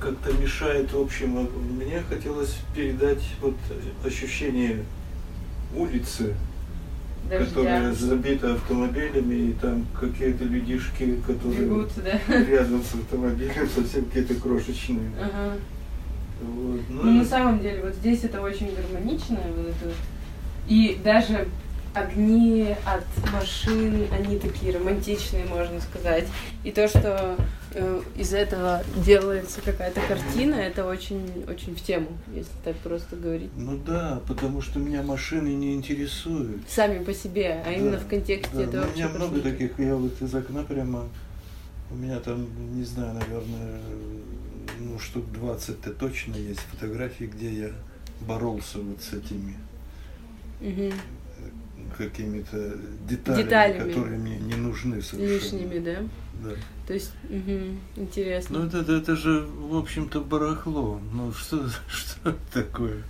как-то 0.00 0.32
мешает 0.32 0.94
общему. 0.94 1.46
Мне 1.76 2.02
хотелось 2.08 2.56
передать 2.74 3.22
вот 3.42 3.54
ощущение 4.04 4.82
улицы, 5.76 6.34
Дождя. 7.28 7.46
которая 7.46 7.92
забита 7.92 8.54
автомобилями, 8.54 9.50
и 9.50 9.52
там 9.52 9.86
какие-то 9.98 10.44
людишки, 10.44 11.16
которые 11.26 11.60
Бегут, 11.60 11.90
да? 11.96 12.42
рядом 12.44 12.82
с 12.82 12.94
автомобилем, 12.94 13.68
совсем 13.74 14.04
какие-то 14.06 14.34
крошечные. 14.34 15.10
Ага. 15.20 15.56
Вот, 16.42 16.80
ну, 16.88 17.02
Ну, 17.02 17.12
на 17.18 17.24
самом 17.24 17.60
деле, 17.60 17.82
вот 17.84 17.94
здесь 17.94 18.24
это 18.24 18.40
очень 18.40 18.74
гармонично, 18.74 19.38
вот 19.56 19.68
это. 19.68 19.94
И 20.68 20.98
даже 21.04 21.46
огни 21.94 22.74
от 22.84 23.32
машин, 23.32 24.06
они 24.12 24.38
такие 24.38 24.76
романтичные, 24.76 25.44
можно 25.44 25.80
сказать. 25.80 26.26
И 26.64 26.70
то, 26.70 26.88
что 26.88 27.36
из 28.16 28.34
этого 28.34 28.82
делается 29.04 29.60
какая-то 29.60 30.00
картина, 30.08 30.54
это 30.56 30.86
очень, 30.86 31.44
очень 31.48 31.74
в 31.76 31.80
тему, 31.82 32.08
если 32.34 32.50
так 32.64 32.76
просто 32.78 33.16
говорить. 33.16 33.50
ну 33.56 33.78
да, 33.86 34.20
потому 34.26 34.60
что 34.60 34.78
меня 34.78 35.02
машины 35.02 35.48
не 35.48 35.74
интересуют. 35.74 36.62
Сами 36.68 37.02
по 37.04 37.14
себе, 37.14 37.62
а 37.64 37.70
именно 37.72 37.92
Да, 37.92 37.98
в 37.98 38.06
контексте 38.08 38.56
да, 38.56 38.62
это 38.62 38.76
ну, 38.78 38.86
У 38.88 38.94
меня 38.96 39.08
много 39.10 39.36
космики. 39.36 39.52
таких, 39.52 39.78
я 39.78 39.94
вот 39.96 40.20
из 40.20 40.34
окна 40.34 40.62
прямо, 40.64 41.08
у 41.90 41.94
меня 41.94 42.18
там, 42.20 42.46
не 42.76 42.84
знаю, 42.84 43.14
наверное, 43.14 43.80
ну, 44.80 44.98
штук 44.98 45.24
20-то 45.40 45.90
точно 45.92 46.34
есть 46.36 46.60
фотографии, 46.60 47.24
где 47.24 47.52
я 47.52 47.70
боролся 48.20 48.78
вот 48.78 49.00
с 49.02 49.12
этими 49.12 49.54
Мгм. 50.60 50.92
какими-то 51.96 52.76
деталями, 53.08 53.42
Деталями. 53.44 53.88
которые 53.92 54.18
мне 54.18 54.38
не 54.38 54.54
нужны 54.54 55.00
совершенно. 55.02 55.34
Лишними, 55.60 55.78
да? 55.78 55.96
Да. 56.42 56.50
То 56.86 56.94
есть, 56.94 57.12
мгм, 57.28 57.80
интересно. 57.96 58.58
Ну, 58.58 58.66
это, 58.66 58.78
это, 58.78 58.92
это 58.92 59.16
же, 59.16 59.46
в 59.46 59.76
общем-то, 59.76 60.20
барахло. 60.20 61.00
Ну, 61.12 61.32
что, 61.38 61.68
что 61.88 62.30
это 62.30 62.38
такое? 62.52 63.02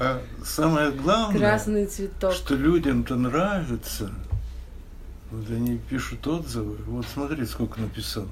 А 0.00 0.22
самое 0.44 0.92
главное, 0.92 1.38
Красный 1.38 1.86
цветок. 1.86 2.32
что 2.32 2.54
людям-то 2.54 3.16
нравится. 3.16 4.12
Вот 5.30 5.48
они 5.50 5.78
пишут 5.78 6.26
отзывы. 6.26 6.76
Вот 6.86 7.06
смотри, 7.12 7.44
сколько 7.46 7.80
написал. 7.80 8.26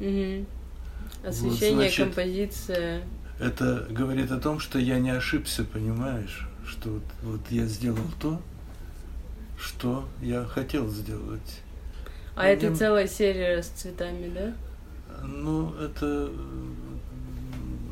Вот, 0.00 0.46
Освещение, 1.24 1.74
значит, 1.74 2.06
композиция. 2.06 3.02
Это 3.38 3.86
говорит 3.90 4.30
о 4.30 4.38
том, 4.40 4.58
что 4.60 4.78
я 4.78 4.98
не 4.98 5.10
ошибся, 5.10 5.64
понимаешь? 5.64 6.48
Что 6.66 6.90
вот, 6.90 7.02
вот 7.22 7.40
я 7.50 7.66
сделал 7.66 7.98
то, 8.20 8.40
что 9.58 10.08
я 10.20 10.44
хотел 10.44 10.88
сделать. 10.88 11.62
А 12.36 12.46
это 12.46 12.66
Мне- 12.66 12.76
целая 12.76 13.06
серия 13.06 13.62
с 13.62 13.68
цветами, 13.68 14.28
да? 14.34 14.52
Ну, 15.24 15.72
это... 15.74 16.30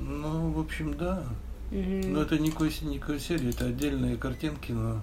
Ну, 0.01 0.51
в 0.53 0.59
общем, 0.59 0.95
да. 0.97 1.23
Мгм. 1.71 2.13
Но 2.13 2.23
это 2.23 2.39
никакой 2.39 2.71
серии, 2.71 3.51
это 3.51 3.67
отдельные 3.67 4.17
картинки, 4.17 4.73
но 4.73 5.01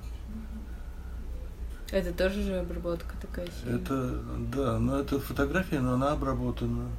Это 1.91 2.13
тоже 2.13 2.43
же 2.43 2.57
обработка 2.59 3.15
такая 3.19 3.47
серия. 3.63 3.77
это, 3.77 4.21
да, 4.53 4.77
но 4.77 4.99
это 4.99 5.19
фотография, 5.19 5.79
но 5.79 5.93
она 5.93 6.11
обработана. 6.11 6.89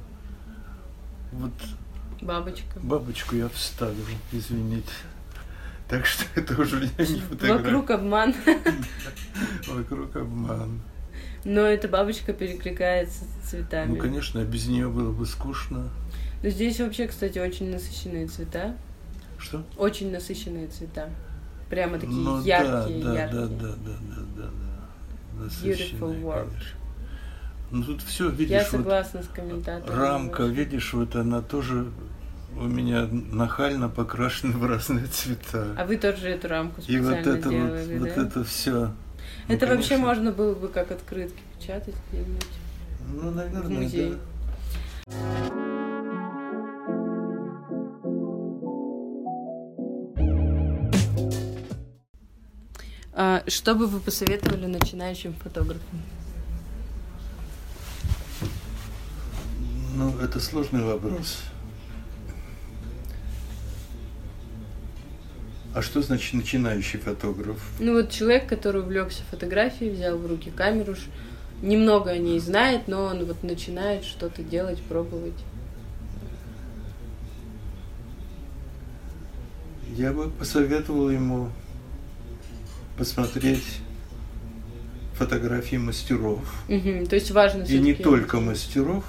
Вот 1.31 1.51
Бабочка. 2.21 2.79
бабочку 2.81 3.35
я 3.37 3.47
вставил, 3.47 4.03
извините. 4.33 4.89
Так 5.91 6.05
что 6.07 6.23
это 6.39 6.59
уже 6.59 6.79
не 6.79 6.87
фотография. 7.19 7.53
Вокруг 7.63 7.91
обман. 7.91 8.33
Вокруг 9.67 10.15
обман. 10.15 10.81
Но 11.43 11.61
эта 11.61 11.87
бабочка 11.87 12.33
перекликается 12.33 13.23
с 13.25 13.49
цветами. 13.49 13.91
Ну, 13.91 13.97
конечно, 13.97 14.43
без 14.43 14.67
нее 14.67 14.87
было 14.89 15.11
бы 15.11 15.25
скучно. 15.25 15.89
Но 16.43 16.49
здесь 16.49 16.79
вообще, 16.79 17.07
кстати, 17.07 17.39
очень 17.39 17.69
насыщенные 17.71 18.27
цвета. 18.27 18.75
Что? 19.37 19.63
Очень 19.77 20.11
насыщенные 20.11 20.67
цвета. 20.67 21.09
Прямо 21.69 21.99
такие 21.99 22.15
Ну, 22.15 22.41
яркие, 22.41 23.03
да, 23.03 23.11
да, 23.13 23.19
яркие. 23.21 23.41
да, 23.41 23.47
да, 23.47 23.47
да, 23.47 23.75
да, 23.75 24.21
да, 24.37 24.49
да. 25.37 25.43
Насыщенные, 25.43 26.21
word. 26.21 26.47
конечно. 26.49 26.77
Ну 27.71 27.83
тут 27.83 28.01
все, 28.03 28.29
видишь, 28.29 28.51
Я 28.51 28.59
вот 28.63 28.69
согласна 28.71 29.23
с 29.23 29.27
комментатором. 29.27 29.97
рамка, 29.99 30.43
видишь, 30.43 30.93
вот 30.93 31.15
она 31.15 31.41
тоже 31.41 31.87
у 32.57 32.63
меня 32.63 33.07
нахально 33.11 33.89
покрашена 33.89 34.53
в 34.57 34.65
разные 34.65 35.07
цвета. 35.07 35.75
А 35.77 35.85
вы 35.85 35.97
тоже 35.97 36.29
эту 36.29 36.47
рамку 36.47 36.81
И 36.87 36.99
вот 36.99 37.13
специально 37.13 37.37
это 37.37 37.49
делали, 37.49 37.97
вот, 37.97 38.07
да? 38.07 38.15
вот 38.15 38.27
это 38.27 38.43
все. 38.43 38.91
Это 39.47 39.67
вообще 39.67 39.97
можно 39.97 40.31
было 40.31 40.53
бы 40.53 40.67
как 40.67 40.91
открытки 40.91 41.41
печатать 41.57 41.95
где-нибудь. 42.11 42.47
Ну, 43.13 43.31
в 43.31 43.35
наверное, 43.35 43.81
музей. 43.81 44.11
да. 44.11 45.61
А, 53.13 53.43
что 53.47 53.75
бы 53.75 53.87
вы 53.87 53.99
посоветовали 53.99 54.67
начинающим 54.67 55.33
фотографам? 55.33 56.01
Ну, 59.95 60.17
это 60.19 60.39
сложный 60.39 60.83
вопрос. 60.83 61.39
А 65.73 65.81
что 65.81 66.01
значит 66.01 66.33
начинающий 66.33 66.99
фотограф? 66.99 67.57
Ну 67.79 67.93
вот 67.93 68.11
человек, 68.11 68.47
который 68.47 68.81
увлекся 68.81 69.23
фотографией, 69.31 69.91
взял 69.91 70.17
в 70.17 70.25
руки 70.25 70.51
камеру, 70.51 70.95
немного 71.61 72.11
о 72.11 72.17
ней 72.17 72.39
знает, 72.39 72.87
но 72.87 73.05
он 73.05 73.23
вот 73.25 73.43
начинает 73.43 74.03
что-то 74.03 74.43
делать, 74.43 74.81
пробовать. 74.81 75.33
Я 79.95 80.11
бы 80.11 80.29
посоветовал 80.29 81.09
ему 81.09 81.49
посмотреть 82.97 83.79
фотографии 85.13 85.75
мастеров. 85.77 86.39
Мгм, 86.67 87.05
То 87.05 87.15
есть 87.15 87.31
важно 87.31 87.63
И 87.63 87.77
не 87.79 87.93
только 87.93 88.39
мастеров, 88.39 89.05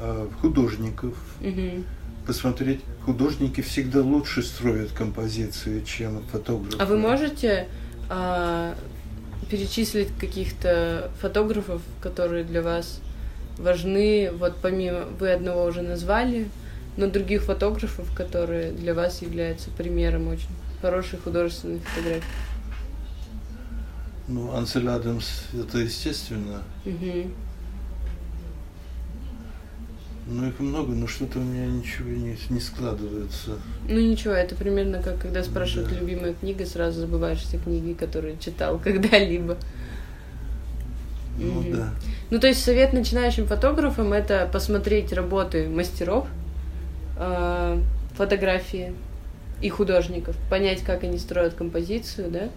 а 0.00 0.28
художников. 0.40 1.14
Мгм. 1.40 1.84
Посмотреть, 2.26 2.80
художники 3.04 3.62
всегда 3.62 4.00
лучше 4.00 4.42
строят 4.42 4.92
композиции, 4.92 5.80
чем 5.80 6.22
фотографы. 6.30 6.76
А 6.78 6.86
вы 6.86 6.96
можете 6.96 7.66
а, 8.08 8.76
перечислить 9.50 10.08
каких-то 10.20 11.10
фотографов, 11.20 11.82
которые 12.00 12.44
для 12.44 12.62
вас 12.62 13.00
важны? 13.58 14.30
Вот 14.32 14.54
помимо 14.62 15.06
вы 15.18 15.30
одного 15.32 15.64
уже 15.64 15.82
назвали, 15.82 16.48
но 16.96 17.08
других 17.08 17.42
фотографов, 17.42 18.14
которые 18.14 18.70
для 18.70 18.94
вас 18.94 19.20
являются 19.22 19.70
примером 19.70 20.28
очень 20.28 20.48
хорошей 20.80 21.18
художественной 21.18 21.80
фотографии. 21.80 22.22
Ну, 24.28 24.54
Ансель 24.54 24.88
Адамс, 24.88 25.46
это 25.52 25.78
естественно. 25.78 26.62
Мгм. 26.84 27.34
Ну, 30.34 30.48
их 30.48 30.58
много, 30.60 30.92
но 30.94 31.06
что-то 31.06 31.38
у 31.38 31.42
меня 31.42 31.66
ничего 31.66 32.08
не, 32.08 32.36
не 32.48 32.58
складывается. 32.60 33.58
Ну 33.86 34.00
ничего, 34.00 34.32
это 34.32 34.54
примерно 34.54 35.02
как 35.02 35.18
когда 35.20 35.42
спрашивают 35.44 35.90
Да. 35.90 35.96
любимая 36.00 36.32
книга, 36.32 36.64
сразу 36.64 37.00
забываешь 37.00 37.40
все 37.40 37.58
книги, 37.58 37.92
которые 37.92 38.38
читал 38.38 38.78
когда-либо. 38.82 39.58
Ну 41.38 41.60
Мгм. 41.60 41.72
да. 41.76 41.90
Ну, 42.30 42.38
то 42.40 42.46
есть 42.46 42.64
совет 42.64 42.92
начинающим 42.94 43.46
фотографам 43.46 44.12
это 44.14 44.48
посмотреть 44.50 45.12
работы 45.12 45.68
мастеров, 45.68 46.26
э, 47.18 47.78
фотографии 48.14 48.94
и 49.60 49.68
художников, 49.68 50.34
понять, 50.48 50.80
как 50.82 51.04
они 51.04 51.18
строят 51.18 51.54
композицию, 51.54 52.30
да? 52.30 52.48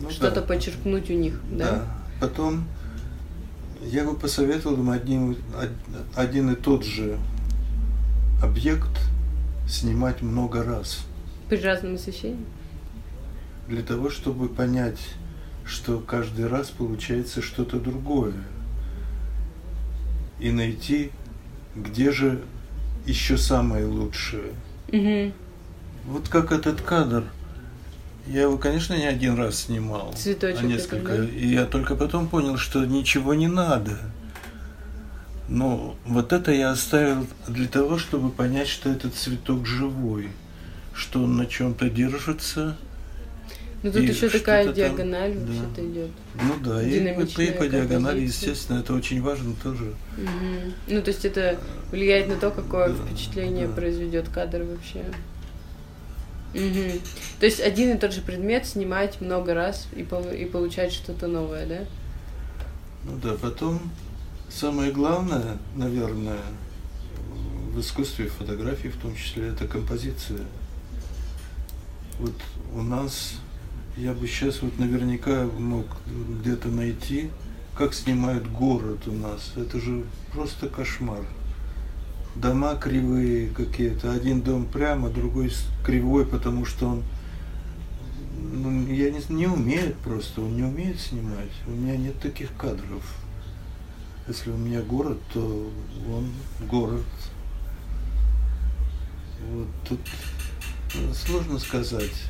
Ну, 0.00 0.10
Что-то 0.10 0.40
да. 0.40 0.46
почерпнуть 0.46 1.10
у 1.10 1.14
них, 1.14 1.40
да? 1.50 1.70
Да. 1.70 1.86
Потом 2.20 2.64
я 3.82 4.04
бы 4.04 4.14
посоветовал 4.14 4.76
им 4.76 4.90
один, 4.90 5.30
од- 5.56 6.16
один 6.16 6.50
и 6.50 6.56
тот 6.56 6.84
же 6.84 7.18
объект 8.42 8.90
снимать 9.68 10.22
много 10.22 10.62
раз. 10.62 11.04
При 11.48 11.56
разном 11.60 11.94
освещении. 11.94 12.44
Для 13.68 13.82
того, 13.82 14.10
чтобы 14.10 14.48
понять, 14.48 15.00
что 15.64 15.98
каждый 16.00 16.46
раз 16.48 16.70
получается 16.70 17.42
что-то 17.42 17.78
другое. 17.78 18.32
И 20.40 20.50
найти, 20.50 21.10
где 21.74 22.10
же 22.12 22.42
еще 23.06 23.36
самое 23.36 23.84
лучшее. 23.84 24.52
Мгм. 24.92 25.32
Вот 26.06 26.28
как 26.28 26.52
этот 26.52 26.80
кадр. 26.80 27.24
Я 28.28 28.42
его, 28.42 28.58
конечно, 28.58 28.94
не 28.94 29.06
один 29.06 29.36
раз 29.36 29.60
снимал, 29.60 30.12
Цветочек 30.14 30.62
а 30.62 30.66
несколько. 30.66 31.12
этот, 31.12 31.30
да? 31.30 31.36
И 31.38 31.48
я 31.48 31.64
только 31.64 31.94
потом 31.96 32.28
понял, 32.28 32.58
что 32.58 32.84
ничего 32.84 33.32
не 33.34 33.48
надо. 33.48 33.98
Но 35.48 35.96
вот 36.04 36.34
это 36.34 36.52
я 36.52 36.70
оставил 36.70 37.26
для 37.48 37.68
того, 37.68 37.96
чтобы 37.96 38.30
понять, 38.30 38.68
что 38.68 38.90
этот 38.90 39.14
цветок 39.14 39.64
живой, 39.66 40.28
что 40.92 41.22
он 41.22 41.38
на 41.38 41.46
чем-то 41.46 41.88
держится. 41.88 42.76
Ну 43.82 43.92
тут 43.92 44.02
еще 44.02 44.28
такая 44.28 44.66
там, 44.66 44.74
диагональ 44.74 45.34
да. 45.34 45.40
вообще-то 45.40 45.86
идет. 45.90 46.10
Ну 46.34 46.54
да, 46.62 46.82
и, 46.82 46.98
и 46.98 47.52
по 47.52 47.66
диагонали, 47.66 48.20
естественно, 48.20 48.80
это 48.80 48.92
очень 48.92 49.22
важно 49.22 49.54
тоже. 49.62 49.94
Мгм. 50.16 50.74
Ну, 50.88 51.00
то 51.00 51.10
есть 51.10 51.24
это 51.24 51.58
влияет 51.92 52.28
на 52.28 52.34
то, 52.36 52.50
какое 52.50 52.88
Да, 52.88 52.94
впечатление 53.06 53.68
да. 53.68 53.74
произведет 53.74 54.28
кадр 54.28 54.64
вообще. 54.64 55.04
Мгм. 56.54 57.00
То 57.40 57.46
есть 57.46 57.60
один 57.60 57.94
и 57.94 57.98
тот 57.98 58.12
же 58.12 58.20
предмет 58.20 58.66
снимать 58.66 59.20
много 59.20 59.54
раз 59.54 59.86
и, 59.94 60.02
пол- 60.02 60.32
и 60.32 60.44
получать 60.44 60.92
что-то 60.92 61.26
новое, 61.26 61.66
да? 61.66 61.78
Ну 63.04 63.16
да, 63.22 63.34
потом 63.34 63.80
самое 64.48 64.92
главное, 64.92 65.58
наверное, 65.76 66.40
в 67.72 67.80
искусстве 67.80 68.28
фотографии 68.28 68.88
в 68.88 68.96
том 68.96 69.14
числе 69.14 69.48
это 69.48 69.68
композиция. 69.68 70.40
Вот 72.18 72.34
у 72.74 72.82
нас, 72.82 73.34
я 73.96 74.12
бы 74.12 74.26
сейчас 74.26 74.62
вот 74.62 74.78
наверняка 74.78 75.44
мог 75.44 75.86
где-то 76.40 76.68
найти, 76.68 77.30
как 77.76 77.94
снимают 77.94 78.50
город 78.50 79.06
у 79.06 79.12
нас. 79.12 79.52
Это 79.54 79.78
же 79.78 80.04
просто 80.32 80.68
кошмар. 80.68 81.24
Дома 82.40 82.76
кривые 82.76 83.48
какие-то. 83.50 84.12
Один 84.12 84.42
дом 84.42 84.66
прямо, 84.66 85.10
другой 85.10 85.52
кривой, 85.84 86.24
потому 86.24 86.64
что 86.64 86.86
он 86.86 87.02
ну, 88.52 88.86
я 88.86 89.10
не, 89.10 89.20
не 89.28 89.46
умеет 89.46 89.96
просто, 89.96 90.40
он 90.40 90.56
не 90.56 90.62
умеет 90.62 90.98
снимать. 90.98 91.50
У 91.66 91.70
меня 91.70 91.96
нет 91.96 92.18
таких 92.20 92.54
кадров. 92.56 93.02
Если 94.26 94.50
у 94.50 94.56
меня 94.56 94.82
город, 94.82 95.18
то 95.32 95.40
он 95.40 96.30
город. 96.68 97.04
Вот 99.50 99.68
тут 99.88 100.00
э, 100.94 101.12
сложно 101.14 101.58
сказать. 101.58 102.24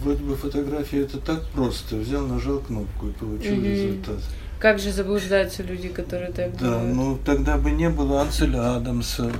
Вроде 0.00 0.22
бы 0.22 0.36
фотография 0.36 1.00
это 1.02 1.18
так 1.18 1.46
просто. 1.48 1.96
Взял, 1.96 2.26
нажал 2.26 2.60
кнопку 2.60 3.08
и 3.08 3.12
получил 3.12 3.54
mm-hmm. 3.54 3.70
результат. 3.70 4.20
Как 4.62 4.78
же 4.78 4.92
заблуждаются 4.92 5.64
люди, 5.64 5.88
которые 5.88 6.30
так 6.30 6.52
Да, 6.52 6.58
делают? 6.58 6.94
ну 6.94 7.18
тогда 7.18 7.58
бы 7.58 7.72
не 7.72 7.90
было 7.90 8.22
Анселя 8.22 8.76
Адамса. 8.76 9.32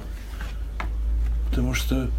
Потому 1.48 1.74
что 1.74 2.10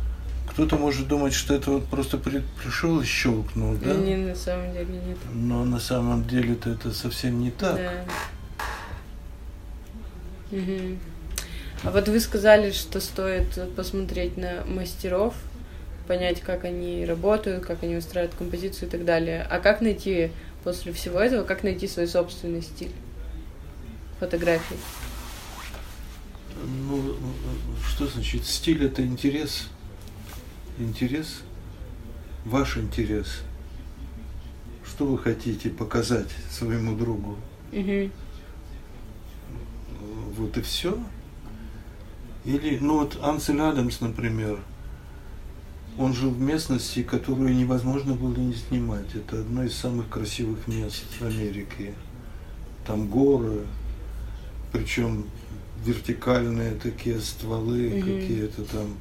кто-то 0.49 0.77
может 0.77 1.09
думать, 1.09 1.33
что 1.33 1.53
это 1.53 1.71
вот 1.71 1.85
просто 1.87 2.17
при, 2.17 2.41
пришел 2.63 3.01
и 3.01 3.03
щелкнул, 3.03 3.75
да? 3.75 3.93
Не, 3.93 4.15
на 4.15 4.33
самом 4.33 4.71
деле 4.71 4.87
нет. 5.05 5.17
Но 5.33 5.65
на 5.65 5.81
самом 5.81 6.25
деле-то 6.25 6.69
это 6.69 6.93
совсем 6.93 7.41
не 7.41 7.51
так. 7.51 7.75
Да. 7.75 8.05
Угу. 10.57 10.97
А 11.83 11.91
вот 11.91 12.07
вы 12.07 12.21
сказали, 12.21 12.71
что 12.71 13.01
стоит 13.01 13.59
посмотреть 13.75 14.37
на 14.37 14.63
мастеров, 14.65 15.33
понять, 16.07 16.39
как 16.39 16.63
они 16.63 17.03
работают, 17.05 17.65
как 17.65 17.83
они 17.83 17.97
устраивают 17.97 18.33
композицию 18.37 18.87
и 18.87 18.91
так 18.91 19.03
далее. 19.03 19.45
А 19.49 19.59
как 19.59 19.81
найти 19.81 20.31
после 20.63 20.93
всего 20.93 21.19
этого, 21.19 21.43
как 21.43 21.63
найти 21.63 21.87
свой 21.87 22.07
собственный 22.07 22.61
стиль 22.61 22.91
фотографии? 24.19 24.77
Ну, 26.87 27.15
что 27.89 28.07
значит 28.07 28.45
стиль? 28.45 28.85
Это 28.85 29.03
интерес 29.03 29.67
интерес, 30.77 31.41
ваш 32.45 32.77
интерес. 32.77 33.41
Что 34.85 35.05
вы 35.05 35.17
хотите 35.17 35.69
показать 35.69 36.29
своему 36.51 36.95
другу? 36.95 37.37
Угу. 37.71 38.09
Вот 40.37 40.57
и 40.57 40.61
все. 40.61 40.97
Или, 42.45 42.77
ну 42.79 42.99
вот 42.99 43.17
Ансель 43.21 43.61
Адамс, 43.61 44.01
например, 44.01 44.59
он 45.97 46.13
жил 46.13 46.31
в 46.31 46.39
местности, 46.39 47.03
которую 47.03 47.55
невозможно 47.55 48.13
было 48.13 48.35
не 48.35 48.53
снимать. 48.53 49.13
Это 49.13 49.39
одно 49.39 49.63
из 49.63 49.75
самых 49.75 50.09
красивых 50.09 50.67
мест 50.67 51.03
Америки. 51.21 51.93
Там 52.85 53.07
горы, 53.07 53.61
причем 54.71 55.25
вертикальные 55.85 56.71
такие 56.75 57.19
стволы, 57.19 57.87
угу. 57.87 58.01
какие-то 58.01 58.63
там 58.63 58.97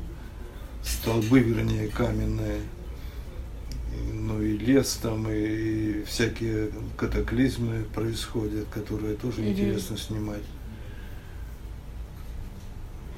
столбы, 0.85 1.41
вернее, 1.41 1.89
каменные, 1.89 2.61
ну 4.13 4.41
и 4.41 4.57
лес 4.57 4.99
там, 5.03 5.31
и, 5.31 5.35
и 5.35 6.05
всякие 6.05 6.71
катаклизмы 6.97 7.85
происходят, 7.95 8.67
которые 8.69 9.17
тоже 9.17 9.43
mm-hmm. 9.43 9.51
интересно 9.51 9.97
снимать. 9.97 10.43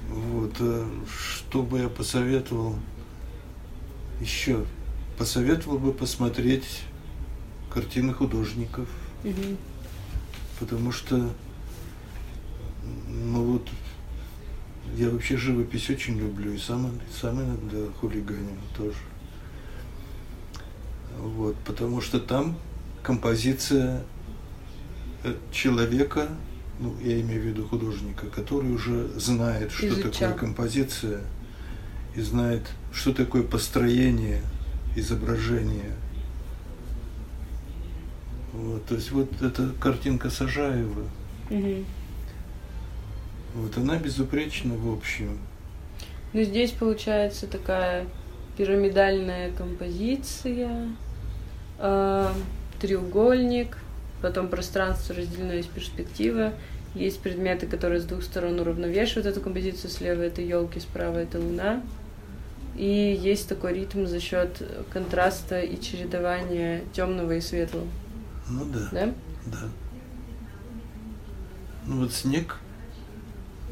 Вот, 0.09 0.55
э, 0.61 0.87
что 1.09 1.63
бы 1.63 1.79
я 1.79 1.89
посоветовал 1.89 2.77
еще? 4.21 4.65
Посоветовал 5.19 5.79
бы 5.79 5.93
посмотреть 5.93 6.83
картины 7.71 8.13
художников. 8.15 8.89
Mm-hmm. 9.25 9.57
Потому 10.61 10.93
что, 10.93 11.31
ну 13.09 13.45
вот, 13.45 13.69
я 14.97 15.11
вообще 15.11 15.37
живопись 15.37 15.91
очень 15.91 16.19
люблю 16.19 16.53
и 16.53 16.59
сам, 16.59 17.01
сам 17.21 17.41
иногда 17.43 17.93
хулиганю 18.01 18.57
тоже. 18.77 18.99
Вот, 21.19 21.57
потому 21.65 22.01
что 22.01 22.21
там 22.21 22.57
композиция 23.03 24.05
э, 25.25 25.35
человека, 25.53 26.29
ну, 26.79 26.95
я 27.03 27.21
имею 27.21 27.43
в 27.43 27.45
виду 27.47 27.67
художника, 27.67 28.27
который 28.27 28.73
уже 28.73 29.09
знает, 29.19 29.73
что 29.73 29.89
Изучал. 29.89 30.13
такое 30.13 30.33
композиция, 30.35 31.21
и 32.15 32.21
знает, 32.21 32.63
что 32.93 33.13
такое 33.13 33.43
построение 33.43 34.41
изображения. 34.97 35.95
Вот, 38.53 38.85
то 38.87 38.95
есть 38.95 39.11
вот 39.11 39.43
эта 39.43 39.71
картинка 39.81 40.31
Сажаева. 40.31 41.05
Угу. 41.51 41.85
Вот 43.55 43.77
она 43.77 43.99
безупречна 43.99 44.75
в 44.77 44.93
общем. 44.93 45.39
Ну, 46.33 46.43
здесь 46.43 46.71
получается 46.71 47.47
такая 47.47 48.07
пирамидальная 48.57 49.53
композиция, 49.53 50.89
э, 51.79 52.33
треугольник, 52.81 53.79
потом 54.23 54.49
пространство 54.49 55.15
разделено 55.15 55.55
из 55.55 55.67
перспективы. 55.67 56.53
Есть 56.95 57.21
предметы, 57.21 57.67
которые 57.67 58.01
с 58.01 58.05
двух 58.05 58.23
сторон 58.23 58.61
уравновешивают 58.61 59.27
эту 59.27 59.41
композицию. 59.41 59.91
Слева 59.91 60.23
это 60.23 60.43
елки, 60.43 60.79
справа 60.79 61.19
это 61.19 61.41
луна. 61.41 61.83
И 62.77 63.19
есть 63.23 63.49
такой 63.49 63.75
ритм 63.75 64.07
за 64.07 64.21
счет 64.21 64.63
контраста 64.93 65.61
и 65.61 65.81
чередования 65.81 66.83
темного 66.93 67.33
и 67.33 67.41
светлого. 67.41 67.87
Ну 68.49 68.65
да. 68.67 68.89
Да? 68.93 69.15
Да. 69.47 69.69
Ну 71.87 72.01
вот 72.01 72.13
снег 72.13 72.59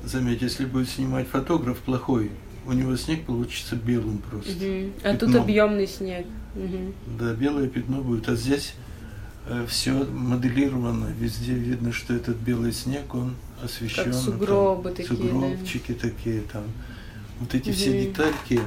Заметь, 0.04 0.42
если 0.42 0.64
будет 0.64 0.88
снимать 0.88 1.28
фотограф 1.28 1.78
плохой, 1.78 2.30
у 2.66 2.72
него 2.72 2.96
снег 2.96 3.24
получится 3.24 3.76
белым 3.76 4.18
просто. 4.18 4.50
Угу. 4.50 4.90
А 5.04 5.16
тут 5.16 5.34
объемный 5.34 5.86
снег. 5.86 6.26
Угу. 6.56 7.18
Да, 7.18 7.34
белое 7.34 7.68
пятно 7.68 8.00
будет. 8.00 8.28
А 8.28 8.34
здесь 8.34 8.74
э, 9.46 9.64
все 9.68 9.92
моделировано, 9.92 11.06
везде 11.18 11.54
видно, 11.54 11.92
что 11.92 12.14
этот 12.14 12.36
белый 12.36 12.72
снег, 12.72 13.14
он 13.14 13.36
освещен. 13.62 14.04
Как 14.04 14.14
сугробы 14.14 14.90
там, 14.90 14.94
такие. 14.94 15.16
Сугробчики 15.16 15.92
да. 15.92 16.08
такие 16.08 16.40
там. 16.40 16.64
Вот 17.38 17.54
эти 17.54 17.70
угу. 17.70 17.76
все 17.76 18.06
детальки, 18.06 18.60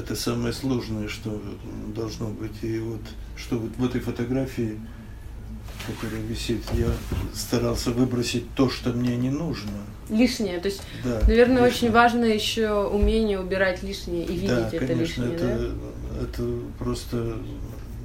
это 0.00 0.16
самое 0.16 0.52
сложное, 0.52 1.08
что 1.08 1.40
должно 1.94 2.28
быть. 2.28 2.62
И 2.62 2.78
вот 2.78 3.00
что 3.36 3.58
вот 3.58 3.70
в 3.76 3.84
этой 3.84 4.00
фотографии 4.00 4.78
которая 5.86 6.20
висит, 6.22 6.62
я 6.74 6.88
старался 7.34 7.90
выбросить 7.90 8.44
то, 8.54 8.68
что 8.68 8.90
мне 8.90 9.16
не 9.16 9.30
нужно. 9.30 9.72
Лишнее. 10.08 10.58
То 10.60 10.68
есть, 10.68 10.82
да, 11.04 11.20
наверное, 11.26 11.64
лишнее. 11.64 11.68
очень 11.68 11.90
важно 11.90 12.24
еще 12.24 12.84
умение 12.84 13.40
убирать 13.40 13.82
лишнее 13.82 14.24
и 14.24 14.32
видеть 14.32 14.48
да, 14.48 14.68
это 14.68 14.86
конечно, 14.86 15.22
лишнее. 15.22 15.34
Это, 15.36 15.46
да? 15.46 16.22
это 16.22 16.58
просто 16.78 17.36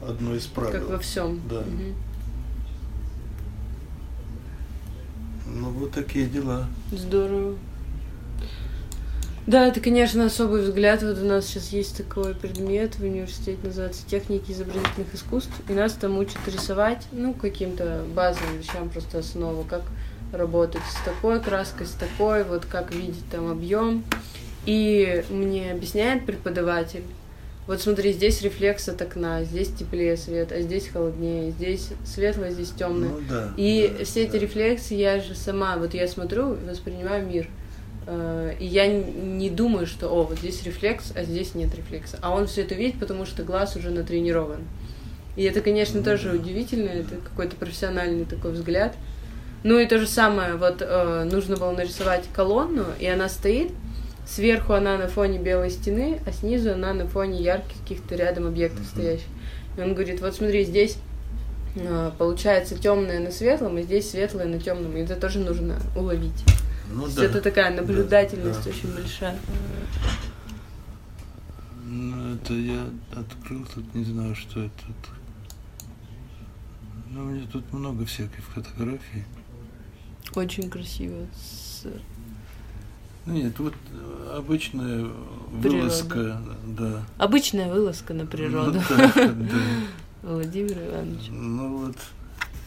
одно 0.07 0.35
из 0.35 0.45
правил. 0.45 0.71
Как 0.71 0.89
во 0.89 0.99
всем. 0.99 1.41
Да. 1.49 1.59
Угу. 1.59 1.95
Ну, 5.47 5.69
вот 5.71 5.91
такие 5.91 6.27
дела. 6.27 6.67
Здорово. 6.91 7.55
Да, 9.47 9.67
это, 9.67 9.79
конечно, 9.79 10.25
особый 10.25 10.61
взгляд. 10.61 11.03
Вот 11.03 11.19
у 11.19 11.25
нас 11.25 11.45
сейчас 11.45 11.69
есть 11.69 11.97
такой 11.97 12.33
предмет 12.33 12.95
в 12.95 13.03
университете, 13.03 13.59
называется 13.63 14.01
техники 14.07 14.51
изобразительных 14.51 15.13
искусств. 15.13 15.53
И 15.69 15.73
нас 15.73 15.93
там 15.93 16.17
учат 16.17 16.39
рисовать, 16.47 17.05
ну, 17.11 17.33
каким-то 17.33 18.03
базовым 18.15 18.57
вещам, 18.57 18.89
просто 18.89 19.19
основу, 19.19 19.63
как 19.63 19.83
работать 20.31 20.81
с 20.89 21.05
такой 21.05 21.39
краской, 21.39 21.85
с 21.85 21.91
такой, 21.91 22.43
вот 22.43 22.65
как 22.65 22.93
видеть 22.93 23.29
там 23.31 23.51
объем. 23.51 24.03
И 24.65 25.23
мне 25.29 25.71
объясняет 25.71 26.25
преподаватель, 26.25 27.03
вот 27.67 27.81
смотри, 27.81 28.13
здесь 28.13 28.41
рефлекс 28.43 28.89
от 28.89 29.01
окна, 29.01 29.43
здесь 29.43 29.69
теплее 29.69 30.17
свет, 30.17 30.51
а 30.51 30.61
здесь 30.61 30.87
холоднее, 30.87 31.51
здесь 31.51 31.89
светлое, 32.05 32.51
здесь 32.51 32.69
темное. 32.69 33.09
Ну, 33.09 33.21
да, 33.27 33.53
и 33.57 33.95
да, 33.97 34.05
все 34.05 34.23
эти 34.23 34.33
да. 34.33 34.39
рефлексы 34.39 34.93
я 34.93 35.19
же 35.19 35.33
сама, 35.33 35.77
вот 35.77 35.95
я 35.95 36.07
смотрю, 36.07 36.57
воспринимаю 36.67 37.25
мир. 37.25 37.47
И 38.07 38.65
я 38.65 38.87
не 38.87 39.49
думаю, 39.49 39.87
что, 39.87 40.09
о, 40.09 40.23
вот 40.23 40.39
здесь 40.39 40.63
рефлекс, 40.63 41.11
а 41.15 41.23
здесь 41.23 41.55
нет 41.55 41.73
рефлекса. 41.75 42.19
А 42.21 42.35
он 42.35 42.47
все 42.47 42.61
это 42.61 42.75
видит, 42.75 42.99
потому 42.99 43.25
что 43.25 43.43
глаз 43.43 43.75
уже 43.75 43.89
натренирован. 43.89 44.61
И 45.35 45.43
это, 45.43 45.61
конечно, 45.61 46.01
тоже 46.01 46.33
удивительно, 46.33 46.89
это 46.89 47.15
какой-то 47.15 47.55
профессиональный 47.55 48.25
такой 48.25 48.51
взгляд. 48.51 48.95
Ну 49.63 49.79
и 49.79 49.85
то 49.87 49.97
же 49.97 50.07
самое, 50.07 50.55
вот 50.55 50.77
э, 50.81 51.23
нужно 51.29 51.57
было 51.57 51.71
нарисовать 51.71 52.25
колонну, 52.31 52.85
и 52.99 53.07
она 53.07 53.27
стоит, 53.27 53.71
сверху 54.27 54.73
она 54.73 54.97
на 54.97 55.07
фоне 55.07 55.39
белой 55.39 55.71
стены, 55.71 56.21
а 56.25 56.31
снизу 56.31 56.73
она 56.73 56.93
на 56.93 57.07
фоне 57.07 57.41
ярких 57.41 57.75
каких-то 57.81 58.15
рядом 58.15 58.45
объектов 58.45 58.85
стоящих. 58.85 59.25
И 59.77 59.81
он 59.81 59.93
говорит, 59.93 60.21
вот 60.21 60.35
смотри, 60.35 60.63
здесь 60.63 60.97
э, 61.75 62.11
получается 62.17 62.77
темное 62.77 63.19
на 63.19 63.31
светлом, 63.31 63.77
и 63.79 63.81
здесь 63.81 64.11
светлое 64.11 64.45
на 64.45 64.59
темном, 64.59 64.95
и 64.95 65.01
это 65.01 65.15
тоже 65.15 65.39
нужно 65.39 65.79
уловить. 65.95 66.43
Ну, 66.91 67.07
да. 67.07 67.25
Это 67.25 67.41
такая 67.41 67.75
наблюдательность 67.75 68.63
да, 68.63 68.69
очень 68.69 68.93
большая. 68.93 69.37
Ну, 71.85 72.35
это 72.35 72.53
я 72.53 72.85
открыл, 73.15 73.65
тут 73.73 73.93
не 73.93 74.03
знаю, 74.03 74.35
что 74.35 74.61
это. 74.61 74.83
Ну, 77.09 77.23
у 77.23 77.25
меня 77.27 77.47
тут 77.51 77.71
много 77.71 78.05
всяких 78.05 78.43
фотографий. 78.43 79.23
Очень 80.33 80.69
красиво. 80.69 81.27
С... 81.33 81.87
Ну, 83.25 83.33
нет, 83.33 83.57
вот 83.59 83.73
обычная 84.33 85.07
Природа. 85.61 85.77
вылазка, 85.77 86.41
да. 86.67 87.03
Обычная 87.17 87.71
вылазка 87.71 88.13
на 88.13 88.25
природу. 88.25 88.81
Ну, 88.89 88.97
да, 88.97 89.11
да. 89.15 89.59
Владимир 90.23 90.73
Иванович. 90.73 91.27
Ну 91.29 91.77
вот, 91.77 91.97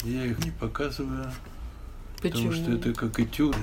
я 0.05 0.25
их 0.25 0.45
не 0.45 0.51
показываю. 0.53 1.31
Почему? 2.23 2.51
Потому 2.51 2.53
что 2.53 2.73
это 2.73 2.95
как 2.95 3.21
этюды. 3.21 3.59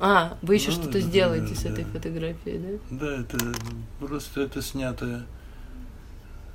А, 0.00 0.36
вы 0.42 0.54
еще 0.56 0.70
ну, 0.70 0.82
что-то 0.82 1.00
сделаете 1.00 1.54
да, 1.54 1.60
с 1.60 1.64
этой 1.64 1.84
фотографией, 1.84 2.58
да? 2.58 2.96
Да, 2.98 3.20
это 3.20 3.38
просто 4.00 4.40
это 4.42 4.60
снятое, 4.60 5.24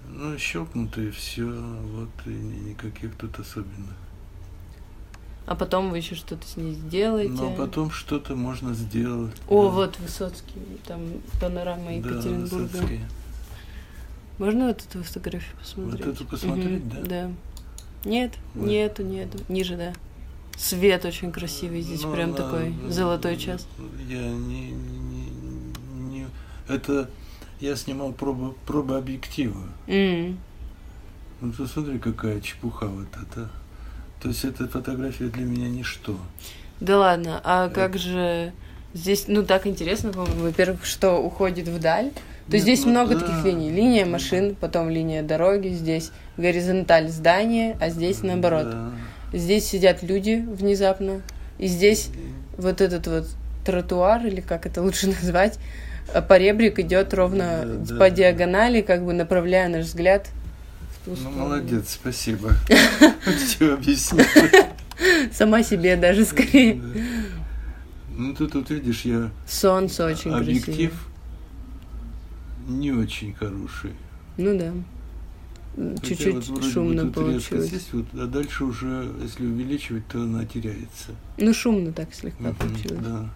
ну, 0.07 0.37
щелкнутое 0.37 1.11
все, 1.11 1.45
вот, 1.45 2.09
и 2.25 2.29
никаких 2.29 3.15
тут 3.15 3.39
особенных. 3.39 3.95
А 5.45 5.55
потом 5.55 5.89
вы 5.89 5.97
еще 5.97 6.13
что-то 6.13 6.47
с 6.47 6.57
ней 6.57 6.73
сделаете. 6.73 7.33
Ну, 7.33 7.53
а 7.53 7.55
потом 7.55 7.89
что-то 7.89 8.35
можно 8.35 8.73
сделать. 8.75 9.35
О, 9.47 9.65
да. 9.65 9.69
вот 9.71 9.99
Высоцкий, 9.99 10.61
там 10.85 11.01
панорама 11.41 11.93
Екатеринбурга. 11.95 12.67
Да, 12.67 12.79
Высоцкий. 12.79 12.99
Можно 14.37 14.67
вот 14.67 14.85
эту 14.87 15.03
фотографию 15.03 15.57
посмотреть? 15.57 16.05
Вот 16.05 16.15
эту 16.15 16.25
посмотреть, 16.25 16.83
угу, 16.83 16.91
да? 16.93 17.01
Да. 17.03 17.31
Нет, 18.05 18.33
вот. 18.53 18.67
нету, 18.67 19.03
нету. 19.03 19.39
Ниже, 19.49 19.75
да. 19.75 19.93
Свет 20.59 21.05
очень 21.05 21.31
красивый 21.31 21.79
здесь, 21.79 22.03
ну, 22.03 22.11
прям 22.11 22.31
она, 22.31 22.37
такой 22.37 22.73
золотой 22.89 23.37
час. 23.37 23.65
Я 24.09 24.19
не, 24.19 24.71
не, 24.71 25.29
не, 26.09 26.27
это 26.67 27.09
я 27.61 27.77
снимал 27.77 28.11
пробы, 28.11 28.53
пробы 28.65 28.97
объектива. 28.97 29.63
Mm. 29.87 30.35
Ну 31.39 31.53
ты 31.53 31.65
смотри, 31.65 31.97
какая 31.97 32.41
чепуха 32.41 32.87
вот 32.87 33.07
это. 33.13 33.49
То 34.21 34.27
есть 34.27 34.43
эта 34.43 34.67
фотография 34.67 35.27
для 35.27 35.45
меня 35.45 35.69
ничто. 35.69 36.17
Да 36.81 36.99
ладно, 36.99 37.39
а 37.45 37.67
это... 37.67 37.75
как 37.75 37.97
же 37.97 38.51
здесь, 38.93 39.29
ну 39.29 39.45
так 39.45 39.65
интересно, 39.65 40.11
по-моему, 40.11 40.41
во-первых, 40.41 40.83
что 40.83 41.19
уходит 41.19 41.69
вдаль. 41.69 42.11
То 42.49 42.55
есть 42.55 42.63
здесь 42.63 42.83
ну, 42.83 42.91
много 42.91 43.15
да. 43.15 43.21
таких 43.21 43.45
линий. 43.45 43.71
Линия 43.71 44.05
машин, 44.05 44.57
потом 44.59 44.89
линия 44.89 45.23
дороги, 45.23 45.69
здесь 45.69 46.11
горизонталь 46.35 47.07
здания, 47.07 47.77
а 47.79 47.89
здесь 47.89 48.23
наоборот. 48.23 48.69
Да 48.69 48.91
здесь 49.33 49.65
сидят 49.65 50.03
люди 50.03 50.45
внезапно, 50.47 51.21
и 51.57 51.67
здесь 51.67 52.09
вот 52.57 52.81
этот 52.81 53.07
вот 53.07 53.27
тротуар, 53.65 54.25
или 54.25 54.41
как 54.41 54.65
это 54.65 54.81
лучше 54.81 55.07
назвать, 55.21 55.59
э, 56.13 56.21
поребрик 56.21 56.79
идет 56.79 57.13
ровно 57.13 57.63
да, 57.65 57.93
по 57.95 57.99
да. 57.99 58.09
диагонали, 58.09 58.81
как 58.81 59.05
бы 59.05 59.13
направляя 59.13 59.69
наш 59.69 59.85
взгляд 59.85 60.29
в 60.91 61.05
ту 61.05 61.17
Ну, 61.23 61.31
молодец, 61.31 61.91
спасибо. 61.91 62.53
Все 63.45 63.73
объяснил. 63.73 64.25
Сама 65.31 65.63
себе 65.63 65.95
даже 65.95 66.25
скорее. 66.25 66.81
Ну, 68.17 68.33
ты 68.33 68.47
тут 68.47 68.69
видишь, 68.69 69.03
я... 69.03 69.29
Солнце 69.47 70.05
очень 70.05 70.33
Объектив 70.33 70.91
не 72.67 72.91
очень 72.91 73.33
хороший. 73.33 73.93
Ну 74.37 74.57
да 74.57 74.71
чуть-чуть 76.01 76.63
шумно 76.71 77.05
вот 77.05 77.13
получилось. 77.13 77.67
Здесь 77.67 77.89
вот, 77.93 78.05
а 78.13 78.27
дальше 78.27 78.65
уже, 78.65 79.11
если 79.21 79.45
увеличивать, 79.45 80.07
то 80.07 80.21
она 80.21 80.45
теряется. 80.45 81.11
Ну, 81.37 81.53
шумно 81.53 81.91
так 81.91 82.13
слегка 82.13 82.49
угу, 82.49 82.55
получилось. 82.55 82.99
Да. 83.01 83.29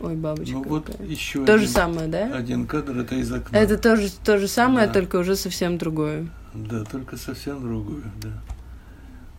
Ой, 0.00 0.16
бабочка. 0.16 0.54
Ну 0.54 0.62
вот 0.62 1.00
еще 1.00 1.44
то 1.44 1.54
один, 1.54 1.66
же 1.66 1.72
самое, 1.72 2.08
да? 2.08 2.34
Один 2.34 2.66
кадр 2.66 2.98
это 2.98 3.14
из 3.16 3.30
окна. 3.30 3.56
Это 3.56 3.76
тоже 3.76 4.10
то 4.24 4.38
же 4.38 4.48
самое, 4.48 4.86
да. 4.86 4.92
только 4.94 5.16
уже 5.16 5.36
совсем 5.36 5.78
другое. 5.78 6.28
Да, 6.54 6.84
только 6.84 7.16
совсем 7.16 7.60
другое, 7.60 8.10
да. 8.20 8.42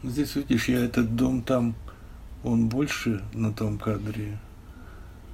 Здесь 0.03 0.35
видишь, 0.35 0.67
я 0.67 0.83
этот 0.83 1.15
дом 1.15 1.41
там, 1.41 1.75
он 2.43 2.67
больше 2.67 3.23
на 3.33 3.51
том 3.51 3.77
кадре. 3.77 4.37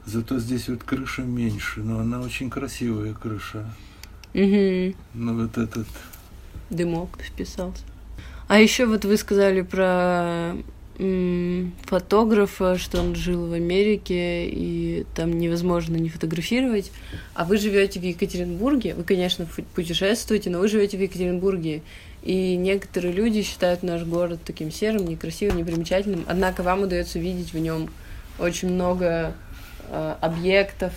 Зато 0.06 0.40
здесь 0.40 0.70
вот 0.70 0.84
крыша 0.84 1.24
меньше, 1.24 1.82
но 1.82 2.00
она 2.00 2.22
очень 2.22 2.50
красивая 2.50 3.14
крыша. 3.14 3.70
Угу. 4.34 4.96
Ну 5.16 5.42
вот 5.42 5.58
этот 5.58 5.88
дымок 6.70 7.20
вписался. 7.22 7.84
А 8.48 8.60
еще 8.60 8.86
вот 8.86 9.06
вы 9.06 9.18
сказали 9.18 9.62
про 9.62 10.56
фотографа, 11.86 12.78
что 12.78 13.00
он 13.00 13.16
жил 13.16 13.48
в 13.48 13.54
Америке 13.54 14.50
и 14.50 15.06
там 15.16 15.40
невозможно 15.40 15.96
не 15.96 16.10
фотографировать. 16.10 16.92
А 17.36 17.46
вы 17.46 17.58
живете 17.58 18.02
в 18.02 18.04
Екатеринбурге. 18.04 18.96
Вы, 18.96 19.04
конечно, 19.04 19.48
путешествуете, 19.76 20.50
но 20.50 20.60
вы 20.60 20.68
живете 20.68 20.98
в 20.98 21.02
Екатеринбурге. 21.02 21.84
И 22.22 22.58
некоторые 22.58 23.14
люди 23.14 23.44
считают 23.44 23.82
наш 23.82 24.04
город 24.04 24.40
таким 24.44 24.72
серым, 24.72 25.06
некрасивым, 25.06 25.58
непримечательным. 25.58 26.26
Однако 26.28 26.64
вам 26.64 26.82
удается 26.82 27.18
видеть 27.18 27.54
в 27.54 27.60
нем 27.60 27.90
очень 28.38 28.70
много 28.70 29.34
э, 29.88 30.16
объектов, 30.20 30.92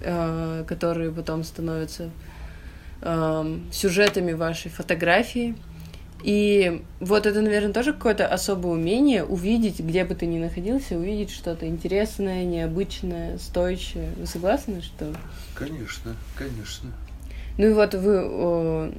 э, 0.00 0.64
которые 0.68 1.10
потом 1.10 1.42
становятся 1.42 2.10
э, 3.02 3.58
сюжетами 3.72 4.32
вашей 4.32 4.70
фотографии. 4.70 5.54
И 6.22 6.82
вот 7.00 7.26
это, 7.26 7.40
наверное, 7.40 7.72
тоже 7.72 7.92
какое-то 7.92 8.28
особое 8.28 8.72
умение 8.74 9.24
увидеть, 9.24 9.80
где 9.80 10.04
бы 10.04 10.14
ты 10.14 10.26
ни 10.26 10.38
находился, 10.38 10.96
увидеть 10.96 11.30
что-то 11.30 11.66
интересное, 11.66 12.44
необычное, 12.44 13.38
стоящее. 13.38 14.10
Вы 14.16 14.26
согласны, 14.26 14.82
что? 14.82 15.12
Конечно, 15.54 16.14
конечно. 16.36 16.90
Ну 17.58 17.66
и 17.66 17.72
вот 17.72 17.94
вы, 17.94 18.20
о, 18.24 18.92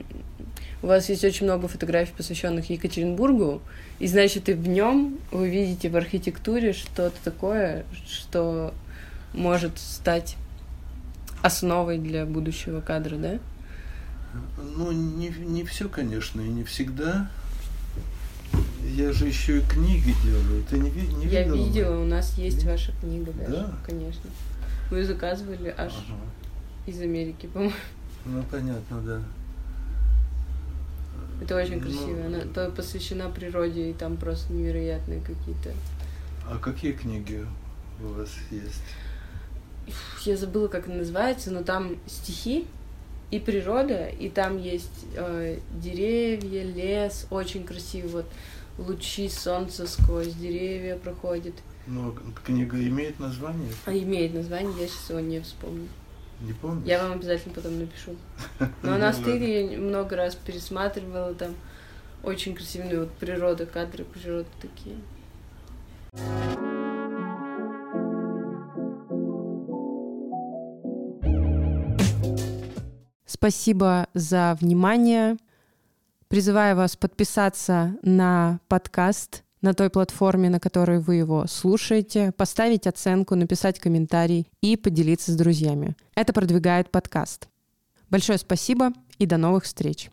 у 0.82 0.88
вас 0.88 1.08
есть 1.08 1.24
очень 1.24 1.46
много 1.46 1.70
фотографий, 1.70 2.14
посвященных 2.16 2.70
Екатеринбургу, 2.70 3.62
и 4.00 4.08
значит, 4.08 4.50
и 4.50 4.54
в 4.54 4.68
нем 4.68 5.18
вы 5.32 5.50
видите 5.50 5.90
в 5.90 5.96
архитектуре 5.96 6.74
что-то 6.74 7.16
такое, 7.24 7.86
что 8.06 8.74
может 9.34 9.80
стать 9.80 10.36
основой 11.42 11.98
для 11.98 12.26
будущего 12.26 12.82
кадра, 12.82 13.16
да? 13.16 13.40
Ну, 14.58 14.92
не, 14.92 15.30
не 15.30 15.64
все, 15.64 15.90
конечно, 15.90 16.42
и 16.42 16.50
не 16.50 16.64
всегда. 16.64 17.30
Я 18.84 19.12
же 19.14 19.28
еще 19.28 19.60
и 19.60 19.62
книги 19.62 20.14
делаю. 20.24 20.64
Ты 20.70 20.78
не, 20.78 20.90
не 20.90 21.28
Я 21.28 21.44
видела? 21.44 21.56
Я 21.56 21.66
видела, 21.66 22.02
у 22.02 22.06
нас 22.06 22.38
есть 22.38 22.64
ваша 22.64 22.92
книга 23.00 23.32
даже, 23.34 23.52
да? 23.52 23.78
конечно. 23.86 24.30
Вы 24.90 25.04
заказывали 25.06 25.74
аж 25.78 25.94
ага. 25.94 26.20
из 26.86 27.02
Америки, 27.02 27.48
по-моему. 27.48 27.74
Ну, 28.26 28.44
понятно, 28.50 29.02
да. 29.02 29.22
Это 31.42 31.56
очень 31.56 31.76
ну, 31.76 31.82
красиво. 31.82 32.26
Она 32.26 32.40
то 32.42 32.70
посвящена 32.70 33.30
природе, 33.30 33.90
и 33.90 33.94
там 33.94 34.18
просто 34.18 34.54
невероятные 34.54 35.20
какие-то. 35.22 35.72
А 36.46 36.58
какие 36.58 36.92
книги 36.94 37.46
у 38.02 38.08
вас 38.08 38.30
есть? 38.52 38.84
Я 40.26 40.38
забыла, 40.38 40.68
как 40.68 40.88
это 40.88 40.98
называется, 40.98 41.52
но 41.52 41.64
там 41.64 41.98
стихи 42.08 42.66
и 43.34 43.40
природа, 43.40 44.08
и 44.08 44.30
там 44.30 44.62
есть 44.62 45.06
э, 45.16 45.58
деревья, 45.82 46.64
лес, 46.64 47.26
очень 47.32 47.64
красиво, 47.64 48.08
вот 48.08 48.26
лучи 48.78 49.28
солнца 49.28 49.88
сквозь 49.88 50.34
деревья 50.34 50.98
проходят. 50.98 51.56
Но 51.88 52.16
книга 52.46 52.78
имеет 52.78 53.20
название? 53.20 53.72
А 53.86 53.92
имеет 53.92 54.36
название, 54.36 54.74
я 54.80 54.88
сейчас 54.88 55.10
его 55.10 55.20
не 55.20 55.40
вспомню. 55.42 55.88
Не 56.42 56.54
помню. 56.54 56.86
Я 56.86 57.02
вам 57.02 57.14
обязательно 57.14 57.56
потом 57.56 57.80
напишу. 57.80 58.16
Но 58.84 58.94
она 58.94 59.12
стоит, 59.14 59.42
я 59.72 59.80
много 59.80 60.16
раз 60.16 60.36
пересматривала 60.36 61.34
там. 61.34 61.56
Очень 62.22 62.54
красивые 62.56 63.00
вот 63.02 63.12
природа, 63.14 63.66
кадры 63.66 64.06
природы 64.06 64.48
такие. 64.62 64.96
Спасибо 73.44 74.08
за 74.14 74.58
внимание. 74.62 75.36
Призываю 76.30 76.78
вас 76.78 76.96
подписаться 76.96 77.94
на 78.02 78.62
подкаст 78.70 79.44
на 79.62 79.74
той 79.74 79.90
платформе, 79.90 80.50
на 80.50 80.62
которой 80.62 81.00
вы 81.00 81.16
его 81.16 81.46
слушаете, 81.48 82.32
поставить 82.32 82.88
оценку, 82.88 83.36
написать 83.36 83.82
комментарий 83.82 84.48
и 84.62 84.78
поделиться 84.78 85.34
с 85.34 85.36
друзьями. 85.36 85.98
Это 86.16 86.32
продвигает 86.32 86.90
подкаст. 86.90 87.50
Большое 88.10 88.38
спасибо 88.38 88.94
и 89.18 89.26
до 89.26 89.36
новых 89.36 89.66
встреч. 89.66 90.10